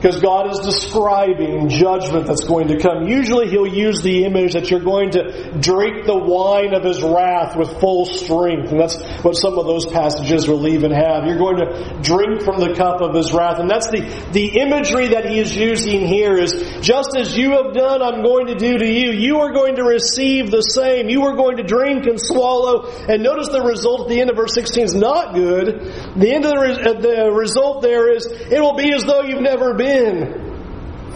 because 0.00 0.20
God 0.20 0.48
is 0.52 0.60
describing 0.60 1.68
judgment 1.68 2.28
that's 2.28 2.44
going 2.44 2.68
to 2.68 2.78
come. 2.78 3.08
Usually 3.08 3.48
he'll 3.48 3.66
use 3.66 4.00
the 4.00 4.24
image 4.26 4.52
that 4.52 4.70
you're 4.70 4.78
going 4.78 5.10
to 5.10 5.58
drink 5.58 6.06
the 6.06 6.14
wine 6.16 6.72
of 6.72 6.84
his 6.84 7.02
wrath 7.02 7.56
with 7.56 7.80
full 7.80 8.06
strength. 8.06 8.70
And 8.70 8.78
that's 8.78 8.94
what 9.24 9.34
some 9.34 9.58
of 9.58 9.66
those 9.66 9.86
passages 9.86 10.46
will 10.46 10.68
even 10.68 10.92
have. 10.92 11.26
You're 11.26 11.42
going 11.42 11.56
to 11.56 11.98
drink 12.00 12.42
from 12.42 12.60
the 12.60 12.74
cup 12.76 13.00
of 13.00 13.12
his 13.12 13.34
wrath. 13.34 13.58
And 13.58 13.68
that's 13.68 13.90
the, 13.90 14.06
the 14.30 14.60
imagery 14.60 15.08
that 15.08 15.26
he 15.26 15.40
is 15.40 15.56
using 15.56 16.06
here 16.06 16.38
is 16.38 16.52
just 16.80 17.16
as 17.16 17.36
you 17.36 17.58
have 17.58 17.74
done, 17.74 18.00
I'm 18.00 18.22
going 18.22 18.46
to 18.46 18.54
do 18.54 18.78
to 18.78 18.86
you. 18.86 19.10
You 19.10 19.40
are 19.40 19.52
going 19.52 19.76
to 19.76 19.82
receive 19.82 20.52
the 20.52 20.62
same. 20.62 21.08
You 21.08 21.24
are 21.24 21.34
going 21.34 21.56
to 21.56 21.64
drink 21.64 22.06
and 22.06 22.20
swallow. 22.22 22.86
And 22.86 23.24
notice 23.24 23.48
the 23.48 23.62
result 23.62 24.02
at 24.02 24.08
the 24.10 24.20
end 24.20 24.30
of 24.30 24.36
verse 24.36 24.54
16 24.54 24.84
is 24.84 24.94
not 24.94 25.34
good. 25.34 25.66
The 26.14 26.30
end 26.32 26.44
of 26.44 26.52
the, 26.52 26.60
re- 26.60 27.02
the 27.02 27.32
result 27.34 27.82
there 27.82 28.14
is 28.14 28.24
it 28.26 28.60
will 28.60 28.76
be 28.76 28.94
as 28.94 29.02
though 29.02 29.22
you've 29.22 29.42
never 29.42 29.74
been 29.74 29.87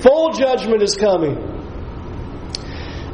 Full 0.03 0.33
judgment 0.33 0.83
is 0.83 0.97
coming. 0.97 1.53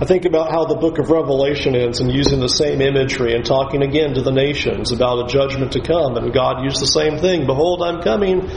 I 0.00 0.04
think 0.04 0.24
about 0.24 0.52
how 0.52 0.64
the 0.64 0.76
book 0.76 1.00
of 1.00 1.10
Revelation 1.10 1.74
ends 1.74 1.98
and 1.98 2.12
using 2.12 2.38
the 2.38 2.48
same 2.48 2.80
imagery 2.80 3.34
and 3.34 3.44
talking 3.44 3.82
again 3.82 4.14
to 4.14 4.22
the 4.22 4.30
nations 4.30 4.92
about 4.92 5.24
a 5.24 5.26
judgment 5.26 5.72
to 5.72 5.80
come. 5.80 6.16
And 6.16 6.32
God 6.32 6.62
used 6.62 6.80
the 6.80 6.86
same 6.86 7.18
thing. 7.18 7.46
Behold, 7.46 7.82
I'm 7.82 8.00
coming, 8.02 8.48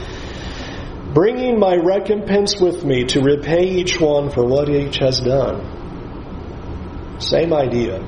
bringing 1.16 1.58
my 1.58 1.76
recompense 1.76 2.62
with 2.62 2.86
me 2.86 3.06
to 3.06 3.22
repay 3.22 3.64
each 3.64 4.00
one 4.00 4.30
for 4.30 4.46
what 4.46 4.70
each 4.70 5.00
has 5.00 5.20
done. 5.20 7.20
Same 7.20 7.54
idea. 7.54 8.06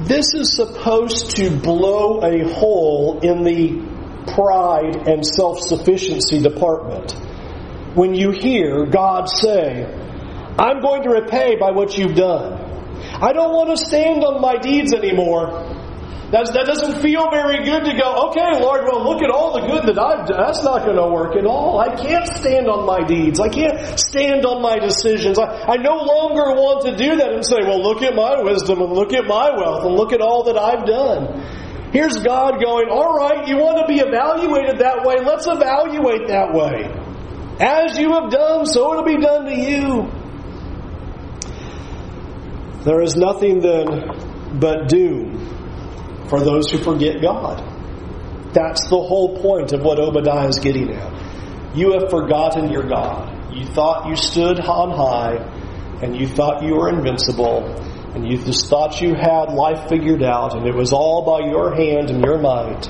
This 0.00 0.34
is 0.34 0.56
supposed 0.56 1.36
to 1.36 1.60
blow 1.60 2.22
a 2.22 2.52
hole 2.52 3.20
in 3.20 3.44
the 3.44 3.91
pride 4.26 5.08
and 5.08 5.26
self 5.26 5.60
sufficiency 5.60 6.40
department. 6.40 7.12
When 7.94 8.14
you 8.14 8.30
hear 8.30 8.86
God 8.86 9.28
say, 9.28 9.84
I'm 10.58 10.80
going 10.80 11.02
to 11.04 11.10
repay 11.10 11.56
by 11.56 11.70
what 11.70 11.96
you've 11.96 12.14
done. 12.14 12.70
I 13.20 13.32
don't 13.32 13.52
want 13.52 13.76
to 13.76 13.84
stand 13.84 14.24
on 14.24 14.40
my 14.40 14.56
deeds 14.56 14.92
anymore. 14.92 15.78
That's, 16.32 16.50
that 16.52 16.64
doesn't 16.64 17.02
feel 17.02 17.28
very 17.30 17.62
good 17.62 17.84
to 17.84 17.92
go, 17.92 18.30
okay, 18.32 18.56
Lord, 18.56 18.88
well, 18.88 19.04
look 19.04 19.20
at 19.20 19.28
all 19.28 19.52
the 19.52 19.68
good 19.68 19.84
that 19.84 20.00
I've 20.00 20.26
done. 20.26 20.40
That's 20.40 20.64
not 20.64 20.80
going 20.80 20.96
to 20.96 21.08
work 21.12 21.36
at 21.36 21.44
all. 21.44 21.78
I 21.78 21.94
can't 21.94 22.26
stand 22.26 22.68
on 22.68 22.86
my 22.86 23.04
deeds. 23.04 23.38
I 23.38 23.50
can't 23.50 24.00
stand 24.00 24.46
on 24.46 24.62
my 24.62 24.78
decisions. 24.78 25.38
I, 25.38 25.76
I 25.76 25.76
no 25.76 26.00
longer 26.00 26.56
want 26.56 26.88
to 26.88 26.96
do 26.96 27.16
that 27.16 27.32
and 27.36 27.44
say, 27.44 27.60
well, 27.60 27.82
look 27.82 28.00
at 28.00 28.14
my 28.14 28.40
wisdom 28.40 28.80
and 28.80 28.92
look 28.92 29.12
at 29.12 29.26
my 29.26 29.52
wealth 29.52 29.84
and 29.84 29.94
look 29.94 30.14
at 30.14 30.22
all 30.22 30.44
that 30.44 30.56
I've 30.56 30.86
done. 30.88 31.44
Here's 31.92 32.22
God 32.22 32.60
going, 32.62 32.88
all 32.88 33.14
right, 33.14 33.46
you 33.46 33.58
want 33.58 33.78
to 33.78 33.86
be 33.86 34.00
evaluated 34.00 34.78
that 34.80 35.04
way? 35.04 35.16
Let's 35.22 35.46
evaluate 35.46 36.28
that 36.28 36.52
way. 36.54 36.88
As 37.60 37.98
you 37.98 38.12
have 38.14 38.30
done, 38.30 38.64
so 38.64 38.92
it'll 38.92 39.04
be 39.04 39.20
done 39.20 39.44
to 39.44 39.54
you. 39.54 40.10
There 42.84 43.02
is 43.02 43.14
nothing 43.14 43.60
then 43.60 44.58
but 44.58 44.88
doom 44.88 46.26
for 46.28 46.40
those 46.40 46.70
who 46.70 46.78
forget 46.78 47.20
God. 47.20 47.62
That's 48.54 48.88
the 48.88 48.96
whole 49.00 49.40
point 49.40 49.72
of 49.72 49.82
what 49.82 49.98
Obadiah 50.00 50.48
is 50.48 50.58
getting 50.58 50.92
at. 50.92 51.76
You 51.76 51.92
have 51.92 52.10
forgotten 52.10 52.70
your 52.70 52.88
God. 52.88 53.54
You 53.54 53.66
thought 53.66 54.08
you 54.08 54.16
stood 54.16 54.60
on 54.60 54.90
high, 54.90 55.36
and 56.02 56.16
you 56.16 56.26
thought 56.26 56.62
you 56.62 56.74
were 56.74 56.88
invincible, 56.88 57.64
and 58.14 58.30
you 58.30 58.38
just 58.38 58.68
thought 58.68 59.00
you 59.00 59.14
had 59.14 59.52
life 59.52 59.88
figured 59.88 60.22
out, 60.22 60.54
and 60.54 60.66
it 60.66 60.74
was 60.74 60.92
all 60.92 61.24
by 61.24 61.48
your 61.48 61.74
hand 61.74 62.10
and 62.10 62.22
your 62.22 62.38
might. 62.38 62.86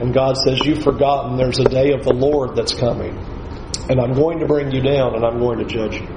And 0.00 0.12
God 0.12 0.36
says, 0.36 0.60
You've 0.64 0.82
forgotten 0.82 1.36
there's 1.36 1.58
a 1.58 1.64
day 1.64 1.92
of 1.92 2.04
the 2.04 2.12
Lord 2.12 2.54
that's 2.54 2.74
coming. 2.74 3.16
And 3.88 4.00
I'm 4.00 4.12
going 4.12 4.40
to 4.40 4.46
bring 4.46 4.72
you 4.72 4.82
down 4.82 5.14
and 5.14 5.24
I'm 5.24 5.38
going 5.38 5.58
to 5.58 5.64
judge 5.64 6.00
you. 6.00 6.15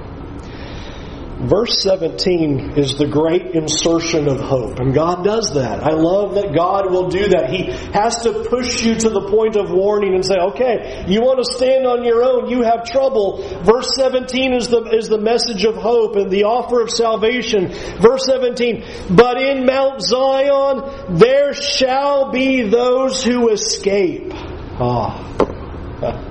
Verse 1.40 1.82
17 1.84 2.74
is 2.76 2.98
the 2.98 3.08
great 3.08 3.56
insertion 3.56 4.28
of 4.28 4.42
hope, 4.42 4.78
and 4.80 4.94
God 4.94 5.24
does 5.24 5.54
that. 5.54 5.82
I 5.82 5.94
love 5.94 6.36
that 6.36 6.54
God 6.54 6.92
will 6.92 7.08
do 7.08 7.30
that. 7.30 7.50
He 7.50 7.72
has 7.94 8.24
to 8.24 8.44
push 8.44 8.84
you 8.84 8.96
to 8.96 9.10
the 9.10 9.30
point 9.30 9.56
of 9.56 9.72
warning 9.72 10.16
and 10.16 10.26
say, 10.26 10.36
okay, 10.36 11.06
you 11.08 11.22
want 11.22 11.38
to 11.38 11.50
stand 11.50 11.88
on 11.88 12.04
your 12.04 12.24
own, 12.24 12.50
you 12.50 12.64
have 12.64 12.84
trouble. 12.84 13.42
Verse 13.64 13.88
17 13.96 14.54
is 14.54 14.68
the, 14.68 14.82
is 14.92 15.08
the 15.08 15.18
message 15.18 15.64
of 15.64 15.76
hope 15.76 16.18
and 16.18 16.30
the 16.30 16.44
offer 16.44 16.82
of 16.82 16.90
salvation. 16.90 17.70
Verse 18.02 18.26
17, 18.26 18.84
but 19.10 19.42
in 19.42 19.66
Mount 19.66 20.02
Zion 20.02 21.18
there 21.18 21.54
shall 21.54 22.32
be 22.32 22.64
those 22.64 23.24
who 23.24 23.50
escape. 23.50 24.34
Ah. 24.34 26.26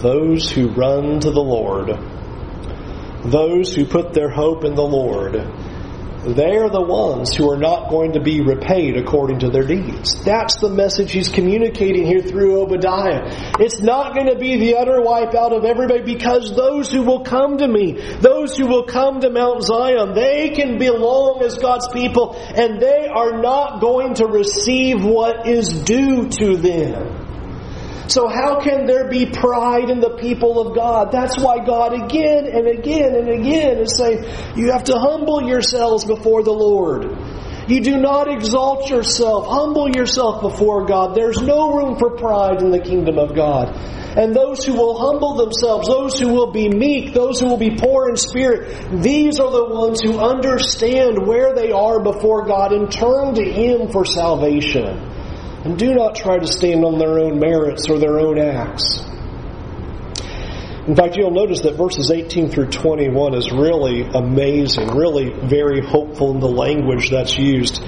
those 0.00 0.50
who 0.50 0.68
run 0.68 1.20
to 1.20 1.30
the 1.30 1.40
Lord, 1.40 1.88
those 3.24 3.74
who 3.74 3.86
put 3.86 4.12
their 4.12 4.30
hope 4.30 4.64
in 4.64 4.74
the 4.74 4.82
Lord, 4.82 5.34
they 6.26 6.56
are 6.56 6.68
the 6.68 6.82
ones 6.82 7.36
who 7.36 7.48
are 7.52 7.56
not 7.56 7.88
going 7.88 8.14
to 8.14 8.20
be 8.20 8.40
repaid 8.40 8.96
according 8.96 9.38
to 9.40 9.50
their 9.50 9.62
deeds. 9.62 10.24
That's 10.24 10.56
the 10.56 10.68
message 10.68 11.12
he's 11.12 11.28
communicating 11.28 12.04
here 12.04 12.20
through 12.20 12.62
Obadiah. 12.62 13.54
It's 13.60 13.80
not 13.80 14.14
going 14.14 14.26
to 14.26 14.36
be 14.36 14.56
the 14.56 14.76
utter 14.76 15.00
wipe 15.00 15.34
out 15.36 15.52
of 15.52 15.64
everybody 15.64 16.02
because 16.02 16.56
those 16.56 16.90
who 16.90 17.02
will 17.02 17.22
come 17.22 17.58
to 17.58 17.68
me, 17.68 17.92
those 18.18 18.56
who 18.56 18.66
will 18.66 18.84
come 18.84 19.20
to 19.20 19.30
Mount 19.30 19.62
Zion, 19.62 20.14
they 20.14 20.50
can 20.50 20.78
belong 20.78 21.42
as 21.44 21.58
God's 21.58 21.86
people 21.92 22.34
and 22.34 22.80
they 22.82 23.06
are 23.06 23.40
not 23.40 23.80
going 23.80 24.14
to 24.14 24.26
receive 24.26 25.04
what 25.04 25.46
is 25.46 25.82
due 25.84 26.28
to 26.28 26.56
them. 26.56 27.15
So 28.08 28.28
how 28.28 28.60
can 28.60 28.86
there 28.86 29.08
be 29.08 29.26
pride 29.26 29.90
in 29.90 30.00
the 30.00 30.16
people 30.16 30.60
of 30.60 30.76
God? 30.76 31.10
That's 31.10 31.38
why 31.38 31.64
God 31.64 31.92
again 31.92 32.46
and 32.46 32.68
again 32.68 33.14
and 33.14 33.28
again 33.28 33.78
is 33.78 33.96
saying, 33.96 34.24
you 34.56 34.70
have 34.70 34.84
to 34.84 34.98
humble 34.98 35.42
yourselves 35.42 36.04
before 36.04 36.44
the 36.44 36.52
Lord. 36.52 37.04
You 37.68 37.80
do 37.80 37.96
not 37.96 38.30
exalt 38.30 38.88
yourself. 38.88 39.46
Humble 39.48 39.90
yourself 39.90 40.40
before 40.40 40.86
God. 40.86 41.16
There's 41.16 41.42
no 41.42 41.74
room 41.74 41.98
for 41.98 42.10
pride 42.10 42.62
in 42.62 42.70
the 42.70 42.78
kingdom 42.78 43.18
of 43.18 43.34
God. 43.34 43.76
And 44.16 44.34
those 44.34 44.64
who 44.64 44.74
will 44.74 44.96
humble 44.96 45.34
themselves, 45.34 45.88
those 45.88 46.18
who 46.18 46.28
will 46.28 46.52
be 46.52 46.68
meek, 46.68 47.12
those 47.12 47.40
who 47.40 47.46
will 47.46 47.58
be 47.58 47.76
poor 47.76 48.08
in 48.08 48.16
spirit, 48.16 49.02
these 49.02 49.40
are 49.40 49.50
the 49.50 49.74
ones 49.74 50.00
who 50.00 50.20
understand 50.20 51.26
where 51.26 51.54
they 51.54 51.72
are 51.72 52.00
before 52.00 52.46
God 52.46 52.72
and 52.72 52.90
turn 52.90 53.34
to 53.34 53.44
Him 53.44 53.90
for 53.90 54.04
salvation 54.04 55.15
and 55.64 55.78
do 55.78 55.94
not 55.94 56.14
try 56.14 56.38
to 56.38 56.46
stand 56.46 56.84
on 56.84 56.98
their 56.98 57.18
own 57.18 57.38
merits 57.38 57.88
or 57.88 57.98
their 57.98 58.18
own 58.20 58.38
acts. 58.38 59.00
In 60.86 60.94
fact, 60.94 61.16
you'll 61.16 61.32
notice 61.32 61.62
that 61.62 61.76
verses 61.76 62.12
18 62.12 62.50
through 62.50 62.68
21 62.68 63.34
is 63.34 63.50
really 63.50 64.02
amazing, 64.02 64.88
really 64.88 65.30
very 65.30 65.80
hopeful 65.84 66.30
in 66.30 66.38
the 66.38 66.48
language 66.48 67.10
that's 67.10 67.36
used. 67.36 67.82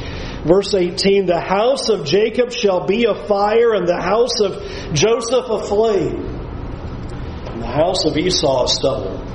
Verse 0.44 0.74
18, 0.74 1.26
the 1.26 1.40
house 1.40 1.90
of 1.90 2.04
Jacob 2.04 2.50
shall 2.50 2.86
be 2.86 3.04
a 3.04 3.14
fire 3.14 3.74
and 3.74 3.86
the 3.86 4.00
house 4.00 4.40
of 4.40 4.60
Joseph 4.94 5.48
a 5.48 5.62
flame. 5.62 6.24
And 7.46 7.62
the 7.62 7.66
house 7.66 8.04
of 8.04 8.16
Esau 8.16 8.64
a 8.64 8.68
stubble 8.68 9.27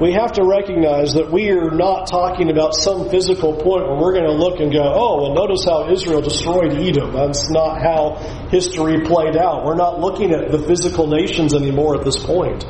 we 0.00 0.12
have 0.12 0.32
to 0.32 0.44
recognize 0.44 1.14
that 1.14 1.32
we 1.32 1.48
are 1.48 1.70
not 1.70 2.06
talking 2.06 2.50
about 2.50 2.74
some 2.74 3.08
physical 3.08 3.54
point 3.54 3.88
where 3.88 3.96
we're 3.96 4.12
going 4.12 4.28
to 4.28 4.36
look 4.36 4.60
and 4.60 4.70
go, 4.70 4.82
oh, 4.82 5.22
well, 5.22 5.34
notice 5.34 5.64
how 5.64 5.90
Israel 5.90 6.20
destroyed 6.20 6.72
Edom. 6.72 7.14
That's 7.14 7.48
not 7.50 7.80
how 7.80 8.16
history 8.50 9.00
played 9.04 9.36
out. 9.36 9.64
We're 9.64 9.76
not 9.76 9.98
looking 9.98 10.32
at 10.32 10.52
the 10.52 10.58
physical 10.58 11.06
nations 11.06 11.54
anymore 11.54 11.96
at 11.98 12.04
this 12.04 12.22
point. 12.22 12.66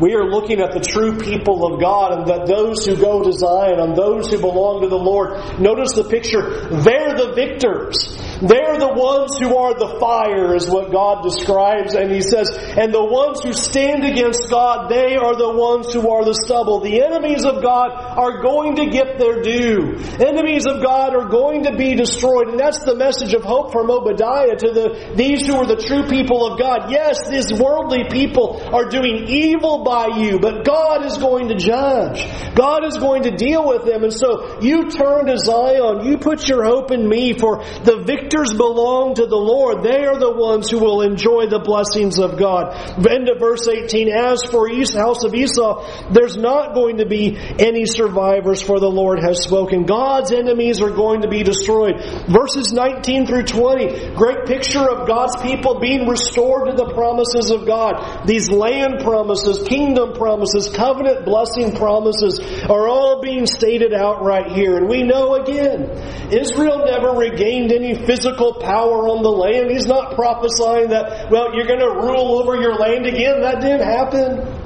We 0.00 0.14
are 0.14 0.24
looking 0.24 0.60
at 0.60 0.72
the 0.72 0.80
true 0.80 1.18
people 1.18 1.66
of 1.66 1.80
God 1.80 2.18
and 2.18 2.26
that 2.28 2.46
those 2.46 2.86
who 2.86 2.96
go 2.96 3.22
to 3.22 3.32
Zion 3.32 3.78
and 3.78 3.94
those 3.94 4.30
who 4.30 4.40
belong 4.40 4.80
to 4.80 4.88
the 4.88 4.96
Lord. 4.96 5.60
Notice 5.60 5.92
the 5.92 6.04
picture. 6.04 6.68
They're 6.70 7.14
the 7.14 7.32
victors. 7.36 8.16
They're 8.42 8.74
the 8.74 8.90
ones 8.90 9.38
who 9.38 9.54
are 9.54 9.72
the 9.78 10.02
fire, 10.02 10.56
is 10.56 10.66
what 10.66 10.90
God 10.90 11.22
describes. 11.22 11.94
And 11.94 12.10
He 12.10 12.22
says, 12.22 12.50
and 12.50 12.92
the 12.92 13.04
ones 13.04 13.38
who 13.38 13.52
stand 13.52 14.02
against 14.02 14.50
God, 14.50 14.90
they 14.90 15.14
are 15.14 15.36
the 15.36 15.54
ones 15.54 15.92
who 15.92 16.10
are 16.10 16.24
the 16.24 16.34
stubble. 16.34 16.80
The 16.80 17.06
enemies 17.06 17.44
of 17.44 17.62
God 17.62 17.94
are 17.94 18.42
going 18.42 18.82
to 18.82 18.90
get 18.90 19.16
their 19.16 19.42
due. 19.42 19.94
Enemies 20.18 20.66
of 20.66 20.82
God 20.82 21.14
are 21.14 21.28
going 21.28 21.70
to 21.70 21.76
be 21.76 21.94
destroyed. 21.94 22.48
And 22.48 22.58
that's 22.58 22.82
the 22.82 22.96
message 22.96 23.32
of 23.32 23.44
hope 23.44 23.70
from 23.70 23.92
Obadiah 23.92 24.58
to 24.58 24.70
the, 24.74 25.14
these 25.14 25.46
who 25.46 25.54
are 25.54 25.66
the 25.66 25.78
true 25.78 26.10
people 26.10 26.42
of 26.44 26.58
God. 26.58 26.90
Yes, 26.90 27.30
these 27.30 27.54
worldly 27.54 28.10
people 28.10 28.58
are 28.74 28.90
doing 28.90 29.30
evil 29.30 29.84
by 29.84 30.18
you, 30.18 30.40
but 30.40 30.64
God 30.64 31.06
is 31.06 31.16
going 31.16 31.46
to 31.46 31.54
judge. 31.54 32.26
God 32.56 32.84
is 32.84 32.98
going 32.98 33.22
to 33.22 33.30
deal 33.30 33.68
with 33.68 33.84
them. 33.86 34.02
And 34.02 34.12
so 34.12 34.58
you 34.60 34.90
turn 34.90 35.26
to 35.26 35.38
Zion. 35.38 36.06
You 36.10 36.18
put 36.18 36.48
your 36.48 36.64
hope 36.64 36.90
in 36.90 37.08
me 37.08 37.38
for 37.38 37.62
the 37.86 38.02
victory 38.02 38.31
victors 38.32 38.56
belong 38.56 39.14
to 39.14 39.26
the 39.26 39.36
Lord. 39.36 39.82
They 39.82 40.06
are 40.06 40.18
the 40.18 40.32
ones 40.32 40.70
who 40.70 40.78
will 40.78 41.02
enjoy 41.02 41.46
the 41.46 41.58
blessings 41.58 42.18
of 42.18 42.38
God. 42.38 42.72
End 43.06 43.28
of 43.28 43.38
verse 43.38 43.68
18. 43.68 44.08
As 44.08 44.42
for 44.44 44.68
Esau, 44.68 44.98
house 44.98 45.24
of 45.24 45.34
Esau, 45.34 46.10
there's 46.10 46.36
not 46.36 46.74
going 46.74 46.98
to 46.98 47.06
be 47.06 47.36
any 47.58 47.84
survivors 47.84 48.62
for 48.62 48.80
the 48.80 48.90
Lord 48.90 49.18
has 49.20 49.42
spoken. 49.42 49.84
God's 49.84 50.32
enemies 50.32 50.80
are 50.80 50.90
going 50.90 51.22
to 51.22 51.28
be 51.28 51.42
destroyed. 51.42 52.00
Verses 52.28 52.72
19 52.72 53.26
through 53.26 53.44
20. 53.44 54.14
Great 54.14 54.46
picture 54.46 54.88
of 54.88 55.06
God's 55.06 55.36
people 55.42 55.78
being 55.78 56.08
restored 56.08 56.70
to 56.70 56.76
the 56.76 56.92
promises 56.94 57.50
of 57.50 57.66
God. 57.66 58.26
These 58.26 58.50
land 58.50 59.00
promises, 59.02 59.62
kingdom 59.68 60.14
promises, 60.14 60.70
covenant 60.70 61.24
blessing 61.24 61.76
promises 61.76 62.40
are 62.64 62.88
all 62.88 63.20
being 63.20 63.46
stated 63.46 63.92
out 63.92 64.22
right 64.22 64.50
here. 64.50 64.76
And 64.76 64.88
we 64.88 65.02
know 65.02 65.34
again, 65.34 65.90
Israel 66.32 66.86
never 66.86 67.10
regained 67.10 67.72
any 67.72 67.94
physical 67.94 68.21
physical 68.22 68.54
power 68.54 69.08
on 69.08 69.22
the 69.22 69.30
land. 69.30 69.70
He's 69.70 69.86
not 69.86 70.14
prophesying 70.14 70.90
that, 70.90 71.30
well, 71.30 71.54
you're 71.54 71.66
going 71.66 71.80
to 71.80 71.90
rule 71.90 72.38
over 72.38 72.60
your 72.60 72.74
land 72.74 73.06
again. 73.06 73.40
That 73.40 73.60
didn't 73.60 73.82
happen. 73.82 74.60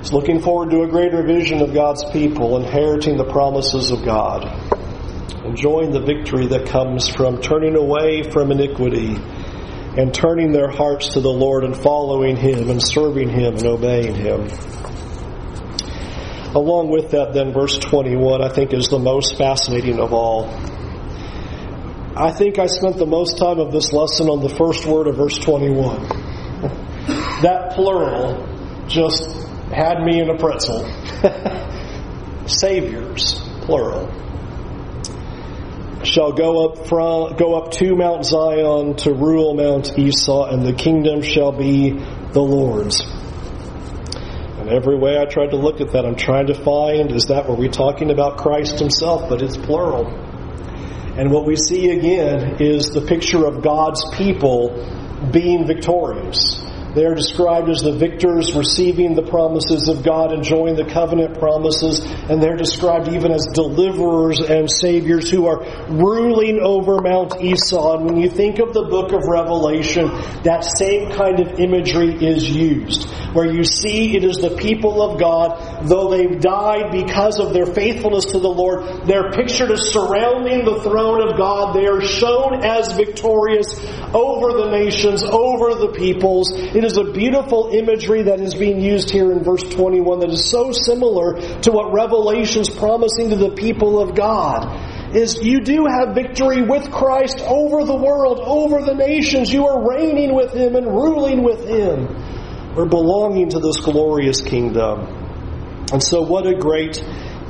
He's 0.00 0.12
looking 0.12 0.40
forward 0.40 0.70
to 0.70 0.82
a 0.82 0.88
greater 0.88 1.22
vision 1.26 1.62
of 1.62 1.72
God's 1.72 2.04
people, 2.10 2.58
inheriting 2.58 3.16
the 3.16 3.24
promises 3.24 3.90
of 3.90 4.04
God, 4.04 4.44
enjoying 5.44 5.92
the 5.92 6.02
victory 6.02 6.46
that 6.48 6.66
comes 6.66 7.08
from 7.08 7.40
turning 7.40 7.74
away 7.74 8.22
from 8.22 8.52
iniquity 8.52 9.16
and 9.96 10.12
turning 10.12 10.52
their 10.52 10.68
hearts 10.68 11.14
to 11.14 11.20
the 11.20 11.32
Lord 11.32 11.64
and 11.64 11.74
following 11.74 12.36
Him 12.36 12.68
and 12.68 12.82
serving 12.82 13.30
Him 13.30 13.54
and 13.56 13.66
obeying 13.66 14.14
Him. 14.14 14.46
Along 16.54 16.90
with 16.90 17.10
that, 17.10 17.32
then, 17.32 17.52
verse 17.52 17.76
21, 17.78 18.42
I 18.42 18.48
think, 18.48 18.72
is 18.72 18.88
the 18.88 18.98
most 18.98 19.36
fascinating 19.36 19.98
of 19.98 20.12
all. 20.12 20.48
I 22.18 22.32
think 22.32 22.58
I 22.58 22.64
spent 22.64 22.96
the 22.96 23.04
most 23.04 23.36
time 23.36 23.58
of 23.60 23.72
this 23.72 23.92
lesson 23.92 24.30
on 24.30 24.40
the 24.40 24.48
first 24.48 24.86
word 24.86 25.06
of 25.06 25.16
verse 25.16 25.36
21. 25.36 26.08
that 27.42 27.72
plural 27.74 28.86
just 28.88 29.46
had 29.70 30.00
me 30.02 30.20
in 30.20 30.30
a 30.30 30.38
pretzel. 30.38 30.88
Saviors, 32.46 33.34
plural, 33.66 34.08
shall 36.04 36.32
go 36.32 36.64
up 36.64 36.86
from, 36.86 37.36
go 37.36 37.54
up 37.54 37.72
to 37.72 37.94
Mount 37.94 38.24
Zion 38.24 38.96
to 38.96 39.12
rule 39.12 39.52
Mount 39.52 39.98
Esau, 39.98 40.46
and 40.46 40.64
the 40.64 40.72
kingdom 40.72 41.20
shall 41.20 41.52
be 41.52 41.90
the 41.90 42.40
Lord's. 42.40 43.02
And 44.58 44.70
every 44.70 44.96
way 44.96 45.18
I 45.18 45.26
tried 45.26 45.50
to 45.50 45.56
look 45.56 45.82
at 45.82 45.92
that, 45.92 46.06
I'm 46.06 46.16
trying 46.16 46.46
to 46.46 46.54
find 46.54 47.12
is 47.12 47.26
that 47.26 47.46
were 47.46 47.56
we 47.56 47.68
talking 47.68 48.10
about 48.10 48.38
Christ 48.38 48.78
Himself? 48.78 49.28
But 49.28 49.42
it's 49.42 49.58
plural. 49.58 50.25
And 51.18 51.30
what 51.30 51.46
we 51.46 51.56
see 51.56 51.90
again 51.90 52.56
is 52.60 52.90
the 52.90 53.00
picture 53.00 53.46
of 53.46 53.62
God's 53.62 54.04
people 54.16 54.68
being 55.32 55.66
victorious. 55.66 56.62
They 56.96 57.04
are 57.04 57.14
described 57.14 57.68
as 57.68 57.82
the 57.82 57.92
victors 57.92 58.54
receiving 58.54 59.14
the 59.14 59.22
promises 59.22 59.86
of 59.88 60.02
God, 60.02 60.32
enjoying 60.32 60.76
the 60.76 60.86
covenant 60.86 61.38
promises, 61.38 62.00
and 62.30 62.42
they're 62.42 62.56
described 62.56 63.08
even 63.08 63.32
as 63.32 63.44
deliverers 63.52 64.40
and 64.40 64.70
saviors 64.70 65.30
who 65.30 65.46
are 65.46 65.60
ruling 65.90 66.58
over 66.58 67.02
Mount 67.02 67.38
Esau. 67.42 67.98
And 67.98 68.06
when 68.06 68.16
you 68.16 68.30
think 68.30 68.60
of 68.60 68.72
the 68.72 68.84
book 68.84 69.12
of 69.12 69.28
Revelation, 69.28 70.08
that 70.44 70.64
same 70.64 71.12
kind 71.12 71.38
of 71.38 71.60
imagery 71.60 72.14
is 72.14 72.48
used, 72.48 73.10
where 73.34 73.44
you 73.44 73.62
see 73.62 74.16
it 74.16 74.24
is 74.24 74.38
the 74.38 74.56
people 74.56 75.02
of 75.02 75.20
God, 75.20 75.86
though 75.86 76.08
they've 76.08 76.40
died 76.40 76.92
because 76.92 77.38
of 77.38 77.52
their 77.52 77.66
faithfulness 77.66 78.24
to 78.32 78.38
the 78.38 78.48
Lord, 78.48 79.04
they're 79.04 79.32
pictured 79.32 79.70
as 79.70 79.92
surrounding 79.92 80.64
the 80.64 80.80
throne 80.80 81.28
of 81.28 81.36
God. 81.36 81.76
They 81.76 81.88
are 81.88 82.00
shown 82.00 82.64
as 82.64 82.92
victorious 82.92 83.68
over 84.14 84.56
the 84.56 84.70
nations, 84.70 85.22
over 85.22 85.74
the 85.74 85.92
peoples. 85.94 86.52
It 86.56 86.85
is 86.86 86.96
a 86.96 87.04
beautiful 87.04 87.70
imagery 87.72 88.22
that 88.22 88.40
is 88.40 88.54
being 88.54 88.80
used 88.80 89.10
here 89.10 89.32
in 89.32 89.42
verse 89.42 89.62
21 89.62 90.20
that 90.20 90.30
is 90.30 90.48
so 90.48 90.70
similar 90.72 91.34
to 91.60 91.72
what 91.72 91.92
Revelation's 91.92 92.70
promising 92.70 93.30
to 93.30 93.36
the 93.36 93.50
people 93.50 94.00
of 94.00 94.14
God. 94.14 95.14
is 95.14 95.42
you 95.42 95.60
do 95.60 95.86
have 95.86 96.14
victory 96.14 96.62
with 96.62 96.90
Christ 96.90 97.40
over 97.40 97.84
the 97.84 97.96
world, 97.96 98.40
over 98.40 98.82
the 98.82 98.94
nations. 98.94 99.52
You 99.52 99.66
are 99.66 99.88
reigning 99.90 100.34
with 100.34 100.52
Him 100.52 100.76
and 100.76 100.86
ruling 100.86 101.42
with 101.42 101.68
Him. 101.68 102.06
We're 102.74 102.86
belonging 102.86 103.50
to 103.50 103.58
this 103.58 103.80
glorious 103.80 104.42
kingdom. 104.42 105.06
And 105.92 106.02
so, 106.02 106.22
what 106.22 106.46
a 106.46 106.54
great 106.54 107.02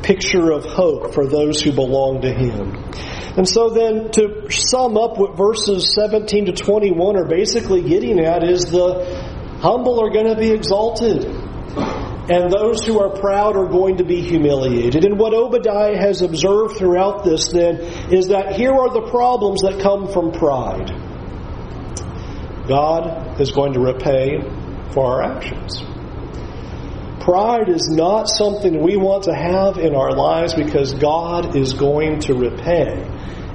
picture 0.03 0.53
of 0.53 0.65
hope 0.65 1.15
for 1.15 1.27
those 1.27 1.61
who 1.61 1.73
belong 1.73 2.23
to 2.23 2.33
Him. 2.33 2.77
And 3.37 3.49
so, 3.49 3.71
then, 3.71 4.11
to 4.13 4.51
sum 4.51 4.97
up 4.97 5.19
what 5.19 5.37
verses 5.37 5.95
17 5.95 6.47
to 6.47 6.53
21 6.53 7.17
are 7.17 7.27
basically 7.27 7.83
getting 7.83 8.21
at 8.21 8.45
is 8.45 8.67
the 8.67 9.26
humble 9.61 10.01
are 10.01 10.11
going 10.11 10.27
to 10.27 10.37
be 10.37 10.51
exalted 10.51 11.25
and 12.29 12.51
those 12.51 12.85
who 12.85 12.99
are 12.99 13.11
proud 13.11 13.57
are 13.57 13.69
going 13.69 13.99
to 13.99 14.05
be 14.05 14.21
humiliated. 14.21 15.05
And 15.05 15.17
what 15.17 15.33
Obadiah 15.33 15.97
has 15.97 16.23
observed 16.23 16.77
throughout 16.77 17.23
this 17.23 17.49
then 17.49 17.77
is 18.13 18.29
that 18.29 18.57
here 18.57 18.73
are 18.73 18.93
the 18.93 19.09
problems 19.11 19.61
that 19.63 19.81
come 19.81 20.13
from 20.13 20.33
pride. 20.33 20.91
God 22.67 23.41
is 23.41 23.53
going 23.53 23.75
to 23.75 23.81
repay 23.81 24.41
for 24.91 25.05
our 25.05 25.37
actions. 25.37 25.81
Pride 27.21 27.69
is 27.69 27.89
not 27.91 28.29
something 28.29 28.83
we 28.83 28.97
want 28.97 29.25
to 29.25 29.35
have 29.35 29.79
in 29.79 29.95
our 29.95 30.11
lives 30.11 30.53
because 30.55 30.95
God 30.95 31.55
is 31.55 31.75
going 31.75 32.21
to 32.21 32.35
repay 32.35 33.09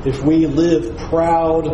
if 0.05 0.23
we 0.23 0.45
live 0.45 0.97
proud, 0.97 1.67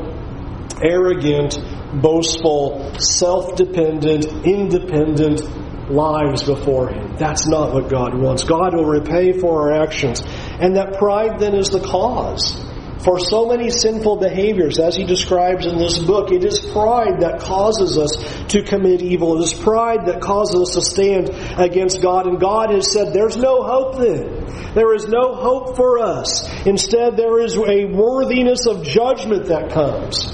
arrogant, 0.84 1.60
boastful, 2.02 3.00
self 3.00 3.56
dependent, 3.56 4.26
independent, 4.46 5.42
lives 5.90 6.44
before 6.44 6.90
Him. 6.90 7.16
That's 7.18 7.48
not 7.48 7.74
what 7.74 7.90
God 7.90 8.18
wants. 8.18 8.44
God 8.44 8.76
will 8.76 8.86
repay 8.86 9.34
for 9.34 9.72
our 9.72 9.84
actions. 9.84 10.22
And 10.60 10.76
that 10.76 10.98
pride 10.98 11.40
then 11.40 11.56
is 11.56 11.70
the 11.70 11.80
cause 11.80 12.64
for 13.04 13.20
so 13.20 13.48
many 13.48 13.70
sinful 13.70 14.18
behaviors, 14.18 14.80
as 14.80 14.96
he 14.96 15.06
describes 15.06 15.66
in 15.66 15.78
this 15.78 15.98
book. 16.00 16.32
It 16.32 16.44
is 16.44 16.60
pride 16.60 17.22
that 17.22 17.40
causes 17.40 17.98
us 17.98 18.18
to 18.50 18.64
commit 18.64 19.02
evil. 19.02 19.40
It 19.40 19.46
is 19.46 19.54
pride 19.54 20.08
that 20.08 20.22
causes 20.22 20.62
us 20.62 20.74
to 20.74 20.82
stand 20.82 21.30
against 21.58 22.02
God. 22.02 22.28
And 22.28 22.40
God 22.40 22.72
has 22.72 22.92
said, 22.92 23.14
there's 23.14 23.38
no 23.38 23.64
hope 23.64 23.98
then. 23.98 24.74
There 24.74 24.94
is 24.94 25.08
no 25.08 25.36
hope 25.36 25.76
for 25.76 26.00
us. 26.00 26.50
Instead, 26.66 27.18
there 27.18 27.40
is 27.40 27.56
a 27.56 27.86
worthiness 27.86 28.66
of 28.66 28.84
judgment 28.84 29.46
that 29.46 29.72
comes 29.72 30.26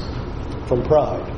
from 0.68 0.84
pride. 0.84 1.33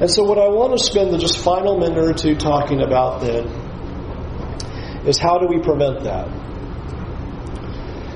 And 0.00 0.10
so, 0.10 0.24
what 0.24 0.38
I 0.38 0.48
want 0.48 0.78
to 0.78 0.82
spend 0.82 1.12
the 1.12 1.18
just 1.18 1.36
final 1.36 1.78
minute 1.78 1.98
or 1.98 2.14
two 2.14 2.34
talking 2.34 2.80
about 2.80 3.20
then 3.20 3.46
is 5.06 5.18
how 5.18 5.38
do 5.38 5.46
we 5.46 5.60
prevent 5.60 6.04
that? 6.04 6.26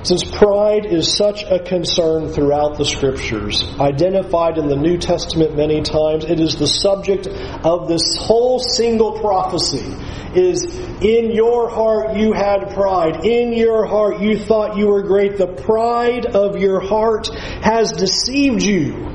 Since 0.05 0.24
pride 0.24 0.85
is 0.85 1.14
such 1.14 1.45
a 1.45 1.59
concern 1.59 2.28
throughout 2.28 2.76
the 2.76 2.85
scriptures, 2.85 3.64
identified 3.80 4.59
in 4.59 4.68
the 4.68 4.76
New 4.76 4.99
Testament 4.99 5.57
many 5.57 5.80
times, 5.80 6.24
it 6.24 6.41
is 6.41 6.57
the 6.57 6.66
subject 6.66 7.26
of 7.26 7.89
this 7.89 8.16
whole 8.18 8.59
single 8.59 9.18
prophecy. 9.20 9.95
Is 10.35 10.64
in 11.01 11.30
your 11.30 11.70
heart 11.70 12.16
you 12.16 12.32
had 12.32 12.74
pride. 12.74 13.24
In 13.24 13.53
your 13.53 13.87
heart 13.87 14.20
you 14.20 14.39
thought 14.39 14.76
you 14.76 14.89
were 14.89 15.03
great. 15.03 15.39
The 15.39 15.47
pride 15.47 16.26
of 16.26 16.57
your 16.57 16.80
heart 16.80 17.28
has 17.62 17.93
deceived 17.93 18.62
you. 18.62 19.14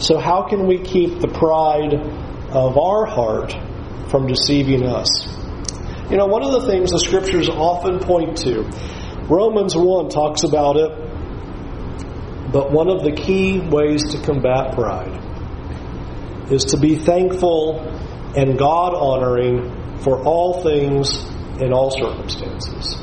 So, 0.00 0.18
how 0.18 0.48
can 0.48 0.66
we 0.66 0.78
keep 0.78 1.20
the 1.20 1.28
pride 1.28 1.92
of 1.92 2.78
our 2.78 3.04
heart 3.04 3.54
from 4.10 4.26
deceiving 4.26 4.86
us? 4.86 5.28
You 6.10 6.16
know, 6.16 6.24
one 6.24 6.42
of 6.42 6.52
the 6.52 6.66
things 6.66 6.90
the 6.90 6.98
scriptures 6.98 7.50
often 7.50 7.98
point 7.98 8.38
to, 8.38 8.62
Romans 9.28 9.76
1 9.76 10.08
talks 10.08 10.42
about 10.42 10.76
it, 10.76 10.90
but 12.50 12.72
one 12.72 12.88
of 12.88 13.04
the 13.04 13.12
key 13.12 13.60
ways 13.60 14.14
to 14.14 14.22
combat 14.22 14.74
pride 14.74 15.20
is 16.50 16.64
to 16.72 16.78
be 16.78 16.96
thankful 16.96 17.80
and 18.34 18.58
God 18.58 18.94
honoring 18.94 19.98
for 20.00 20.18
all 20.22 20.62
things 20.62 21.12
in 21.60 21.74
all 21.74 21.90
circumstances. 21.90 22.96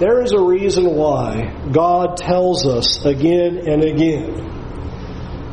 There 0.00 0.22
is 0.22 0.32
a 0.32 0.40
reason 0.40 0.96
why 0.96 1.54
God 1.70 2.16
tells 2.16 2.66
us 2.66 3.04
again 3.06 3.68
and 3.68 3.84
again 3.84 4.53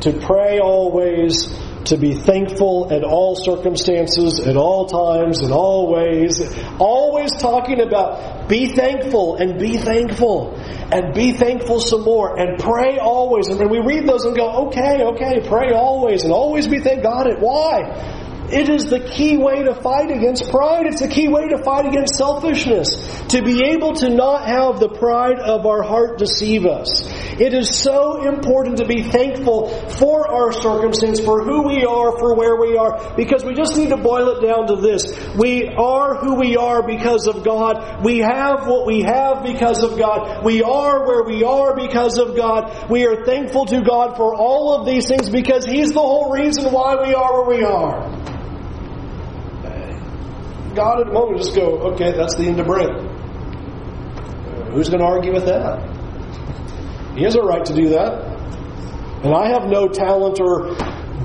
to 0.02 0.14
pray 0.14 0.60
always, 0.60 1.47
to 1.86 1.97
be 1.97 2.16
thankful 2.16 2.91
at 2.91 3.04
all 3.04 3.36
circumstances, 3.36 4.39
at 4.39 4.58
all 4.58 4.86
times, 4.86 5.41
in 5.41 5.52
all 5.52 5.91
ways. 5.91 6.41
Always 6.80 7.32
talking 7.39 7.82
about 7.82 8.49
be 8.49 8.68
thankful 8.68 9.36
and 9.36 9.60
be 9.60 9.78
thankful 9.78 10.56
and 10.56 11.14
be 11.14 11.32
thankful 11.32 11.80
some 11.80 12.04
more 12.04 12.39
and 12.39 12.60
pray 12.60 12.97
always. 12.97 13.47
And 13.47 13.70
we 13.70 13.80
read 13.80 14.08
those 14.08 14.26
and 14.26 14.36
go, 14.36 14.68
okay, 14.68 15.04
okay, 15.04 15.47
pray 15.47 15.72
always 15.72 16.24
and 16.24 16.34
always 16.34 16.68
be 16.68 16.80
thank 16.80 17.04
God. 17.04 17.28
It 17.28 17.39
why? 17.39 18.20
It 18.52 18.70
is 18.70 18.86
the 18.89 18.99
key 18.99 19.38
way 19.38 19.64
to 19.64 19.74
fight 19.74 20.12
against 20.12 20.52
pride. 20.52 20.86
It's 20.86 21.02
the 21.02 21.08
key 21.08 21.30
way 21.30 21.47
to 21.47 21.64
fight 21.64 21.86
against 21.86 22.16
selfishness. 22.16 22.89
To 23.30 23.41
be 23.41 23.64
able 23.68 23.93
to 23.93 24.10
not 24.10 24.45
have 24.45 24.80
the 24.80 24.89
pride 24.89 25.39
of 25.39 25.66
our 25.66 25.82
heart 25.82 26.18
deceive 26.18 26.66
us. 26.66 27.08
It 27.42 27.56
is 27.56 27.76
so 27.76 28.22
important 28.22 28.78
to 28.78 28.86
be 28.86 29.02
thankful 29.02 29.70
for 29.98 30.28
our 30.28 30.52
circumstance, 30.52 31.20
for 31.20 31.44
who 31.44 31.64
we 31.64 31.84
are, 31.84 32.16
for 32.20 32.36
where 32.36 32.56
we 32.56 32.78
are, 32.78 33.16
because 33.16 33.44
we 33.44 33.56
just 33.56 33.76
need 33.76 33.89
to 33.89 33.98
boil 33.98 34.30
it 34.30 34.46
down 34.46 34.68
to 34.68 34.76
this. 34.76 35.12
We 35.36 35.68
are 35.70 36.18
who 36.18 36.36
we 36.36 36.56
are 36.56 36.86
because 36.86 37.26
of 37.26 37.44
God. 37.44 38.06
We 38.06 38.20
have 38.20 38.68
what 38.68 38.86
we 38.86 39.02
have 39.02 39.42
because 39.42 39.82
of 39.82 39.98
God. 39.98 40.46
We 40.46 40.62
are 40.62 41.08
where 41.08 41.24
we 41.24 41.44
are 41.44 41.76
because 41.76 42.20
of 42.20 42.36
God. 42.36 42.92
We 42.92 43.08
are 43.08 43.26
thankful 43.26 43.66
to 43.66 43.82
God 43.82 44.18
for 44.18 44.36
all 44.36 44.76
of 44.80 44.86
these 44.86 45.08
things 45.08 45.28
because 45.28 45.66
He's 45.66 45.94
the 45.94 46.00
whole 46.00 46.32
reason 46.32 46.72
why 46.72 46.96
we 47.08 47.16
are 47.16 47.44
where 47.44 47.58
we 47.58 47.64
are. 47.64 48.08
God 50.76 51.00
at 51.00 51.08
the 51.08 51.12
moment 51.12 51.39
just 51.39 51.56
go, 51.56 51.92
okay, 51.94 52.12
that's 52.12 52.36
the 52.36 52.46
end 52.46 52.60
of 52.60 52.68
Brent. 52.68 53.02
Who's 54.74 54.89
going 54.89 55.00
to 55.00 55.08
argue 55.08 55.34
with 55.34 55.46
that? 55.46 56.01
He 57.16 57.24
has 57.24 57.36
a 57.36 57.41
right 57.41 57.66
to 57.66 57.74
do 57.74 57.89
that. 57.89 58.32
And 59.24 59.36
I 59.36 59.49
have 59.49 59.70
no 59.70 59.88
talent 59.88 60.39
or 60.39 60.76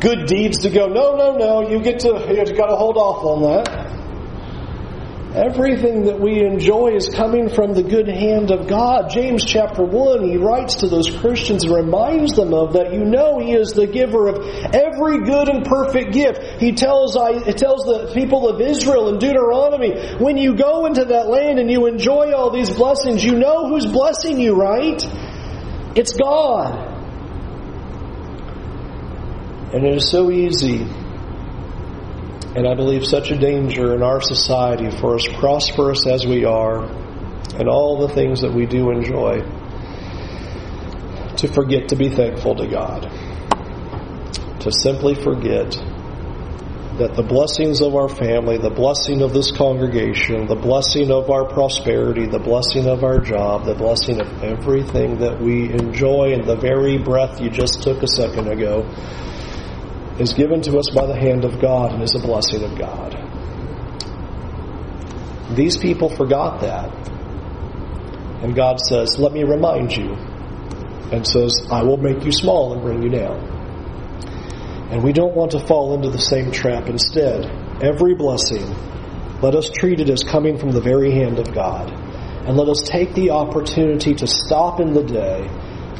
good 0.00 0.26
deeds 0.26 0.58
to 0.58 0.70
go, 0.70 0.86
no, 0.86 1.16
no, 1.16 1.36
no, 1.36 1.68
you 1.68 1.80
get 1.82 2.00
to, 2.00 2.08
you've 2.08 2.56
got 2.56 2.66
to 2.66 2.76
hold 2.76 2.96
off 2.96 3.24
on 3.24 3.42
that. 3.42 3.86
Everything 5.36 6.04
that 6.04 6.18
we 6.18 6.40
enjoy 6.40 6.94
is 6.94 7.10
coming 7.10 7.50
from 7.50 7.74
the 7.74 7.82
good 7.82 8.08
hand 8.08 8.50
of 8.50 8.68
God. 8.68 9.10
James 9.10 9.44
chapter 9.44 9.84
1, 9.84 10.24
he 10.24 10.38
writes 10.38 10.76
to 10.76 10.88
those 10.88 11.10
Christians 11.10 11.64
and 11.64 11.74
reminds 11.74 12.34
them 12.34 12.54
of 12.54 12.72
that. 12.72 12.94
You 12.94 13.04
know 13.04 13.38
He 13.38 13.52
is 13.52 13.72
the 13.72 13.86
giver 13.86 14.28
of 14.28 14.38
every 14.74 15.26
good 15.26 15.50
and 15.50 15.62
perfect 15.66 16.12
gift. 16.12 16.40
He 16.58 16.72
tells, 16.72 17.18
I, 17.18 17.32
it 17.32 17.58
tells 17.58 17.84
the 17.84 18.12
people 18.14 18.48
of 18.48 18.62
Israel 18.62 19.10
in 19.10 19.18
Deuteronomy, 19.18 20.16
when 20.16 20.38
you 20.38 20.54
go 20.54 20.86
into 20.86 21.04
that 21.04 21.28
land 21.28 21.58
and 21.58 21.70
you 21.70 21.84
enjoy 21.84 22.32
all 22.32 22.50
these 22.50 22.70
blessings, 22.70 23.22
you 23.22 23.38
know 23.38 23.68
who's 23.68 23.84
blessing 23.84 24.40
you, 24.40 24.54
right? 24.54 25.04
It's 25.96 26.12
God. 26.12 26.94
And 29.74 29.84
it 29.84 29.96
is 29.96 30.08
so 30.10 30.30
easy 30.30 30.86
and 32.56 32.66
I 32.66 32.74
believe 32.74 33.06
such 33.06 33.30
a 33.30 33.38
danger 33.38 33.94
in 33.94 34.02
our 34.02 34.22
society 34.22 34.90
for 34.90 35.14
as 35.14 35.28
prosperous 35.28 36.06
as 36.06 36.26
we 36.26 36.46
are 36.46 36.84
and 36.84 37.68
all 37.68 37.98
the 37.98 38.14
things 38.14 38.40
that 38.40 38.52
we 38.52 38.64
do 38.64 38.90
enjoy 38.90 39.40
to 41.36 41.48
forget 41.48 41.88
to 41.90 41.96
be 41.96 42.08
thankful 42.08 42.54
to 42.54 42.66
God. 42.66 43.10
To 44.60 44.72
simply 44.72 45.14
forget 45.14 45.76
that 46.98 47.14
the 47.14 47.22
blessings 47.22 47.82
of 47.82 47.94
our 47.94 48.08
family, 48.08 48.56
the 48.56 48.70
blessing 48.70 49.20
of 49.20 49.34
this 49.34 49.50
congregation, 49.50 50.46
the 50.46 50.56
blessing 50.56 51.10
of 51.10 51.28
our 51.28 51.44
prosperity, 51.44 52.26
the 52.26 52.38
blessing 52.38 52.88
of 52.88 53.04
our 53.04 53.18
job, 53.18 53.66
the 53.66 53.74
blessing 53.74 54.18
of 54.18 54.42
everything 54.42 55.18
that 55.18 55.38
we 55.38 55.70
enjoy 55.72 56.32
and 56.32 56.46
the 56.46 56.56
very 56.56 56.96
breath 56.96 57.38
you 57.38 57.50
just 57.50 57.82
took 57.82 58.02
a 58.02 58.08
second 58.08 58.48
ago 58.48 58.80
is 60.18 60.32
given 60.32 60.62
to 60.62 60.78
us 60.78 60.88
by 60.88 61.04
the 61.04 61.14
hand 61.14 61.44
of 61.44 61.60
God 61.60 61.92
and 61.92 62.02
is 62.02 62.14
a 62.14 62.18
blessing 62.18 62.62
of 62.62 62.78
God. 62.78 63.14
These 65.54 65.76
people 65.76 66.08
forgot 66.08 66.62
that. 66.62 66.90
And 68.42 68.54
God 68.54 68.80
says, 68.80 69.18
Let 69.18 69.32
me 69.32 69.44
remind 69.44 69.94
you. 69.94 70.14
And 71.12 71.26
says, 71.26 71.66
I 71.70 71.82
will 71.82 71.98
make 71.98 72.24
you 72.24 72.32
small 72.32 72.72
and 72.72 72.82
bring 72.82 73.02
you 73.02 73.10
down. 73.10 73.55
And 74.90 75.02
we 75.02 75.12
don't 75.12 75.34
want 75.34 75.52
to 75.52 75.60
fall 75.60 75.94
into 75.94 76.10
the 76.10 76.18
same 76.18 76.52
trap. 76.52 76.88
Instead, 76.88 77.44
every 77.82 78.14
blessing, 78.14 78.64
let 79.42 79.54
us 79.54 79.70
treat 79.70 80.00
it 80.00 80.08
as 80.08 80.22
coming 80.22 80.58
from 80.58 80.70
the 80.70 80.80
very 80.80 81.12
hand 81.12 81.38
of 81.38 81.52
God. 81.52 81.92
And 82.46 82.56
let 82.56 82.68
us 82.68 82.82
take 82.82 83.14
the 83.14 83.30
opportunity 83.30 84.14
to 84.14 84.26
stop 84.26 84.80
in 84.80 84.92
the 84.92 85.02
day 85.02 85.48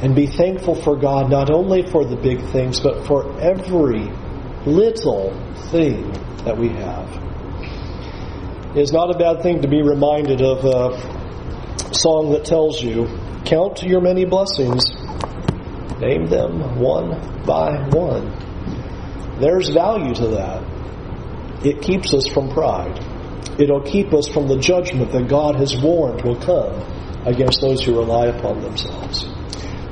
and 0.03 0.15
be 0.15 0.27
thankful 0.27 0.75
for 0.75 0.97
God 0.97 1.31
not 1.31 1.51
only 1.51 1.83
for 1.91 2.05
the 2.05 2.17
big 2.17 2.41
things, 2.53 2.81
but 2.81 3.07
for 3.07 3.41
every 3.41 4.09
little 4.65 5.33
thing 5.71 6.13
that 6.45 6.57
we 6.57 6.69
have. 6.69 7.27
It's 8.77 8.93
not 8.93 9.15
a 9.15 9.19
bad 9.19 9.43
thing 9.43 9.63
to 9.63 9.69
be 9.69 9.83
reminded 9.83 10.43
of 10.43 10.65
a 10.65 11.95
song 11.95 12.31
that 12.33 12.45
tells 12.45 12.83
you 12.83 13.09
Count 13.47 13.81
your 13.85 14.01
many 14.01 14.25
blessings. 14.25 14.93
Name 16.01 16.27
them 16.27 16.81
one 16.81 17.45
by 17.45 17.79
one. 17.91 18.46
There's 19.41 19.69
value 19.69 20.15
to 20.15 20.27
that. 20.29 21.67
It 21.67 21.83
keeps 21.83 22.15
us 22.15 22.27
from 22.29 22.49
pride. 22.51 22.99
It'll 23.59 23.83
keep 23.83 24.13
us 24.13 24.29
from 24.29 24.49
the 24.49 24.59
judgment 24.59 25.13
that 25.13 25.29
God 25.29 25.57
has 25.57 25.77
warned 25.77 26.23
will 26.23 26.37
come 26.37 26.75
against 27.27 27.61
those 27.61 27.83
who 27.83 27.97
rely 27.97 28.27
upon 28.27 28.61
themselves. 28.63 29.25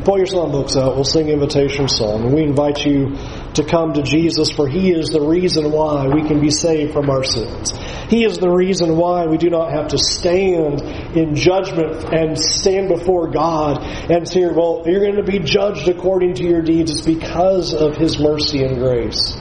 Pull 0.05 0.19
your 0.19 0.27
songbooks 0.27 0.77
out. 0.77 0.95
We'll 0.95 1.05
sing 1.05 1.29
invitation 1.29 1.89
song. 1.89 2.33
We 2.33 2.43
invite 2.43 2.85
you 2.85 3.17
to 3.55 3.65
come 3.65 3.95
to 3.95 4.03
Jesus 4.03 4.51
for 4.51 4.69
He 4.69 4.93
is 4.93 5.09
the 5.09 5.21
reason 5.21 5.71
why 5.71 6.09
we 6.09 6.27
can 6.27 6.41
be 6.41 6.51
saved 6.51 6.93
from 6.93 7.11
our 7.11 7.25
sins. 7.25 7.73
He 8.09 8.25
is 8.25 8.39
the 8.39 8.51
reason 8.51 8.97
why 8.97 9.27
we 9.27 9.39
do 9.39 9.51
not 9.51 9.73
have 9.73 9.89
to 9.89 9.99
stand 9.99 10.83
in 11.17 11.35
judgment 11.35 12.05
and 12.13 12.39
stand 12.39 12.89
before 12.89 13.29
God 13.29 13.83
and 14.11 14.29
say, 14.29 14.47
well, 14.47 14.83
you're 14.87 15.01
going 15.01 15.17
to 15.17 15.23
be 15.23 15.39
judged 15.39 15.89
according 15.89 16.35
to 16.35 16.45
your 16.45 16.63
deeds. 16.63 16.91
It's 16.91 17.01
because 17.03 17.75
of 17.75 17.97
His 17.97 18.19
mercy 18.19 18.63
and 18.63 18.79
grace 18.79 19.37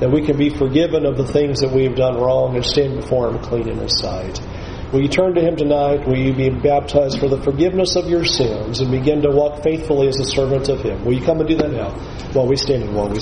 that 0.00 0.10
we 0.10 0.26
can 0.26 0.36
be 0.36 0.50
forgiven 0.50 1.06
of 1.06 1.16
the 1.16 1.26
things 1.26 1.60
that 1.60 1.70
we 1.70 1.84
have 1.84 1.94
done 1.94 2.16
wrong 2.16 2.56
and 2.56 2.64
stand 2.64 2.96
before 2.96 3.30
Him 3.30 3.38
clean 3.38 3.68
in 3.68 3.78
His 3.78 3.98
sight. 4.00 4.40
Will 4.92 5.00
you 5.00 5.08
turn 5.08 5.34
to 5.36 5.40
Him 5.40 5.56
tonight? 5.56 6.06
Will 6.06 6.18
you 6.18 6.34
be 6.34 6.50
baptized 6.50 7.18
for 7.18 7.28
the 7.28 7.40
forgiveness 7.40 7.96
of 7.96 8.10
your 8.10 8.26
sins 8.26 8.80
and 8.80 8.90
begin 8.90 9.22
to 9.22 9.30
walk 9.30 9.62
faithfully 9.62 10.08
as 10.08 10.18
a 10.18 10.24
servant 10.24 10.68
of 10.68 10.82
Him? 10.82 11.02
Will 11.04 11.14
you 11.14 11.24
come 11.24 11.40
and 11.40 11.48
do 11.48 11.56
that 11.56 11.70
now 11.70 11.90
while 12.32 12.46
we 12.46 12.56
stand 12.56 12.82
and 12.82 12.94
while 12.94 13.08
we 13.08 13.18